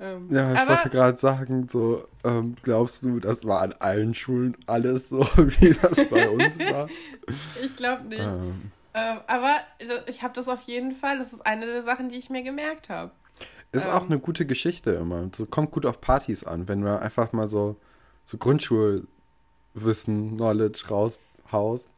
Ähm, 0.00 0.28
ja, 0.30 0.52
ich 0.52 0.68
wollte 0.68 0.90
gerade 0.90 1.16
sagen, 1.18 1.68
so, 1.68 2.08
ähm, 2.24 2.56
glaubst 2.62 3.04
du, 3.04 3.20
das 3.20 3.46
war 3.46 3.60
an 3.60 3.74
allen 3.78 4.12
Schulen 4.14 4.56
alles 4.66 5.08
so, 5.08 5.20
wie 5.36 5.72
das 5.80 6.04
bei 6.08 6.28
uns 6.28 6.58
war? 6.58 6.88
ich 7.62 7.76
glaube 7.76 8.02
nicht. 8.04 8.20
Ähm. 8.20 8.72
Ähm, 8.96 9.18
aber 9.26 9.56
ich 10.06 10.22
habe 10.22 10.34
das 10.34 10.48
auf 10.48 10.62
jeden 10.62 10.92
Fall, 10.92 11.18
das 11.18 11.32
ist 11.32 11.44
eine 11.46 11.66
der 11.66 11.82
Sachen, 11.82 12.08
die 12.08 12.16
ich 12.16 12.30
mir 12.30 12.42
gemerkt 12.42 12.88
habe. 12.88 13.10
Ist 13.72 13.88
auch 13.88 14.04
eine 14.04 14.20
gute 14.20 14.46
Geschichte 14.46 14.92
immer. 14.92 15.28
So 15.34 15.46
kommt 15.46 15.72
gut 15.72 15.84
auf 15.84 16.00
Partys 16.00 16.44
an, 16.44 16.68
wenn 16.68 16.80
du 16.80 17.00
einfach 17.00 17.32
mal 17.32 17.48
so, 17.48 17.74
so 18.22 18.38
Grundschulwissen, 18.38 20.36
Knowledge 20.36 20.84
raushaust 20.88 21.90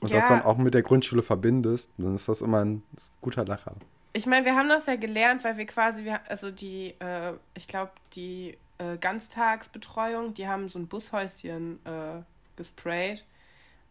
und 0.00 0.10
ja. 0.10 0.16
das 0.16 0.28
dann 0.28 0.42
auch 0.42 0.56
mit 0.58 0.74
der 0.74 0.82
Grundschule 0.82 1.22
verbindest, 1.22 1.90
dann 1.98 2.14
ist 2.14 2.28
das 2.28 2.40
immer 2.40 2.64
ein, 2.64 2.76
ein 2.76 2.82
guter 3.20 3.44
Lacher. 3.44 3.74
Ich 4.12 4.26
meine, 4.26 4.44
wir 4.46 4.56
haben 4.56 4.68
das 4.68 4.86
ja 4.86 4.96
gelernt, 4.96 5.44
weil 5.44 5.56
wir 5.58 5.66
quasi, 5.66 6.04
wir, 6.04 6.20
also 6.28 6.50
die, 6.50 6.94
äh, 6.98 7.32
ich 7.54 7.68
glaube, 7.68 7.92
die 8.14 8.56
äh, 8.78 8.96
Ganztagsbetreuung, 8.96 10.34
die 10.34 10.48
haben 10.48 10.68
so 10.68 10.78
ein 10.78 10.86
Bushäuschen 10.86 11.78
äh, 11.84 12.22
gesprayt. 12.56 13.24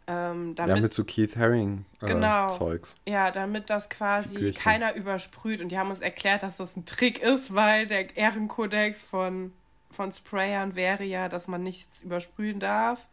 Ähm, 0.10 0.56
damit, 0.56 0.76
ja, 0.76 0.82
mit 0.82 0.94
so 0.94 1.04
Keith 1.04 1.36
Haring 1.36 1.84
äh, 2.02 2.06
genau, 2.06 2.48
Zeugs. 2.48 2.96
Ja, 3.06 3.30
damit 3.30 3.70
das 3.70 3.90
quasi 3.90 4.54
keiner 4.54 4.96
übersprüht. 4.96 5.62
Und 5.62 5.70
die 5.70 5.78
haben 5.78 5.90
uns 5.90 6.00
erklärt, 6.00 6.44
dass 6.44 6.56
das 6.56 6.78
ein 6.78 6.86
Trick 6.86 7.20
ist, 7.20 7.54
weil 7.54 7.88
der 7.88 8.16
Ehrenkodex 8.16 9.04
von, 9.04 9.52
von 9.92 10.14
Sprayern 10.14 10.76
wäre 10.76 11.04
ja, 11.04 11.28
dass 11.28 11.50
man 11.50 11.62
nichts 11.62 12.02
übersprühen 12.02 12.62
darf. 12.62 13.10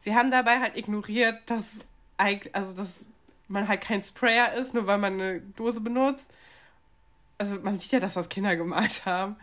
Sie 0.00 0.16
haben 0.16 0.32
dabei 0.32 0.58
halt 0.58 0.76
ignoriert, 0.76 1.38
dass, 1.46 1.78
also 2.16 2.74
dass 2.74 3.04
man 3.48 3.68
halt 3.68 3.80
kein 3.80 4.02
Sprayer 4.02 4.54
ist, 4.54 4.74
nur 4.74 4.86
weil 4.86 4.98
man 4.98 5.14
eine 5.14 5.40
Dose 5.40 5.80
benutzt. 5.80 6.28
Also 7.38 7.58
man 7.60 7.78
sieht 7.78 7.92
ja, 7.92 8.00
dass 8.00 8.14
das 8.14 8.28
Kinder 8.28 8.56
gemalt 8.56 9.06
haben. 9.06 9.36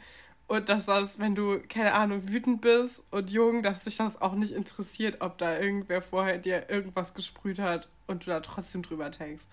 Und 0.47 0.69
dass 0.69 0.85
das, 0.85 1.19
wenn 1.19 1.35
du, 1.35 1.59
keine 1.69 1.93
Ahnung, 1.93 2.29
wütend 2.29 2.61
bist 2.61 3.01
und 3.11 3.31
jung, 3.31 3.63
dass 3.63 3.85
sich 3.85 3.97
das 3.97 4.21
auch 4.21 4.33
nicht 4.33 4.51
interessiert, 4.51 5.21
ob 5.21 5.37
da 5.37 5.57
irgendwer 5.57 6.01
vorher 6.01 6.37
dir 6.37 6.69
irgendwas 6.69 7.13
gesprüht 7.13 7.59
hat 7.59 7.87
und 8.07 8.25
du 8.25 8.29
da 8.29 8.39
trotzdem 8.41 8.83
drüber 8.83 9.09
tankst. 9.09 9.47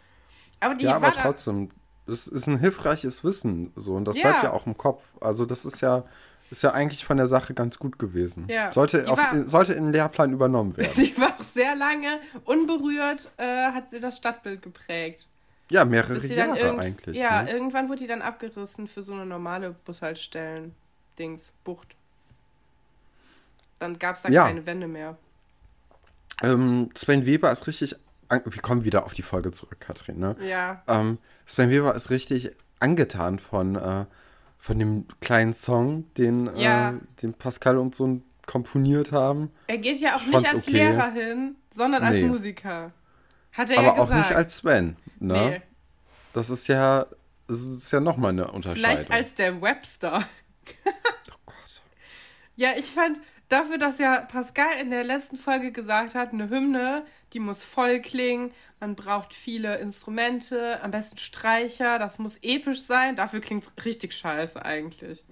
Aber 0.58 0.74
die 0.74 0.84
ja, 0.84 0.96
aber 0.96 1.12
trotzdem, 1.12 1.70
das 2.06 2.26
ist 2.26 2.48
ein 2.48 2.58
hilfreiches 2.58 3.22
Wissen 3.22 3.72
so 3.76 3.94
und 3.94 4.04
das 4.04 4.16
ja. 4.16 4.22
bleibt 4.22 4.42
ja 4.42 4.52
auch 4.52 4.66
im 4.66 4.76
Kopf. 4.76 5.04
Also 5.20 5.46
das 5.46 5.64
ist 5.64 5.80
ja, 5.80 6.04
ist 6.50 6.62
ja 6.62 6.72
eigentlich 6.72 7.04
von 7.04 7.16
der 7.16 7.26
Sache 7.26 7.54
ganz 7.54 7.78
gut 7.78 7.98
gewesen. 7.98 8.46
Ja. 8.48 8.72
Sollte, 8.72 9.08
auf, 9.08 9.16
war, 9.16 9.46
sollte 9.46 9.72
in 9.72 9.84
den 9.84 9.92
Lehrplan 9.92 10.32
übernommen 10.32 10.76
werden. 10.76 10.92
Sie 10.94 11.16
war 11.16 11.28
auch 11.38 11.44
sehr 11.44 11.76
lange 11.76 12.20
unberührt, 12.44 13.30
äh, 13.36 13.72
hat 13.72 13.90
sie 13.90 14.00
das 14.00 14.16
Stadtbild 14.16 14.62
geprägt. 14.62 15.28
Ja, 15.70 15.84
mehrere 15.84 16.26
Jahre 16.26 16.78
eigentlich. 16.78 17.16
Ja, 17.16 17.44
ne? 17.44 17.52
irgendwann 17.52 17.88
wurde 17.88 18.00
die 18.00 18.08
dann 18.08 18.22
abgerissen 18.22 18.88
für 18.88 19.02
so 19.02 19.12
eine 19.12 19.24
normale 19.24 19.70
Bushaltestellen. 19.84 20.74
Dings, 21.18 21.52
Bucht. 21.62 21.94
Dann 23.78 23.98
gab 23.98 24.16
es 24.16 24.22
da 24.22 24.30
ja. 24.30 24.46
keine 24.46 24.66
Wände 24.66 24.88
mehr. 24.88 25.16
Ähm, 26.42 26.90
Sven 26.94 27.24
Weber 27.24 27.52
ist 27.52 27.66
richtig. 27.66 27.94
Wir 28.28 28.62
kommen 28.62 28.84
wieder 28.84 29.04
auf 29.04 29.14
die 29.14 29.22
Folge 29.22 29.52
zurück, 29.52 29.78
Katrin, 29.80 30.18
ne? 30.18 30.36
Ja. 30.40 30.82
Ähm, 30.88 31.18
Sven 31.46 31.70
Weber 31.70 31.94
ist 31.94 32.10
richtig 32.10 32.52
angetan 32.80 33.38
von, 33.38 33.76
äh, 33.76 34.06
von 34.60 34.78
dem 34.78 35.06
kleinen 35.20 35.54
Song, 35.54 36.12
den, 36.14 36.54
äh, 36.54 36.62
ja. 36.62 36.90
äh, 36.90 36.94
den 37.22 37.34
Pascal 37.34 37.78
und 37.78 37.94
so 37.94 38.20
komponiert 38.46 39.10
haben. 39.10 39.50
Er 39.66 39.78
geht 39.78 40.00
ja 40.00 40.16
auch 40.16 40.26
nicht 40.26 40.46
als 40.46 40.68
okay. 40.68 40.72
Lehrer 40.72 41.12
hin, 41.12 41.56
sondern 41.74 42.02
als 42.02 42.14
nee. 42.14 42.24
Musiker. 42.24 42.92
Hat 43.52 43.70
er 43.70 43.78
Aber 43.78 43.86
ja 43.88 43.98
auch 43.98 44.14
nicht 44.14 44.32
als 44.32 44.58
Sven, 44.58 44.96
ne? 45.18 45.50
Nee. 45.50 45.62
Das 46.32 46.50
ist 46.50 46.68
ja, 46.68 47.06
das 47.48 47.60
ist 47.60 47.90
ja 47.90 48.00
nochmal 48.00 48.30
eine 48.30 48.50
Unterscheidung. 48.50 48.96
Vielleicht 48.96 49.10
als 49.10 49.34
der 49.34 49.60
Webster. 49.60 50.24
oh 50.86 51.36
Gott. 51.46 51.82
Ja, 52.56 52.70
ich 52.76 52.86
fand 52.86 53.18
dafür, 53.50 53.78
dass 53.78 53.98
ja 53.98 54.20
Pascal 54.22 54.80
in 54.80 54.90
der 54.90 55.04
letzten 55.04 55.36
Folge 55.36 55.72
gesagt 55.72 56.14
hat, 56.14 56.32
eine 56.32 56.48
Hymne, 56.48 57.04
die 57.32 57.40
muss 57.40 57.62
voll 57.62 58.00
klingen, 58.00 58.52
man 58.80 58.96
braucht 58.96 59.34
viele 59.34 59.76
Instrumente, 59.78 60.82
am 60.82 60.90
besten 60.90 61.18
Streicher, 61.18 61.98
das 61.98 62.18
muss 62.18 62.38
episch 62.42 62.82
sein, 62.82 63.16
dafür 63.16 63.40
klingt 63.40 63.64
es 63.64 63.84
richtig 63.84 64.14
scheiße 64.14 64.64
eigentlich. 64.64 65.24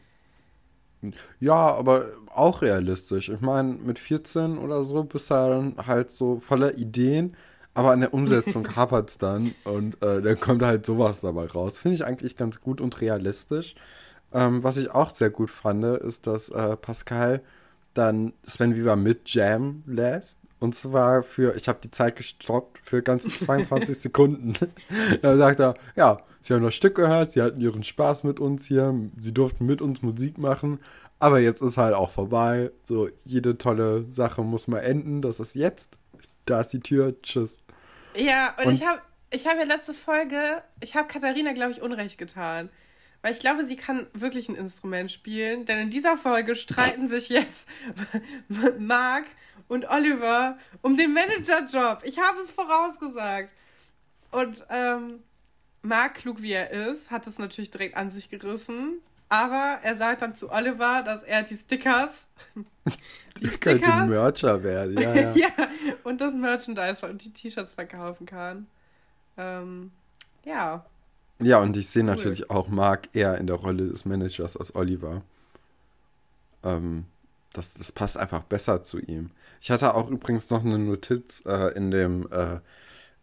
Ja, 1.39 1.75
aber 1.75 2.07
auch 2.35 2.61
realistisch. 2.63 3.29
Ich 3.29 3.41
meine, 3.41 3.75
mit 3.75 3.99
14 4.01 4.59
oder 4.59 4.83
so 4.85 5.05
bist 5.05 5.31
du 5.31 5.35
dann 5.35 5.75
halt 5.87 6.11
so 6.11 6.41
voller 6.41 6.77
Ideen, 6.77 7.37
aber 7.75 7.93
an 7.93 8.01
der 8.01 8.13
Umsetzung 8.13 8.67
hapert 8.77 9.11
es 9.11 9.19
dann 9.19 9.55
und 9.65 10.03
äh, 10.03 10.21
dann 10.21 10.41
kommt 10.41 10.63
halt 10.63 10.85
sowas 10.85 11.21
dabei 11.21 11.47
raus. 11.47 11.79
Finde 11.79 11.95
ich 11.95 12.05
eigentlich 12.05 12.37
ganz 12.37 12.61
gut 12.61 12.81
und 12.81 13.01
realistisch. 13.01 13.77
Ähm, 14.33 14.65
was 14.65 14.77
ich 14.77 14.91
auch 14.91 15.11
sehr 15.11 15.31
gut 15.31 15.51
fand, 15.51 15.85
ist, 15.85 16.27
dass 16.27 16.49
äh, 16.49 16.77
Pascal 16.77 17.43
dann 17.95 18.33
Sven 18.45 18.77
Viva 18.77 18.97
mit 18.97 19.33
Jam 19.33 19.83
lässt 19.87 20.39
Und 20.61 20.75
zwar 20.75 21.23
für, 21.23 21.57
ich 21.57 21.69
habe 21.69 21.79
die 21.83 21.91
Zeit 21.91 22.17
gestoppt, 22.17 22.79
für 22.85 23.03
ganze 23.03 23.29
22 23.47 23.99
Sekunden. 23.99 24.55
da 25.23 25.37
sagt 25.37 25.61
er, 25.61 25.75
ja, 25.97 26.19
sie 26.41 26.55
haben 26.55 26.63
das 26.63 26.75
Stück 26.75 26.95
gehört, 26.97 27.33
sie 27.33 27.43
hatten 27.43 27.61
ihren 27.61 27.83
Spaß 27.83 28.25
mit 28.25 28.41
uns 28.41 28.67
hier, 28.67 28.95
sie 29.19 29.33
durften 29.33 29.67
mit 29.67 29.83
uns 29.83 30.03
Musik 30.03 30.39
machen, 30.39 30.81
aber 31.21 31.41
jetzt 31.41 31.63
ist 31.63 31.77
halt 31.77 31.95
auch 31.95 32.11
vorbei. 32.11 32.71
So, 32.85 33.09
jede 33.25 33.59
tolle 33.59 34.07
Sache 34.11 34.43
muss 34.43 34.69
mal 34.69 34.81
enden. 34.81 35.21
Das 35.21 35.41
ist 35.41 35.55
jetzt. 35.55 35.99
Da 36.45 36.61
ist 36.61 36.73
die 36.73 36.81
Tür. 36.81 37.21
Tschüss. 37.23 37.59
Ja, 38.17 38.55
und, 38.59 38.67
und 38.67 38.75
ich 38.75 38.87
habe 38.87 39.01
ich 39.31 39.47
hab 39.47 39.59
ja 39.59 39.65
letzte 39.65 39.95
Folge, 39.95 40.63
ich 40.81 40.97
habe 40.97 41.09
Katharina, 41.09 41.53
glaube 41.53 41.73
ich, 41.73 41.83
Unrecht 41.83 42.19
getan. 42.19 42.71
Weil 43.23 43.33
ich 43.33 43.41
glaube, 43.41 43.67
sie 43.67 43.77
kann 43.77 44.07
wirklich 44.13 44.49
ein 44.49 44.55
Instrument 44.55 45.11
spielen. 45.11 45.65
Denn 45.65 45.79
in 45.79 45.91
dieser 45.91 46.17
Folge 46.17 46.55
streiten 46.55 47.09
sich 47.09 47.29
jetzt 47.29 47.67
Marc 48.79 49.27
und 49.67 49.89
Oliver 49.89 50.59
um 50.83 50.97
den 50.97 51.13
Managerjob. 51.13 52.03
Ich 52.05 52.19
habe 52.19 52.41
es 52.41 52.51
vorausgesagt. 52.51 53.55
Und 54.31 54.65
ähm, 54.71 55.21
Marc, 55.83 56.15
klug 56.15 56.43
wie 56.43 56.53
er 56.53 56.71
ist, 56.71 57.11
hat 57.11 57.27
es 57.27 57.39
natürlich 57.39 57.71
direkt 57.71 57.97
an 57.97 58.11
sich 58.11 58.29
gerissen. 58.29 59.01
Aber 59.29 59.79
er 59.83 59.97
sagt 59.97 60.23
dann 60.23 60.35
zu 60.35 60.51
Oliver, 60.51 61.03
dass 61.05 61.23
er 61.23 61.43
die 61.43 61.57
Stickers. 61.57 62.27
Die 63.37 63.45
das 63.45 63.55
Stickers, 63.55 63.83
könnte 63.83 64.07
Mercher 64.07 64.63
werden, 64.65 64.99
ja, 64.99 65.15
ja. 65.15 65.33
ja, 65.37 65.51
und 66.03 66.21
das 66.21 66.33
Merchandise 66.33 67.07
und 67.07 67.23
die 67.23 67.33
T-Shirts 67.33 67.75
verkaufen 67.75 68.27
kann. 68.27 68.67
Ähm, 69.37 69.93
ja. 70.45 70.85
Ja, 71.41 71.61
und 71.61 71.77
ich 71.77 71.89
sehe 71.89 72.03
cool. 72.03 72.09
natürlich 72.09 72.51
auch 72.51 72.69
Mark 72.69 73.09
eher 73.13 73.39
in 73.39 73.47
der 73.47 73.57
Rolle 73.57 73.89
des 73.89 74.05
Managers 74.05 74.57
als 74.57 74.75
Oliver. 74.75 75.23
Ähm, 76.65 77.05
das, 77.53 77.75
das 77.75 77.93
passt 77.93 78.17
einfach 78.17 78.43
besser 78.43 78.83
zu 78.83 78.99
ihm. 78.99 79.31
Ich 79.61 79.71
hatte 79.71 79.95
auch 79.95 80.11
übrigens 80.11 80.51
noch 80.51 80.65
eine 80.65 80.79
Notiz 80.79 81.43
äh, 81.47 81.75
in 81.75 81.91
dem 81.91 82.29
äh, 82.31 82.61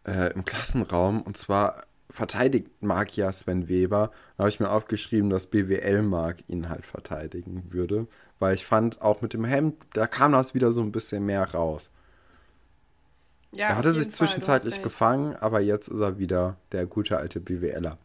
äh, 0.05 0.33
im 0.33 0.45
Klassenraum 0.45 1.21
und 1.21 1.37
zwar 1.37 1.81
verteidigt 2.09 2.69
Mark 2.81 3.15
ja 3.17 3.31
Sven 3.31 3.67
Weber. 3.67 4.09
Da 4.37 4.43
habe 4.43 4.49
ich 4.49 4.59
mir 4.59 4.69
aufgeschrieben, 4.69 5.29
dass 5.29 5.47
BWL 5.47 6.01
Mark 6.01 6.37
ihn 6.47 6.69
halt 6.69 6.85
verteidigen 6.85 7.65
würde, 7.71 8.07
weil 8.39 8.55
ich 8.55 8.65
fand 8.65 9.01
auch 9.01 9.21
mit 9.21 9.33
dem 9.33 9.43
Hemd, 9.43 9.75
da 9.93 10.07
kam 10.07 10.31
das 10.31 10.53
wieder 10.53 10.71
so 10.71 10.81
ein 10.81 10.91
bisschen 10.91 11.25
mehr 11.25 11.43
raus. 11.51 11.89
Ja, 13.53 13.69
er 13.69 13.77
hatte 13.77 13.91
sich 13.93 14.05
Fall, 14.05 14.13
zwischenzeitlich 14.13 14.81
gefangen, 14.81 15.35
aber 15.35 15.61
jetzt 15.61 15.87
ist 15.87 15.99
er 15.99 16.17
wieder 16.17 16.57
der 16.71 16.85
gute 16.85 17.17
alte 17.17 17.39
BWLer. 17.39 17.97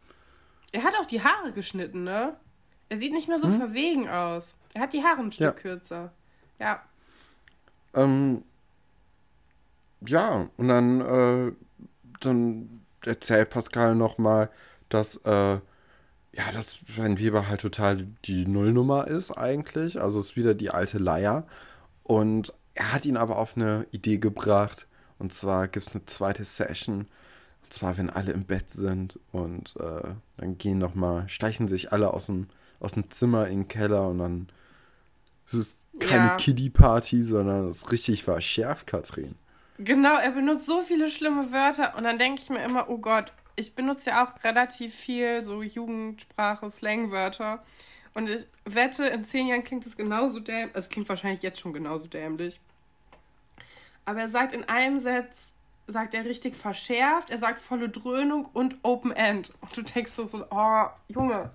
Er 0.73 0.85
hat 0.85 0.95
auch 1.01 1.07
die 1.07 1.23
Haare 1.23 1.53
geschnitten, 1.53 2.05
ne? 2.05 2.37
Er 2.89 2.99
sieht 2.99 3.13
nicht 3.13 3.29
mehr 3.29 3.39
so 3.39 3.49
hm? 3.49 3.59
verwegen 3.59 4.09
aus. 4.09 4.55
Er 4.75 4.83
hat 4.83 4.93
die 4.93 5.03
Haare 5.03 5.21
ein 5.21 5.33
Stück 5.33 5.45
ja. 5.45 5.53
kürzer. 5.53 6.13
Ja. 6.59 6.83
Ähm, 7.95 8.43
ja, 10.07 10.49
und 10.57 10.69
dann, 10.69 11.01
äh, 11.01 11.53
dann 12.21 12.83
erzählt 13.05 13.51
Pascal 13.51 13.95
nochmal, 13.95 14.51
dass, 14.89 15.17
äh, 15.25 15.59
ja, 16.33 16.53
dass 16.53 16.79
Sven 16.89 17.19
Weber 17.19 17.49
halt 17.49 17.61
total 17.61 18.07
die 18.25 18.47
Nullnummer 18.47 19.09
ist 19.09 19.33
eigentlich. 19.33 20.01
Also 20.01 20.21
ist 20.21 20.37
wieder 20.37 20.55
die 20.55 20.71
alte 20.71 20.99
Leier. 20.99 21.47
Und 22.05 22.53
er 22.75 22.93
hat 22.93 23.05
ihn 23.05 23.17
aber 23.17 23.39
auf 23.39 23.57
eine 23.57 23.87
Idee 23.91 24.19
gebracht. 24.19 24.87
Und 25.19 25.33
zwar 25.33 25.69
gibt 25.69 25.87
es 25.87 25.95
eine 25.95 26.07
zweite 26.07 26.45
Session 26.45 27.07
zwar, 27.71 27.97
wenn 27.97 28.11
alle 28.11 28.33
im 28.33 28.45
Bett 28.45 28.71
sind 28.71 29.19
und 29.33 29.75
äh, 29.79 30.15
dann 30.37 30.59
gehen 30.59 30.79
nochmal, 30.79 31.29
steichen 31.29 31.69
sich 31.69 31.93
alle 31.93 32.13
aus 32.13 32.27
dem, 32.27 32.49
aus 32.81 32.93
dem 32.93 33.11
Zimmer 33.11 33.49
in 33.49 33.61
den 33.61 33.69
Keller 33.69 34.09
und 34.09 34.19
dann 34.19 34.49
ist 35.47 35.55
es 35.55 35.79
keine 35.99 36.29
ja. 36.29 36.37
Kiddie-Party, 36.37 37.23
sondern 37.23 37.67
es 37.67 37.79
ist 37.79 37.93
richtig 37.93 38.25
verschärft, 38.25 38.87
Katrin. 38.87 39.35
Genau, 39.79 40.17
er 40.19 40.31
benutzt 40.31 40.67
so 40.67 40.83
viele 40.83 41.11
schlimme 41.11 41.53
Wörter 41.53 41.97
und 41.97 42.05
dann 42.05 42.19
denke 42.19 42.43
ich 42.43 42.51
mir 42.51 42.63
immer, 42.63 42.91
oh 42.91 42.99
Gott, 42.99 43.33
ich 43.57 43.75
benutze 43.75 44.11
ja 44.11 44.25
auch 44.25 44.45
relativ 44.45 44.95
viel 44.95 45.43
so 45.43 45.63
Jugendsprache, 45.63 46.69
Slangwörter. 46.71 47.63
Und 48.15 48.29
ich 48.29 48.47
wette, 48.65 49.07
in 49.07 49.25
zehn 49.25 49.47
Jahren 49.47 49.65
klingt 49.65 49.87
es 49.87 49.97
genauso 49.97 50.41
dämlich. 50.41 50.75
Es 50.75 50.89
klingt 50.89 51.09
wahrscheinlich 51.09 51.43
jetzt 51.43 51.61
schon 51.61 51.73
genauso 51.73 52.09
dämlich. 52.09 52.61
Aber 54.05 54.21
er 54.21 54.29
sagt 54.29 54.53
in 54.53 54.65
einem 54.65 54.99
Satz, 54.99 55.53
sagt 55.91 56.15
er 56.15 56.25
richtig 56.25 56.57
verschärft, 56.57 57.31
er 57.31 57.39
sagt 57.39 57.59
volle 57.59 57.89
Dröhnung 57.89 58.47
und 58.53 58.77
Open 58.83 59.13
End. 59.13 59.53
Und 59.61 59.77
du 59.77 59.83
denkst 59.83 60.13
so, 60.13 60.27
so 60.27 60.47
oh, 60.51 60.87
Junge. 61.09 61.51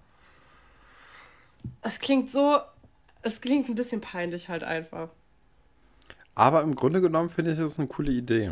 Es 1.81 1.99
klingt 1.99 2.29
so, 2.29 2.59
es 3.21 3.41
klingt 3.41 3.69
ein 3.69 3.75
bisschen 3.75 4.01
peinlich 4.01 4.49
halt 4.49 4.63
einfach. 4.63 5.09
Aber 6.35 6.61
im 6.61 6.75
Grunde 6.75 7.01
genommen 7.01 7.29
finde 7.29 7.53
ich 7.53 7.57
das 7.57 7.79
eine 7.79 7.87
coole 7.87 8.11
Idee. 8.11 8.51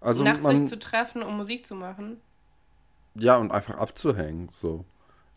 Also 0.00 0.22
Nachts 0.22 0.42
man, 0.42 0.56
sich 0.56 0.68
zu 0.68 0.78
treffen, 0.78 1.22
um 1.22 1.36
Musik 1.36 1.66
zu 1.66 1.74
machen. 1.74 2.20
Ja, 3.14 3.38
und 3.38 3.52
einfach 3.52 3.76
abzuhängen, 3.76 4.48
so. 4.52 4.84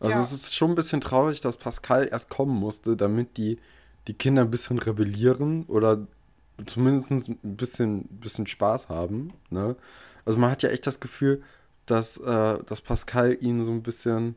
Also 0.00 0.16
ja. 0.16 0.22
es 0.22 0.32
ist 0.32 0.54
schon 0.54 0.70
ein 0.70 0.76
bisschen 0.76 1.00
traurig, 1.00 1.40
dass 1.40 1.56
Pascal 1.56 2.08
erst 2.10 2.28
kommen 2.28 2.54
musste, 2.54 2.96
damit 2.96 3.36
die, 3.36 3.58
die 4.06 4.14
Kinder 4.14 4.42
ein 4.42 4.50
bisschen 4.50 4.78
rebellieren 4.78 5.64
oder 5.66 6.06
zumindest 6.66 7.10
ein 7.10 7.38
bisschen, 7.42 8.04
bisschen 8.08 8.46
Spaß 8.46 8.88
haben. 8.88 9.32
Ne? 9.50 9.76
Also 10.24 10.38
man 10.38 10.50
hat 10.50 10.62
ja 10.62 10.70
echt 10.70 10.86
das 10.86 11.00
Gefühl, 11.00 11.42
dass, 11.86 12.18
äh, 12.18 12.58
dass 12.64 12.80
Pascal 12.80 13.36
ihnen 13.40 13.64
so 13.64 13.70
ein 13.70 13.82
bisschen 13.82 14.36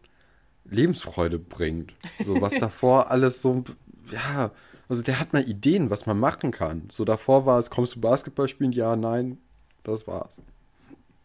Lebensfreude 0.66 1.40
bringt. 1.40 1.94
So 2.24 2.40
was 2.42 2.54
davor 2.60 3.12
alles 3.12 3.42
so, 3.42 3.64
ja, 4.12 4.52
also 4.88 5.02
der 5.02 5.20
hat 5.20 5.34
mal 5.34 5.48
Ideen, 5.48 5.90
was 5.90 6.06
man 6.06 6.20
machen 6.20 6.52
kann. 6.52 6.88
So 6.92 7.06
davor 7.06 7.46
war 7.46 7.60
es, 7.60 7.70
kommst 7.70 7.96
du 7.96 8.02
Basketball 8.02 8.48
spielen? 8.48 8.72
Ja, 8.72 8.96
nein, 8.96 9.38
das 9.84 10.08
war's. 10.08 10.38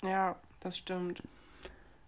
Ja, 0.03 0.37
das 0.61 0.79
stimmt. 0.79 1.23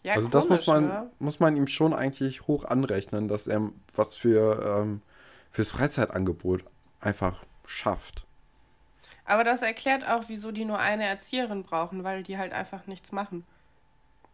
Ja, 0.02 0.14
also 0.14 0.28
komisch, 0.28 0.44
das 0.44 0.48
muss 0.48 0.66
man, 0.66 0.86
ne? 0.86 1.10
muss 1.18 1.40
man 1.40 1.56
ihm 1.56 1.66
schon 1.66 1.92
eigentlich 1.92 2.46
hoch 2.46 2.64
anrechnen, 2.64 3.28
dass 3.28 3.46
er 3.46 3.70
was 3.94 4.14
für 4.14 4.80
ähm, 4.80 5.02
fürs 5.50 5.72
Freizeitangebot 5.72 6.62
einfach 7.00 7.44
schafft. 7.66 8.24
Aber 9.28 9.44
das 9.44 9.60
erklärt 9.60 10.08
auch, 10.08 10.24
wieso 10.28 10.52
die 10.52 10.64
nur 10.64 10.78
eine 10.78 11.04
Erzieherin 11.04 11.62
brauchen, 11.62 12.02
weil 12.02 12.22
die 12.22 12.38
halt 12.38 12.54
einfach 12.54 12.86
nichts 12.86 13.12
machen. 13.12 13.44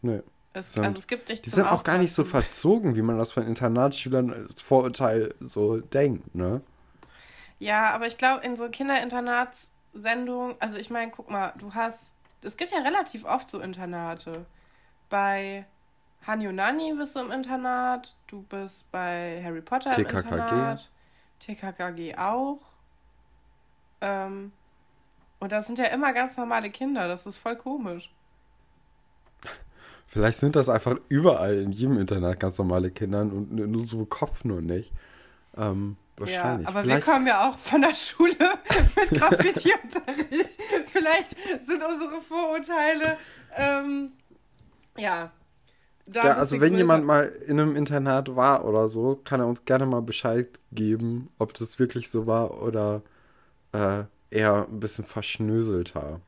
Nee. 0.02 0.22
Es, 0.52 0.78
also 0.78 0.96
es 0.98 1.08
gibt 1.08 1.28
nicht 1.28 1.44
Die 1.44 1.50
sind 1.50 1.66
auch 1.66 1.82
gar 1.82 1.98
nicht 1.98 2.14
so 2.14 2.24
verzogen, 2.24 2.94
wie 2.94 3.02
man 3.02 3.18
das 3.18 3.32
von 3.32 3.44
Internatsschülern 3.44 4.32
als 4.32 4.60
Vorurteil 4.60 5.34
so 5.40 5.78
denkt, 5.80 6.32
ne? 6.36 6.60
Ja, 7.58 7.90
aber 7.90 8.06
ich 8.06 8.16
glaube, 8.18 8.44
in 8.44 8.54
so 8.54 8.68
Kinderinternatssendungen, 8.68 10.54
also 10.60 10.76
ich 10.76 10.90
meine, 10.90 11.10
guck 11.10 11.28
mal, 11.28 11.52
du 11.58 11.74
hast, 11.74 12.12
es 12.42 12.56
gibt 12.56 12.70
ja 12.70 12.78
relativ 12.78 13.24
oft 13.24 13.50
so 13.50 13.58
Internate. 13.58 14.46
Bei 15.10 15.66
Hani 16.24 16.46
und 16.46 16.54
Nani 16.54 16.94
bist 16.96 17.16
du 17.16 17.20
im 17.20 17.32
Internat, 17.32 18.14
du 18.28 18.42
bist 18.42 18.88
bei 18.92 19.42
Harry 19.42 19.60
Potter 19.60 19.90
TKKG. 19.90 20.28
im 20.28 20.34
Internat, 20.34 20.90
TKKG 21.40 22.16
auch. 22.16 22.60
Ähm, 24.00 24.52
und 25.44 25.52
das 25.52 25.66
sind 25.66 25.78
ja 25.78 25.84
immer 25.84 26.14
ganz 26.14 26.38
normale 26.38 26.70
Kinder, 26.70 27.06
das 27.06 27.26
ist 27.26 27.36
voll 27.36 27.54
komisch. 27.54 28.10
Vielleicht 30.06 30.38
sind 30.38 30.56
das 30.56 30.70
einfach 30.70 30.96
überall 31.10 31.58
in 31.58 31.70
jedem 31.70 31.98
Internat 31.98 32.40
ganz 32.40 32.56
normale 32.56 32.90
Kinder 32.90 33.20
und 33.20 33.52
nur 33.52 33.86
so 33.86 34.06
Kopf 34.06 34.44
nur 34.44 34.62
nicht. 34.62 34.90
Ähm, 35.54 35.98
wahrscheinlich. 36.16 36.66
Ja, 36.66 36.68
aber 36.70 36.82
Vielleicht... 36.82 37.06
wir 37.06 37.12
kommen 37.12 37.26
ja 37.26 37.46
auch 37.46 37.58
von 37.58 37.82
der 37.82 37.94
Schule 37.94 38.34
mit 38.96 39.20
Graffiti-Unterricht. 39.20 40.50
Vielleicht 40.86 41.36
sind 41.66 41.82
unsere 41.84 42.22
Vorurteile, 42.22 43.18
ähm, 43.54 44.12
ja. 44.96 45.30
ja, 46.10 46.22
also 46.22 46.58
wenn 46.58 46.74
jemand 46.74 47.04
mal 47.04 47.24
in 47.46 47.60
einem 47.60 47.76
Internat 47.76 48.34
war 48.34 48.64
oder 48.64 48.88
so, 48.88 49.20
kann 49.24 49.40
er 49.40 49.46
uns 49.46 49.66
gerne 49.66 49.84
mal 49.84 50.00
Bescheid 50.00 50.48
geben, 50.72 51.28
ob 51.38 51.52
das 51.52 51.78
wirklich 51.78 52.08
so 52.08 52.26
war 52.26 52.62
oder 52.62 53.02
äh, 53.72 54.04
eher 54.34 54.66
ein 54.68 54.80
bisschen 54.80 55.04
verschnöselter. 55.04 56.20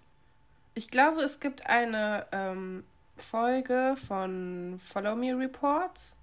Ich 0.75 0.91
glaube, 0.91 1.23
es 1.23 1.41
gibt 1.41 1.67
eine 1.67 2.27
ähm, 2.33 2.85
Folge 3.17 3.97
von 4.07 4.79
Follow 4.79 5.17
Me 5.17 5.37
Reports, 5.37 6.15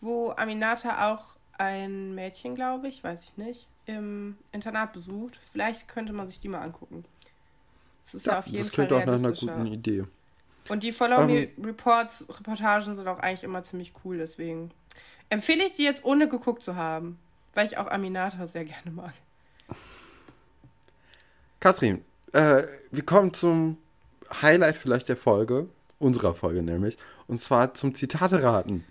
wo 0.00 0.30
Aminata 0.30 1.12
auch 1.12 1.36
ein 1.58 2.14
Mädchen, 2.14 2.54
glaube 2.54 2.88
ich, 2.88 3.02
weiß 3.02 3.22
ich 3.22 3.36
nicht, 3.36 3.68
im 3.86 4.36
Internat 4.50 4.92
besucht. 4.92 5.38
Vielleicht 5.52 5.88
könnte 5.88 6.12
man 6.12 6.28
sich 6.28 6.40
die 6.40 6.48
mal 6.48 6.60
angucken. 6.60 7.04
Das 8.04 8.14
ist 8.14 8.26
ja, 8.26 8.32
ja 8.32 8.38
auf 8.40 8.46
jeden 8.46 8.64
das 8.64 8.74
Fall 8.74 8.86
klingt 8.86 9.02
auch 9.02 9.06
nach 9.06 9.18
einer 9.18 9.32
guten 9.32 9.66
Idee. 9.66 10.04
Und 10.68 10.82
die 10.82 10.92
Follow 10.92 11.18
Me 11.18 11.22
um, 11.22 11.30
ähm, 11.30 11.64
Reports, 11.64 12.26
Reportagen 12.28 12.96
sind 12.96 13.06
auch 13.06 13.18
eigentlich 13.18 13.44
immer 13.44 13.64
ziemlich 13.64 13.92
cool, 14.04 14.18
deswegen 14.18 14.70
empfehle 15.28 15.64
ich 15.64 15.74
die 15.74 15.84
jetzt 15.84 16.04
ohne 16.04 16.28
geguckt 16.28 16.62
zu 16.62 16.76
haben, 16.76 17.18
weil 17.54 17.66
ich 17.66 17.78
auch 17.78 17.86
Aminata 17.86 18.46
sehr 18.46 18.64
gerne 18.64 18.90
mag. 18.90 19.14
Katrin, 21.62 22.04
äh, 22.32 22.64
wir 22.90 23.06
kommen 23.06 23.32
zum 23.32 23.78
Highlight 24.42 24.74
vielleicht 24.74 25.08
der 25.08 25.16
Folge, 25.16 25.68
unserer 26.00 26.34
Folge 26.34 26.60
nämlich, 26.60 26.98
und 27.28 27.40
zwar 27.40 27.72
zum 27.74 27.94
Zitate 27.94 28.42
raten. 28.42 28.84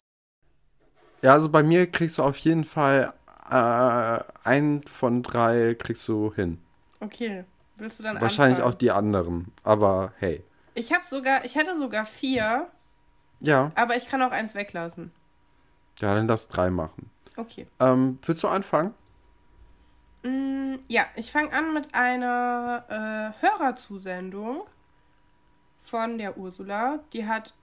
Ja, 1.21 1.33
also 1.33 1.49
bei 1.49 1.63
mir 1.63 1.91
kriegst 1.91 2.17
du 2.17 2.23
auf 2.23 2.37
jeden 2.37 2.63
Fall 2.63 3.11
äh, 3.49 4.19
ein 4.45 4.83
von 4.87 5.21
drei 5.21 5.75
kriegst 5.77 6.07
du 6.07 6.33
hin. 6.33 6.59
Okay. 7.01 7.43
Willst 7.75 7.99
du 7.99 8.03
dann 8.03 8.21
Wahrscheinlich 8.21 8.59
anfangen? 8.59 8.73
auch 8.73 8.77
die 8.77 8.91
anderen, 8.91 9.51
aber 9.63 10.13
hey. 10.19 10.41
Ich 10.73 10.93
habe 10.93 11.03
sogar, 11.05 11.43
ich 11.43 11.55
hätte 11.55 11.77
sogar 11.77 12.05
vier. 12.05 12.69
Ja. 13.41 13.73
Aber 13.75 13.97
ich 13.97 14.07
kann 14.07 14.21
auch 14.21 14.31
eins 14.31 14.55
weglassen. 14.55 15.11
Ja, 15.99 16.15
dann 16.15 16.25
lass 16.25 16.47
drei 16.47 16.69
machen. 16.69 17.09
Okay. 17.35 17.67
Ähm, 17.81 18.19
willst 18.23 18.41
du 18.43 18.47
anfangen? 18.47 18.93
Mm, 20.23 20.75
ja, 20.87 21.05
ich 21.15 21.31
fange 21.31 21.51
an 21.53 21.73
mit 21.73 21.93
einer 21.93 23.33
äh, 23.39 23.41
Hörerzusendung 23.45 24.63
von 25.83 26.17
der 26.17 26.37
Ursula. 26.37 26.99
Die 27.13 27.25
hat 27.27 27.53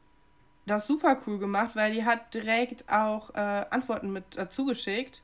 das 0.66 0.86
super 0.86 1.16
cool 1.26 1.38
gemacht, 1.38 1.76
weil 1.76 1.92
die 1.92 2.04
hat 2.04 2.34
direkt 2.34 2.88
auch 2.88 3.34
äh, 3.34 3.64
Antworten 3.70 4.12
mit 4.12 4.36
dazu 4.36 4.64
geschickt. 4.64 5.22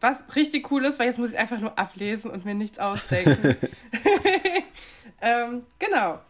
Was 0.00 0.34
richtig 0.34 0.70
cool 0.70 0.84
ist, 0.86 0.98
weil 0.98 1.08
jetzt 1.08 1.18
muss 1.18 1.32
ich 1.32 1.38
einfach 1.38 1.60
nur 1.60 1.78
ablesen 1.78 2.30
und 2.30 2.44
mir 2.44 2.54
nichts 2.54 2.78
ausdenken. 2.78 3.56
ähm, 5.20 5.66
genau. 5.78 6.20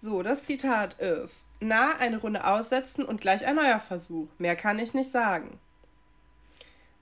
So, 0.00 0.24
das 0.24 0.44
Zitat 0.44 0.94
ist: 0.94 1.44
Na, 1.60 1.96
eine 1.98 2.18
Runde 2.18 2.44
aussetzen 2.44 3.04
und 3.04 3.20
gleich 3.20 3.46
ein 3.46 3.54
neuer 3.54 3.78
Versuch. 3.78 4.28
Mehr 4.38 4.56
kann 4.56 4.80
ich 4.80 4.94
nicht 4.94 5.12
sagen. 5.12 5.60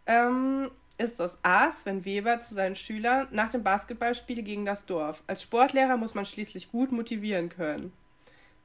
Ähm, 0.07 0.71
ist 1.01 1.19
das 1.19 1.39
A. 1.43 1.73
Sven 1.73 2.05
Weber 2.05 2.41
zu 2.41 2.55
seinen 2.55 2.77
Schülern 2.77 3.29
nach 3.31 3.51
dem 3.51 3.63
Basketballspiel 3.63 4.43
gegen 4.43 4.65
das 4.65 4.87
Dorf. 4.87 5.23
Als 5.27 5.43
Sportlehrer 5.43 5.97
muss 5.97 6.15
man 6.15 6.27
schließlich 6.27 6.71
gut 6.71 6.93
motivieren 6.93 7.49
können. 7.49 7.93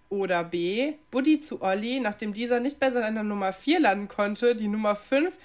Oder 0.10 0.44
B. 0.44 0.94
Buddy 1.12 1.40
zu 1.40 1.62
Olli, 1.62 2.00
nachdem 2.00 2.34
dieser 2.34 2.60
nicht 2.60 2.80
bei 2.80 2.92
seiner 2.92 3.24
Nummer 3.24 3.54
4 3.54 3.80
landen 3.80 4.08
konnte, 4.08 4.56
die 4.56 4.68
Nummer 4.68 4.96
5 4.96 5.38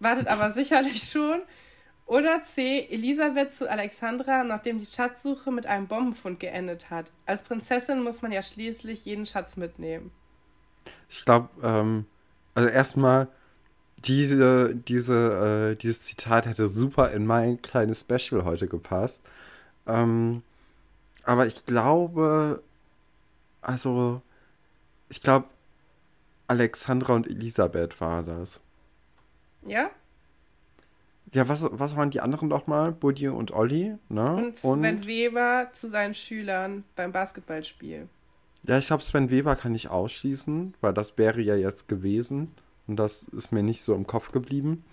wartet 0.00 0.28
aber 0.28 0.52
sicherlich 0.54 1.04
schon. 1.04 1.42
Oder 2.06 2.42
C. 2.42 2.88
Elisabeth 2.90 3.54
zu 3.54 3.70
Alexandra, 3.70 4.42
nachdem 4.42 4.80
die 4.80 4.86
Schatzsuche 4.86 5.52
mit 5.52 5.66
einem 5.66 5.86
Bombenfund 5.86 6.40
geendet 6.40 6.90
hat. 6.90 7.12
Als 7.24 7.42
Prinzessin 7.42 8.02
muss 8.02 8.20
man 8.20 8.32
ja 8.32 8.42
schließlich 8.42 9.04
jeden 9.04 9.26
Schatz 9.26 9.56
mitnehmen. 9.56 10.10
Ich 11.08 11.24
glaube, 11.24 11.50
ähm, 11.62 12.06
also 12.54 12.68
erstmal, 12.68 13.28
diese, 14.04 14.74
diese, 14.74 15.72
äh, 15.72 15.76
dieses 15.76 16.02
Zitat 16.02 16.46
hätte 16.46 16.68
super 16.68 17.10
in 17.10 17.26
mein 17.26 17.60
kleines 17.62 18.00
Special 18.00 18.44
heute 18.44 18.68
gepasst. 18.68 19.22
Ähm, 19.86 20.42
aber 21.24 21.46
ich 21.46 21.66
glaube, 21.66 22.62
also, 23.60 24.22
ich 25.08 25.20
glaube, 25.22 25.46
Alexandra 26.46 27.14
und 27.14 27.28
Elisabeth 27.28 28.00
war 28.00 28.22
das. 28.22 28.60
Ja? 29.66 29.90
Ja, 31.32 31.48
was, 31.48 31.64
was 31.70 31.94
waren 31.94 32.10
die 32.10 32.20
anderen 32.20 32.48
nochmal? 32.48 32.90
Buddy 32.90 33.28
und 33.28 33.52
Olli, 33.52 33.96
ne? 34.08 34.34
Und 34.34 34.58
Sven 34.58 34.70
und... 34.70 35.06
Weber 35.06 35.68
zu 35.72 35.88
seinen 35.88 36.14
Schülern 36.14 36.84
beim 36.96 37.12
Basketballspiel. 37.12 38.08
Ja, 38.64 38.78
ich 38.78 38.88
glaube, 38.88 39.04
Sven 39.04 39.30
Weber 39.30 39.54
kann 39.54 39.74
ich 39.74 39.88
ausschließen, 39.88 40.74
weil 40.80 40.92
das 40.92 41.16
wäre 41.18 41.40
ja 41.40 41.54
jetzt 41.54 41.86
gewesen. 41.86 42.52
Und 42.90 42.96
das 42.96 43.22
ist 43.22 43.52
mir 43.52 43.62
nicht 43.62 43.82
so 43.82 43.94
im 43.94 44.06
Kopf 44.06 44.32
geblieben. 44.32 44.84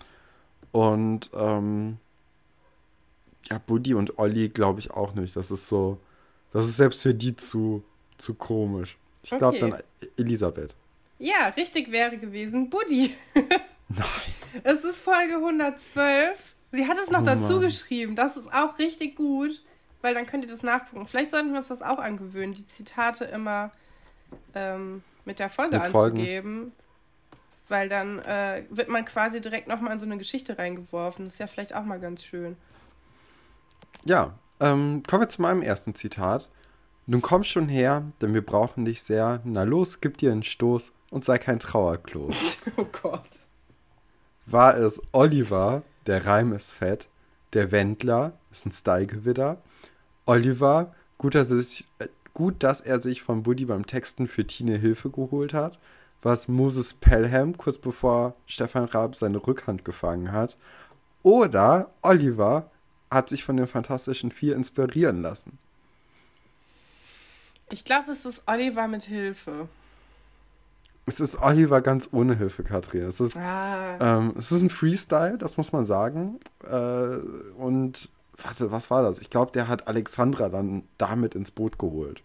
Und, 0.72 1.32
ähm, 1.34 1.98
ja, 3.50 3.60
Buddy 3.66 3.93
und 3.93 4.20
Olli 4.20 4.50
glaube 4.50 4.80
ich 4.80 4.91
auch 4.91 5.14
nicht. 5.14 5.36
Das 5.36 5.52
ist 5.52 5.68
so, 5.68 6.00
das 6.54 6.68
ist 6.68 6.78
selbst 6.78 7.02
für 7.02 7.14
die 7.14 7.36
zu, 7.36 7.84
zu 8.18 8.34
komisch. 8.34 8.98
Ich 9.24 9.32
glaube 9.32 9.58
okay. 9.58 9.72
dann 9.72 10.10
Elisabeth. 10.18 10.76
Ja, 11.20 11.48
richtig 11.56 11.91
wäre 11.91 12.18
gewesen 12.18 12.70
Buddy. 12.70 13.16
Nein. 13.89 14.06
Es 14.64 14.84
ist 14.84 15.00
Folge 15.00 15.36
112. 15.36 16.56
Sie 16.72 16.88
hat 16.88 16.98
es 17.04 17.10
noch 17.10 17.22
oh, 17.22 17.26
dazu 17.26 17.54
Mann. 17.54 17.62
geschrieben. 17.62 18.16
Das 18.16 18.38
ist 18.38 18.54
auch 18.54 18.78
richtig 18.78 19.16
gut, 19.16 19.64
weil 20.02 20.14
dann 20.14 20.26
könnt 20.28 20.43
ihr 20.43 20.50
das 20.50 20.64
nachgucken. 20.64 21.08
Vielleicht 21.08 21.32
sollten 21.32 21.52
wir 21.52 21.58
uns 21.58 21.70
das 21.70 21.82
auch 21.82 22.00
angewöhnen, 22.00 22.54
die 22.54 22.68
Zitate 22.68 23.26
immer 23.26 23.72
ähm, 24.54 25.04
mit 25.26 25.39
der 25.39 25.50
Folge 25.50 25.78
mit 25.78 25.86
anzugeben. 25.86 26.58
Folgen. 26.58 26.72
Weil 27.68 27.89
dann 27.89 28.20
äh, 28.20 28.63
wird 28.70 28.89
man 28.89 29.05
quasi 29.05 29.41
direkt 29.41 29.68
nochmal 29.68 29.93
in 29.93 29.99
so 29.99 30.05
eine 30.05 30.18
Geschichte 30.18 30.57
reingeworfen. 30.57 31.26
Das 31.26 31.34
ist 31.34 31.39
ja 31.39 31.47
vielleicht 31.47 31.76
auch 31.76 31.84
mal 31.84 31.99
ganz 31.99 32.24
schön. 32.24 32.55
Ja, 34.05 34.38
ähm, 34.59 35.03
kommen 35.07 35.24
wir 35.24 35.30
zu 35.30 35.41
meinem 35.41 35.61
ersten 35.61 35.93
Zitat. 35.93 36.49
Nun 37.05 37.22
komm 37.22 37.43
schon 37.43 37.68
her, 37.70 38.03
denn 38.22 38.34
wir 38.34 38.45
brauchen 38.45 38.86
dich 38.86 39.03
sehr. 39.03 39.41
Na 39.43 39.63
los, 39.63 40.01
gib 40.01 40.18
dir 40.18 40.32
einen 40.32 40.43
Stoß 40.43 40.93
und 41.09 41.24
sei 41.24 41.38
kein 41.38 41.59
Trauerklos. 41.59 42.57
oh 42.78 42.86
Gott 43.01 43.47
war 44.47 44.78
es 44.78 45.01
Oliver, 45.11 45.84
der 46.07 46.26
Reim 46.26 46.53
ist 46.53 46.74
fett, 46.74 47.09
der 47.53 47.72
Wendler 47.72 48.39
ist 48.49 48.65
ein 48.65 48.72
Stylegewitter, 48.72 49.61
Oliver, 50.26 50.95
gut 51.18 51.36
dass, 51.36 51.49
sich, 51.49 51.88
äh, 51.99 52.07
gut, 52.34 52.63
dass 52.63 52.82
er 52.82 53.01
sich 53.01 53.22
von 53.22 53.43
Buddy 53.43 53.65
beim 53.65 53.86
Texten 53.86 54.28
für 54.28 54.47
Tine 54.47 54.78
Hilfe 54.78 55.09
geholt 55.09 55.53
hat, 55.53 55.80
was 56.22 56.47
Moses 56.47 56.93
Pelham 56.93 57.57
kurz 57.57 57.78
bevor 57.78 58.36
Stefan 58.45 58.86
Raab 58.86 59.15
seine 59.15 59.38
Rückhand 59.45 59.86
gefangen 59.86 60.32
hat, 60.32 60.57
oder 61.24 61.89
Oliver 62.01 62.72
hat 63.11 63.30
sich 63.30 63.43
von 63.43 63.57
den 63.57 63.68
Fantastischen 63.68 64.32
Vier 64.32 64.55
inspirieren 64.55 65.22
lassen. 65.22 65.57
Ich 67.70 67.84
glaube, 67.84 68.11
es 68.11 68.26
ist 68.26 68.43
Oliver 68.45 68.88
mit 68.88 69.03
Hilfe. 69.03 69.68
Es 71.05 71.20
ist 71.20 71.41
Oliver 71.41 71.82
ganz 71.82 72.09
ohne 72.11 72.38
Hilfe, 72.38 72.63
Katrin. 72.63 73.03
Es 73.03 73.20
ist, 73.20 73.38
ah. 73.38 73.97
ähm, 73.99 74.34
es 74.38 74.51
ist 74.51 74.61
ein 74.61 74.70
Freestyle, 74.70 75.38
das 75.38 75.57
muss 75.57 75.72
man 75.72 75.86
sagen. 75.86 76.39
Äh, 76.63 77.18
und 77.57 78.09
warte, 78.41 78.72
was 78.72 78.89
war 78.89 79.01
das? 79.01 79.20
Ich 79.20 79.30
glaube, 79.30 79.51
der 79.51 79.68
hat 79.68 79.88
Alexandra 79.88 80.49
dann 80.49 80.84
damit 80.97 81.34
ins 81.34 81.51
Boot 81.51 81.80
geholt. 81.80 82.22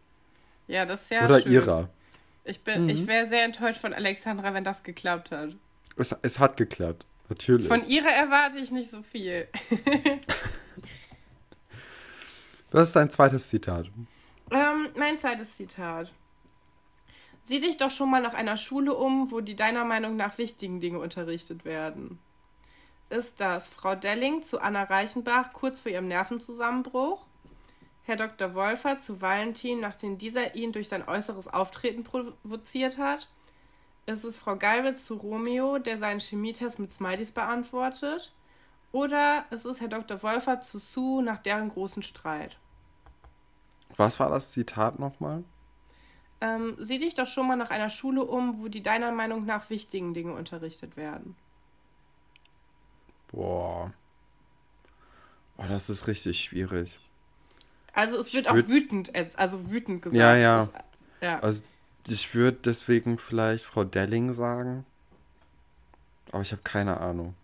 Ja, 0.67 0.85
das 0.85 1.03
ist 1.03 1.11
ja 1.11 1.25
Oder 1.25 1.41
schön. 1.41 1.53
ihrer. 1.53 1.89
Ich, 2.45 2.61
mhm. 2.67 2.89
ich 2.89 3.07
wäre 3.07 3.27
sehr 3.27 3.45
enttäuscht 3.45 3.81
von 3.81 3.93
Alexandra, 3.93 4.53
wenn 4.55 4.65
das 4.65 4.83
geklappt 4.83 5.31
hat. 5.31 5.51
Es, 5.97 6.13
es 6.23 6.39
hat 6.39 6.57
geklappt, 6.57 7.07
natürlich. 7.29 7.69
Von 7.69 7.87
ihrer 7.87 8.11
erwarte 8.11 8.59
ich 8.59 8.71
nicht 8.71 8.91
so 8.91 9.03
viel. 9.03 9.47
Was 12.71 12.89
ist 12.89 12.97
dein 12.97 13.11
zweites 13.11 13.49
Zitat? 13.49 13.91
Ähm, 14.51 14.89
mein 14.97 15.19
zweites 15.19 15.57
Zitat. 15.57 16.11
Sieh 17.45 17.61
dich 17.61 17.77
doch 17.77 17.91
schon 17.91 18.11
mal 18.11 18.23
nach 18.23 18.35
einer 18.35 18.57
Schule 18.57 18.95
um, 18.95 19.31
wo 19.31 19.41
die 19.41 19.57
deiner 19.57 19.85
Meinung 19.85 20.17
nach 20.17 20.39
wichtigen 20.39 20.81
Dinge 20.81 20.99
unterrichtet 20.99 21.65
werden. 21.65 22.19
Ist 23.11 23.41
das 23.41 23.69
Frau 23.69 23.95
Delling 23.95 24.43
zu 24.43 24.61
Anna 24.61 24.85
Reichenbach 24.85 25.53
kurz 25.53 25.81
vor 25.81 25.93
ihrem 25.93 26.09
Nervenzusammenbruch? 26.09 27.27
Herr 28.05 28.17
Dr. 28.17 28.55
Wolfer 28.55 28.99
zu 28.99 29.21
Valentin, 29.21 29.81
nachdem 29.81 30.19
dieser 30.19 30.55
ihn 30.55 30.73
durch 30.73 30.89
sein 30.89 31.07
äußeres 31.07 31.49
Auftreten 31.49 32.03
provoziert 32.03 32.99
hat? 32.99 33.29
Ist 34.07 34.25
es 34.25 34.39
Frau 34.39 34.57
Galwitz 34.57 35.07
zu 35.07 35.15
Romeo, 35.15 35.79
der 35.79 35.97
seinen 35.97 36.19
Chemietest 36.19 36.81
mit 36.81 36.91
Smileys 36.91 37.31
beantwortet? 37.31 38.33
Oder 38.91 39.45
ist 39.51 39.65
es 39.65 39.81
Herr 39.81 39.89
Dr. 39.89 40.23
Wolfer 40.23 40.61
zu 40.61 40.79
Sue 40.79 41.23
nach 41.23 41.39
deren 41.39 41.69
großen 41.69 42.03
Streit? 42.03 42.59
Was 43.97 44.19
war 44.19 44.31
das 44.31 44.51
Zitat 44.51 44.99
nochmal? 44.99 45.45
Ähm, 46.41 46.77
sieh 46.81 46.99
dich 46.99 47.15
doch 47.15 47.29
schon 47.29 47.47
mal 47.47 47.57
nach 47.57 47.71
einer 47.71 47.91
Schule 47.91 48.25
um, 48.25 48.61
wo 48.61 48.69
die 48.69 48.83
deiner 48.83 49.13
Meinung 49.13 49.45
nach 49.45 49.71
wichtigen 49.71 50.13
Dinge 50.13 50.35
unterrichtet 50.35 50.97
werden. 50.97 51.37
Boah. 53.29 53.93
Boah, 55.57 55.69
das 55.69 55.89
ist 55.89 56.09
richtig 56.09 56.43
schwierig. 56.43 56.99
Also 57.93 58.19
es 58.19 58.33
wird 58.33 58.49
auch 58.49 58.55
wütend, 58.55 59.13
also 59.37 59.71
wütend 59.71 60.03
gesagt. 60.03 60.19
Ja, 60.19 60.37
ja. 60.37 60.59
Das, 60.59 60.85
ja. 61.21 61.39
Also 61.41 61.63
ich 62.09 62.35
würde 62.35 62.59
deswegen 62.65 63.19
vielleicht 63.19 63.65
Frau 63.65 63.85
Delling 63.85 64.33
sagen. 64.33 64.85
Aber 66.31 66.43
ich 66.43 66.53
habe 66.53 66.63
keine 66.63 66.99
Ahnung. 66.99 67.35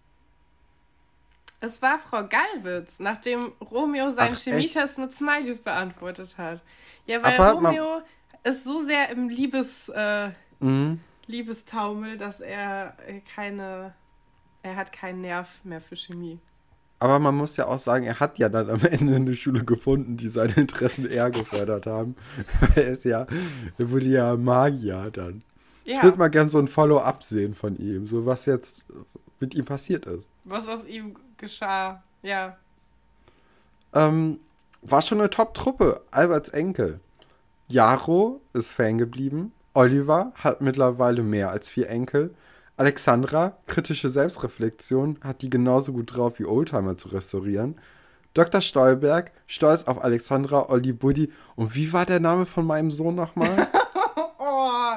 Es 1.61 1.83
war 1.83 1.99
Frau 1.99 2.27
Gallwitz, 2.27 2.99
nachdem 2.99 3.53
Romeo 3.61 4.11
seinen 4.13 4.37
Chemietest 4.37 4.99
mit 4.99 5.13
Smileys 5.13 5.59
beantwortet 5.59 6.39
hat. 6.39 6.63
Ja, 7.07 7.23
weil 7.23 7.39
Aber 7.39 7.53
Romeo 7.53 8.03
ist 8.45 8.65
so 8.65 8.85
sehr 8.85 9.11
im 9.11 9.29
Liebes, 9.29 9.89
äh, 9.89 10.31
mhm. 10.61 11.01
Liebestaumel, 11.27 12.17
dass 12.17 12.41
er 12.41 12.97
keine, 13.35 13.93
er 14.63 14.77
hat 14.77 14.93
keinen 14.93 15.21
Nerv 15.21 15.61
mehr 15.65 15.81
für 15.81 15.97
Chemie. 15.97 16.39
Aber 17.01 17.19
man 17.19 17.37
muss 17.37 17.57
ja 17.57 17.67
auch 17.67 17.79
sagen, 17.79 18.05
er 18.05 18.19
hat 18.19 18.39
ja 18.39 18.49
dann 18.49 18.71
am 18.71 18.81
Ende 18.85 19.17
eine 19.17 19.35
Schule 19.35 19.65
gefunden, 19.65 20.17
die 20.17 20.29
seine 20.29 20.55
Interessen 20.55 21.09
eher 21.09 21.31
gefördert 21.31 21.87
haben. 21.87 22.17
er 22.75 22.89
ist 22.89 23.05
ja, 23.05 23.27
er 23.79 23.91
wurde 23.91 24.07
ja 24.07 24.37
Magier 24.37 25.11
dann. 25.13 25.43
Ja. 25.85 25.99
Ich 25.99 26.03
würde 26.03 26.19
mal 26.19 26.29
gern 26.29 26.51
so 26.51 26.59
ein 26.59 26.69
Follow-up 26.69 27.23
sehen 27.23 27.55
von 27.55 27.79
ihm, 27.79 28.07
so 28.07 28.27
was 28.27 28.45
jetzt 28.47 28.85
mit 29.41 29.55
ihm 29.55 29.65
passiert 29.65 30.07
ist. 30.07 30.29
Was 30.45 30.67
aus 30.69 30.87
ihm 30.87 31.17
geschah, 31.37 32.03
ja. 32.23 32.57
Ähm, 33.95 34.41
war 34.83 35.03
schon 35.03 35.21
eine 35.21 35.31
Top-Truppe, 35.31 36.03
Alberts 36.11 36.51
Enkel. 36.51 37.01
Jaro 37.69 38.41
ist 38.53 38.73
Fan 38.73 38.99
geblieben. 38.99 39.53
Oliver 39.75 40.33
hat 40.35 40.61
mittlerweile 40.61 41.23
mehr 41.23 41.51
als 41.51 41.69
vier 41.69 41.89
Enkel. 41.89 42.35
Alexandra, 42.79 43.59
kritische 43.67 44.09
Selbstreflexion, 44.09 45.19
hat 45.21 45.43
die 45.43 45.51
genauso 45.51 45.93
gut 45.93 46.17
drauf 46.17 46.39
wie 46.39 46.45
Oldtimer 46.45 46.97
zu 46.97 47.09
restaurieren. 47.09 47.75
Dr. 48.35 48.61
Stolberg, 48.61 49.33
stolz 49.49 49.85
auf 49.85 50.03
Alexandra, 50.05 50.69
Olli 50.69 50.93
Buddy. 50.93 51.33
Und 51.57 51.75
wie 51.75 51.93
war 51.93 52.07
der 52.07 52.21
Name 52.21 52.47
von 52.47 52.65
meinem 52.65 52.93
Sohn 52.93 53.17
nochmal? 53.17 53.67
oh. 54.39 54.93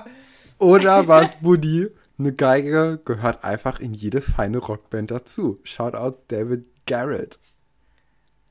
Oder 0.60 1.08
war 1.08 1.24
es 1.24 1.36
Buddy? 1.36 1.90
Eine 2.20 2.34
Geige 2.34 3.00
gehört 3.04 3.44
einfach 3.44 3.80
in 3.80 3.96
jede 3.96 4.22
feine 4.22 4.60
Rockband 4.60 5.10
dazu. 5.10 5.60
Shout 5.64 5.96
out 5.96 6.20
David 6.28 6.66
Garrett. 6.86 7.40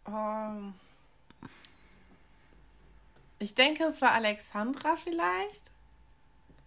Oh. 0.07 0.73
Ich 3.39 3.55
denke, 3.55 3.85
es 3.85 4.03
war 4.03 4.11
Alexandra 4.11 4.97
vielleicht. 4.97 5.71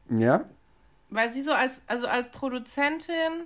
Ja? 0.10 0.46
Weil 1.14 1.32
sie 1.32 1.44
so 1.44 1.54
als, 1.54 1.84
also 1.86 2.08
als 2.08 2.30
Produzentin 2.30 3.46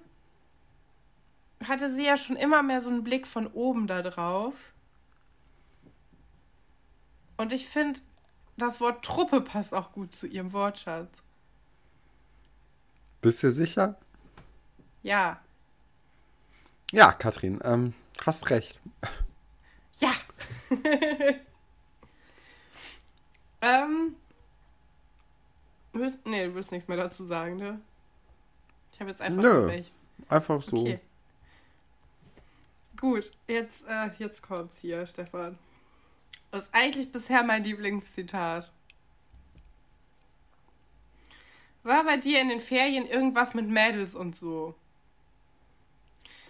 hatte 1.65 1.93
sie 1.93 2.05
ja 2.05 2.15
schon 2.15 2.37
immer 2.37 2.63
mehr 2.63 2.81
so 2.81 2.89
einen 2.89 3.03
Blick 3.03 3.27
von 3.27 3.45
oben 3.47 3.87
da 3.87 4.01
drauf. 4.01 4.53
Und 7.35 7.51
ich 7.51 7.67
finde, 7.67 7.99
das 8.55 8.79
Wort 8.79 9.03
Truppe 9.03 9.41
passt 9.41 9.73
auch 9.73 9.91
gut 9.91 10.15
zu 10.15 10.27
ihrem 10.27 10.53
Wortschatz. 10.53 11.09
Bist 13.19 13.43
du 13.43 13.51
sicher? 13.51 13.97
Ja. 15.03 15.41
Ja, 16.93 17.11
Katrin, 17.11 17.59
ähm, 17.65 17.93
hast 18.25 18.49
recht. 18.49 18.79
Ja. 19.95 20.13
ähm. 23.61 24.15
Willst, 25.97 26.25
nee, 26.25 26.45
du 26.45 26.55
willst 26.55 26.71
nichts 26.71 26.87
mehr 26.87 26.97
dazu 26.97 27.25
sagen, 27.25 27.57
ne? 27.57 27.81
Ich 28.91 28.99
habe 28.99 29.09
jetzt 29.09 29.21
einfach 29.21 29.43
Nö, 29.43 29.65
recht. 29.65 29.97
Einfach 30.29 30.61
so. 30.61 30.81
Okay. 30.81 30.99
Gut, 32.99 33.31
jetzt, 33.47 33.85
äh, 33.87 34.09
jetzt 34.17 34.41
kommt's 34.41 34.79
hier, 34.79 35.05
Stefan. 35.05 35.57
Das 36.51 36.63
ist 36.63 36.69
eigentlich 36.73 37.11
bisher 37.11 37.43
mein 37.43 37.63
Lieblingszitat. 37.63 38.71
War 41.83 42.03
bei 42.03 42.17
dir 42.17 42.41
in 42.41 42.49
den 42.49 42.59
Ferien 42.59 43.05
irgendwas 43.05 43.53
mit 43.53 43.67
Mädels 43.67 44.15
und 44.15 44.35
so? 44.35 44.75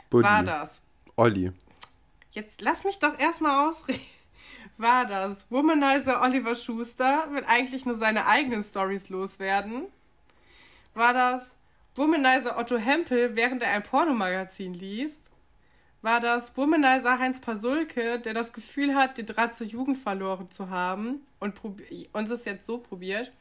Buddy. 0.09 0.23
War 0.23 0.43
das? 0.43 0.81
Olli. 1.15 1.51
Jetzt 2.31 2.61
lass 2.61 2.83
mich 2.83 2.97
doch 2.99 3.17
erstmal 3.19 3.67
ausreden. 3.67 4.01
War 4.77 5.05
das 5.05 5.45
Womanizer 5.49 6.21
Oliver 6.21 6.53
Schuster 6.53 7.27
will 7.31 7.43
eigentlich 7.47 7.85
nur 7.85 7.95
seine 7.95 8.27
eigenen 8.27 8.63
Stories 8.63 9.09
loswerden? 9.09 9.87
War 10.93 11.13
das 11.13 11.43
Womanizer 11.95 12.59
Otto 12.59 12.77
Hempel, 12.77 13.35
während 13.35 13.63
er 13.63 13.71
ein 13.71 13.81
Pornomagazin 13.81 14.75
liest? 14.75 15.31
War 16.03 16.19
das 16.19 16.55
Womanizer 16.55 17.17
Heinz 17.17 17.41
Pasulke, 17.41 18.19
der 18.19 18.35
das 18.35 18.53
Gefühl 18.53 18.93
hat, 18.93 19.17
den 19.17 19.25
Draht 19.25 19.55
zur 19.55 19.65
Jugend 19.65 19.97
verloren 19.97 20.51
zu 20.51 20.69
haben 20.69 21.25
und 21.39 21.59
uns 22.13 22.29
es 22.29 22.45
jetzt 22.45 22.67
so 22.67 22.77
probiert? 22.77 23.31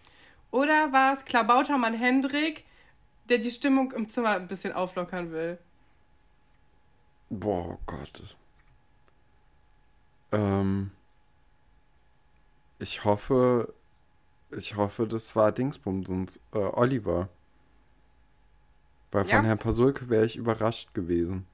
Oder 0.51 0.91
war 0.93 1.13
es 1.13 1.27
Klabautermann 1.27 1.93
Hendrik, 1.93 2.65
der 3.29 3.39
die 3.39 3.51
Stimmung 3.51 3.93
im 3.93 4.09
Zimmer 4.09 4.31
ein 4.31 4.49
bisschen 4.49 4.73
auflockern 4.73 5.33
will? 5.33 5.59
Boah, 7.29 7.77
Gott. 7.85 8.37
Ähm, 10.33 10.93
ich 12.79 13.05
hoffe, 13.05 13.75
ich 14.51 14.77
hoffe, 14.77 15.07
das 15.07 15.37
war 15.37 15.53
Dingsbums, 15.53 16.41
äh, 16.53 16.59
Oliver. 16.59 17.29
Weil 19.13 19.25
von 19.25 19.31
ja. 19.31 19.43
Herrn 19.43 19.59
Pasulke 19.59 20.09
wäre 20.09 20.25
ich 20.27 20.37
überrascht 20.37 20.95
gewesen. 20.95 21.47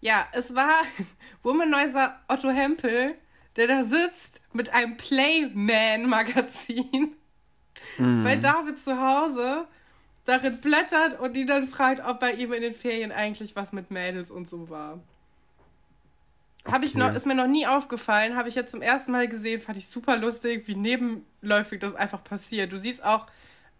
Ja, 0.00 0.26
es 0.32 0.54
war 0.54 0.82
Womanizer 1.42 2.18
Otto 2.28 2.50
Hempel, 2.50 3.14
der 3.56 3.66
da 3.66 3.84
sitzt 3.84 4.40
mit 4.52 4.72
einem 4.72 4.96
Playman-Magazin 4.96 7.16
mm. 7.98 8.24
bei 8.24 8.36
David 8.36 8.78
zu 8.78 8.98
Hause, 8.98 9.66
darin 10.24 10.58
blättert 10.60 11.20
und 11.20 11.36
ihn 11.36 11.46
dann 11.46 11.68
fragt, 11.68 12.02
ob 12.06 12.20
bei 12.20 12.32
ihm 12.32 12.52
in 12.52 12.62
den 12.62 12.74
Ferien 12.74 13.12
eigentlich 13.12 13.54
was 13.56 13.72
mit 13.72 13.90
Mädels 13.90 14.30
und 14.30 14.48
so 14.48 14.70
war. 14.70 15.00
Habe 16.66 16.84
ich 16.84 16.94
noch, 16.94 17.14
ist 17.14 17.26
mir 17.26 17.34
noch 17.34 17.46
nie 17.46 17.66
aufgefallen, 17.66 18.36
habe 18.36 18.48
ich 18.48 18.54
jetzt 18.54 18.72
zum 18.72 18.82
ersten 18.82 19.12
Mal 19.12 19.28
gesehen, 19.28 19.60
fand 19.60 19.78
ich 19.78 19.88
super 19.88 20.16
lustig, 20.16 20.68
wie 20.68 20.74
nebenläufig 20.74 21.80
das 21.80 21.94
einfach 21.94 22.22
passiert. 22.22 22.70
Du 22.70 22.78
siehst 22.78 23.02
auch, 23.02 23.26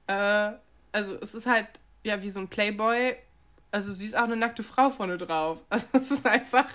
äh, 0.06 0.52
also 0.92 1.16
es 1.20 1.34
ist 1.34 1.46
halt 1.46 1.68
ja 2.02 2.22
wie 2.22 2.30
so 2.30 2.40
ein 2.40 2.48
Playboy, 2.48 3.16
also 3.70 3.90
du 3.90 3.94
siehst 3.94 4.16
auch 4.16 4.22
eine 4.22 4.36
nackte 4.36 4.62
Frau 4.62 4.90
vorne 4.90 5.18
drauf. 5.18 5.58
Also 5.68 5.86
es 5.92 6.10
ist 6.10 6.26
einfach 6.26 6.66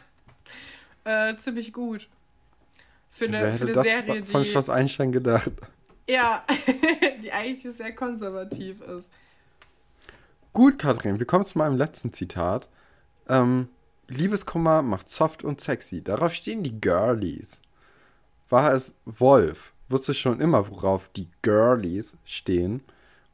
äh, 1.05 1.35
ziemlich 1.37 1.73
gut. 1.73 2.07
Für 3.09 3.25
eine, 3.25 3.41
Wer 3.41 3.47
hätte 3.47 3.57
für 3.57 3.63
eine 3.63 3.73
das 3.73 3.87
Serie, 3.87 4.21
die. 4.21 4.31
Von 4.31 4.45
Schloss 4.45 4.69
Einstein 4.69 5.11
gedacht. 5.11 5.51
Ja, 6.07 6.45
die 7.23 7.31
eigentlich 7.31 7.63
sehr 7.73 7.95
konservativ 7.95 8.81
ist. 8.81 9.09
Gut, 10.53 10.77
Katrin, 10.77 11.17
wir 11.17 11.25
kommen 11.25 11.45
zu 11.45 11.57
meinem 11.57 11.77
letzten 11.77 12.13
Zitat. 12.13 12.69
Ähm, 13.27 13.69
Liebeskummer 14.07 14.81
macht 14.81 15.09
soft 15.09 15.43
und 15.43 15.61
sexy. 15.61 16.03
Darauf 16.03 16.33
stehen 16.33 16.63
die 16.63 16.79
Girlies. 16.79 17.59
War 18.49 18.73
es 18.73 18.93
Wolf, 19.05 19.73
wusste 19.89 20.13
schon 20.13 20.39
immer, 20.39 20.69
worauf 20.69 21.09
die 21.15 21.29
Girlies 21.41 22.15
stehen. 22.23 22.83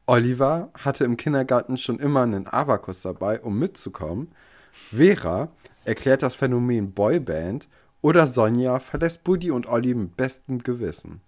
Oliver 0.06 0.70
hatte 0.78 1.04
im 1.04 1.16
Kindergarten 1.16 1.76
schon 1.76 1.98
immer 1.98 2.22
einen 2.22 2.46
Abakus 2.46 3.02
dabei, 3.02 3.40
um 3.40 3.58
mitzukommen. 3.58 4.32
Vera 4.72 5.48
erklärt 5.84 6.22
das 6.22 6.34
Phänomen 6.34 6.92
Boyband. 6.92 7.68
Oder 8.00 8.26
Sonja 8.26 8.80
verlässt 8.80 9.22
Buddy 9.22 9.52
und 9.52 9.68
Olli 9.68 9.94
mit 9.94 10.16
bestem 10.16 10.62
Gewissen. 10.62 11.20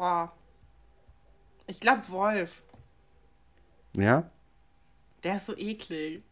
Boah. 0.00 0.32
Ich 1.66 1.78
glaube 1.78 2.08
Wolf. 2.08 2.62
Ja? 3.92 4.30
Der 5.22 5.36
ist 5.36 5.44
so 5.44 5.54
eklig. 5.54 6.22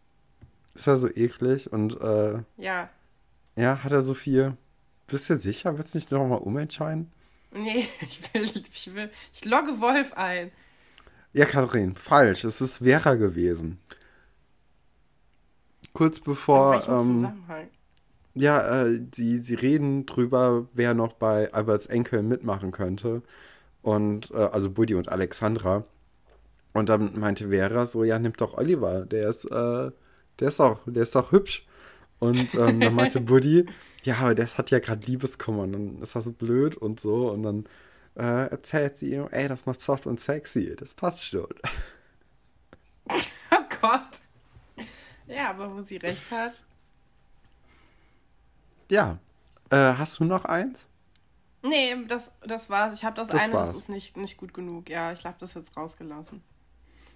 Ist 0.72 0.86
er 0.86 0.96
so 0.96 1.06
eklig 1.06 1.70
und 1.70 2.00
äh, 2.00 2.42
Ja. 2.56 2.88
Ja, 3.56 3.84
hat 3.84 3.92
er 3.92 4.00
so 4.00 4.14
viel. 4.14 4.56
Bist 5.06 5.28
du 5.28 5.36
sicher? 5.36 5.76
Willst 5.76 5.92
du 5.92 5.98
nicht 5.98 6.10
nochmal 6.10 6.38
umentscheiden? 6.38 7.12
Nee, 7.52 7.86
ich 8.00 8.32
will, 8.32 8.50
ich 8.72 8.94
will. 8.94 9.10
Ich 9.34 9.44
logge 9.44 9.78
Wolf 9.82 10.14
ein. 10.14 10.50
Ja, 11.34 11.44
Kathrin, 11.44 11.94
falsch. 11.94 12.44
Es 12.44 12.62
ist 12.62 12.78
Vera 12.78 13.16
gewesen. 13.16 13.78
Kurz 15.92 16.20
bevor. 16.20 16.88
Ähm, 16.88 17.44
ja, 18.32 18.84
äh, 18.86 19.02
sie, 19.14 19.40
sie 19.40 19.56
reden 19.56 20.06
drüber, 20.06 20.66
wer 20.72 20.94
noch 20.94 21.12
bei 21.12 21.52
Alberts 21.52 21.84
Enkel 21.84 22.22
mitmachen 22.22 22.70
könnte 22.70 23.22
und 23.82 24.30
äh, 24.32 24.36
also 24.36 24.70
Buddy 24.70 24.94
und 24.94 25.08
Alexandra. 25.08 25.84
Und 26.72 26.88
dann 26.88 27.18
meinte 27.18 27.48
Vera 27.48 27.86
so, 27.86 28.04
ja, 28.04 28.18
nimm 28.18 28.34
doch 28.34 28.56
Oliver, 28.56 29.06
der 29.06 29.28
ist, 29.28 29.44
äh, 29.46 29.90
der 30.38 30.48
ist 30.48 30.60
doch, 30.60 30.80
der 30.86 31.02
ist 31.02 31.14
doch 31.14 31.32
hübsch. 31.32 31.66
Und 32.18 32.54
ähm, 32.54 32.80
dann 32.80 32.94
meinte 32.94 33.20
Buddy, 33.22 33.66
ja, 34.02 34.16
aber 34.18 34.34
das 34.34 34.58
hat 34.58 34.70
ja 34.70 34.78
gerade 34.78 35.06
Liebeskummer 35.06 35.62
und 35.62 35.72
dann 35.72 36.02
ist 36.02 36.14
das 36.14 36.30
blöd 36.32 36.76
und 36.76 37.00
so. 37.00 37.30
Und 37.30 37.42
dann 37.42 37.66
äh, 38.16 38.50
erzählt 38.50 38.98
sie 38.98 39.14
ihm, 39.14 39.28
ey, 39.30 39.48
das 39.48 39.66
macht 39.66 39.80
soft 39.80 40.06
und 40.06 40.20
sexy, 40.20 40.74
das 40.76 40.94
passt 40.94 41.24
schon. 41.24 41.48
Oh 43.50 43.64
Gott. 43.80 44.20
Ja, 45.26 45.48
aber 45.48 45.74
wo 45.74 45.82
sie 45.82 45.96
recht 45.96 46.30
hat. 46.30 46.62
Ja. 48.90 49.18
Äh, 49.70 49.94
hast 49.94 50.18
du 50.18 50.24
noch 50.24 50.44
eins? 50.44 50.86
Nee, 51.62 51.96
das, 52.06 52.32
das 52.46 52.70
war's. 52.70 52.96
Ich 52.98 53.04
habe 53.04 53.16
das, 53.16 53.28
das 53.28 53.40
eine, 53.40 53.52
war's. 53.52 53.70
das 53.70 53.78
ist 53.78 53.88
nicht, 53.88 54.16
nicht 54.16 54.36
gut 54.36 54.54
genug. 54.54 54.88
Ja, 54.88 55.12
ich 55.12 55.24
habe 55.24 55.36
das 55.40 55.54
jetzt 55.54 55.76
rausgelassen. 55.76 56.42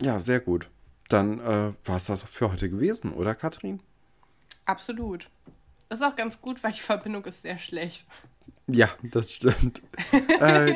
Ja, 0.01 0.19
sehr 0.19 0.41
gut. 0.41 0.69
Dann 1.09 1.39
äh, 1.39 1.73
war 1.85 1.97
es 1.97 2.07
das 2.07 2.23
für 2.23 2.51
heute 2.51 2.71
gewesen, 2.71 3.13
oder 3.13 3.35
Katrin? 3.35 3.81
Absolut. 4.65 5.29
Ist 5.91 6.03
auch 6.03 6.17
ganz 6.17 6.41
gut, 6.41 6.63
weil 6.65 6.73
die 6.73 6.81
Verbindung 6.81 7.25
ist 7.25 7.43
sehr 7.43 7.59
schlecht. 7.59 8.07
Ja, 8.67 8.89
das 9.03 9.33
stimmt. 9.33 9.83
äh, 10.41 10.75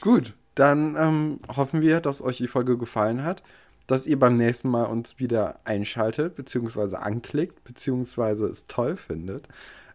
gut, 0.00 0.34
dann 0.54 0.96
ähm, 0.96 1.40
hoffen 1.54 1.82
wir, 1.82 2.00
dass 2.00 2.22
euch 2.22 2.38
die 2.38 2.48
Folge 2.48 2.78
gefallen 2.78 3.24
hat, 3.24 3.42
dass 3.86 4.06
ihr 4.06 4.18
beim 4.18 4.36
nächsten 4.36 4.70
Mal 4.70 4.84
uns 4.84 5.18
wieder 5.18 5.60
einschaltet, 5.64 6.34
beziehungsweise 6.36 7.00
anklickt, 7.00 7.64
beziehungsweise 7.64 8.46
es 8.46 8.66
toll 8.66 8.96
findet. 8.96 9.48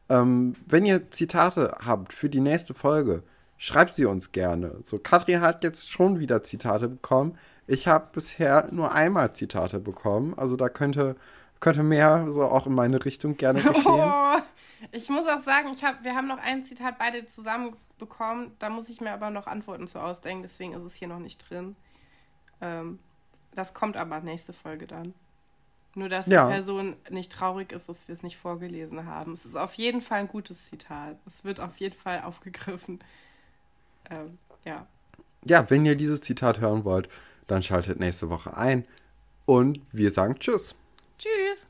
Ähm, 0.09 0.55
wenn 0.65 0.85
ihr 0.85 1.11
Zitate 1.11 1.77
habt 1.85 2.13
für 2.13 2.29
die 2.29 2.39
nächste 2.39 2.73
Folge, 2.73 3.23
schreibt 3.57 3.95
sie 3.95 4.05
uns 4.05 4.31
gerne. 4.31 4.75
So, 4.83 4.99
Katrin 4.99 5.41
hat 5.41 5.63
jetzt 5.63 5.91
schon 5.91 6.19
wieder 6.19 6.43
Zitate 6.43 6.87
bekommen. 6.87 7.37
Ich 7.65 7.87
habe 7.87 8.07
bisher 8.13 8.69
nur 8.71 8.93
einmal 8.93 9.33
Zitate 9.33 9.79
bekommen. 9.79 10.33
Also 10.37 10.55
da 10.55 10.69
könnte, 10.69 11.15
könnte 11.59 11.83
mehr 11.83 12.31
so 12.31 12.43
auch 12.43 12.67
in 12.67 12.75
meine 12.75 13.03
Richtung 13.03 13.35
gerne 13.35 13.61
geschehen. 13.61 13.83
Oh, 13.85 14.37
Ich 14.91 15.09
muss 15.09 15.27
auch 15.27 15.39
sagen, 15.39 15.69
ich 15.73 15.83
hab, 15.83 16.03
wir 16.03 16.15
haben 16.15 16.27
noch 16.27 16.37
ein 16.39 16.63
Zitat 16.65 16.97
beide 16.97 17.25
zusammen 17.25 17.75
bekommen. 17.97 18.51
Da 18.59 18.69
muss 18.69 18.89
ich 18.89 19.01
mir 19.01 19.11
aber 19.11 19.29
noch 19.29 19.47
Antworten 19.47 19.87
zu 19.87 19.99
ausdenken, 19.99 20.43
deswegen 20.43 20.73
ist 20.73 20.83
es 20.83 20.95
hier 20.95 21.07
noch 21.07 21.19
nicht 21.19 21.49
drin. 21.49 21.75
Ähm, 22.61 22.99
das 23.53 23.73
kommt 23.73 23.97
aber 23.97 24.21
nächste 24.21 24.53
Folge 24.53 24.87
dann. 24.87 25.13
Nur, 25.97 26.09
dass 26.09 26.27
ja. 26.27 26.45
die 26.45 26.53
Person 26.53 26.95
nicht 27.09 27.31
traurig 27.31 27.71
ist, 27.71 27.89
dass 27.89 28.07
wir 28.07 28.13
es 28.13 28.21
nicht 28.21 28.37
vorgelesen 28.37 29.07
haben. 29.07 29.33
Es 29.33 29.45
ist 29.45 29.55
auf 29.55 29.73
jeden 29.73 30.01
Fall 30.01 30.19
ein 30.19 30.27
gutes 30.27 30.63
Zitat. 30.67 31.17
Es 31.25 31.43
wird 31.43 31.59
auf 31.59 31.77
jeden 31.77 31.97
Fall 31.97 32.21
aufgegriffen. 32.21 32.99
Ähm, 34.11 34.37
ja. 34.63 34.85
Ja, 35.43 35.67
wenn 35.71 35.87
ihr 35.87 35.95
dieses 35.95 36.21
Zitat 36.21 36.59
hören 36.59 36.85
wollt, 36.85 37.09
dann 37.47 37.63
schaltet 37.63 37.99
nächste 37.99 38.29
Woche 38.29 38.55
ein. 38.55 38.85
Und 39.47 39.81
wir 39.91 40.11
sagen 40.11 40.37
Tschüss. 40.37 40.75
Tschüss. 41.17 41.65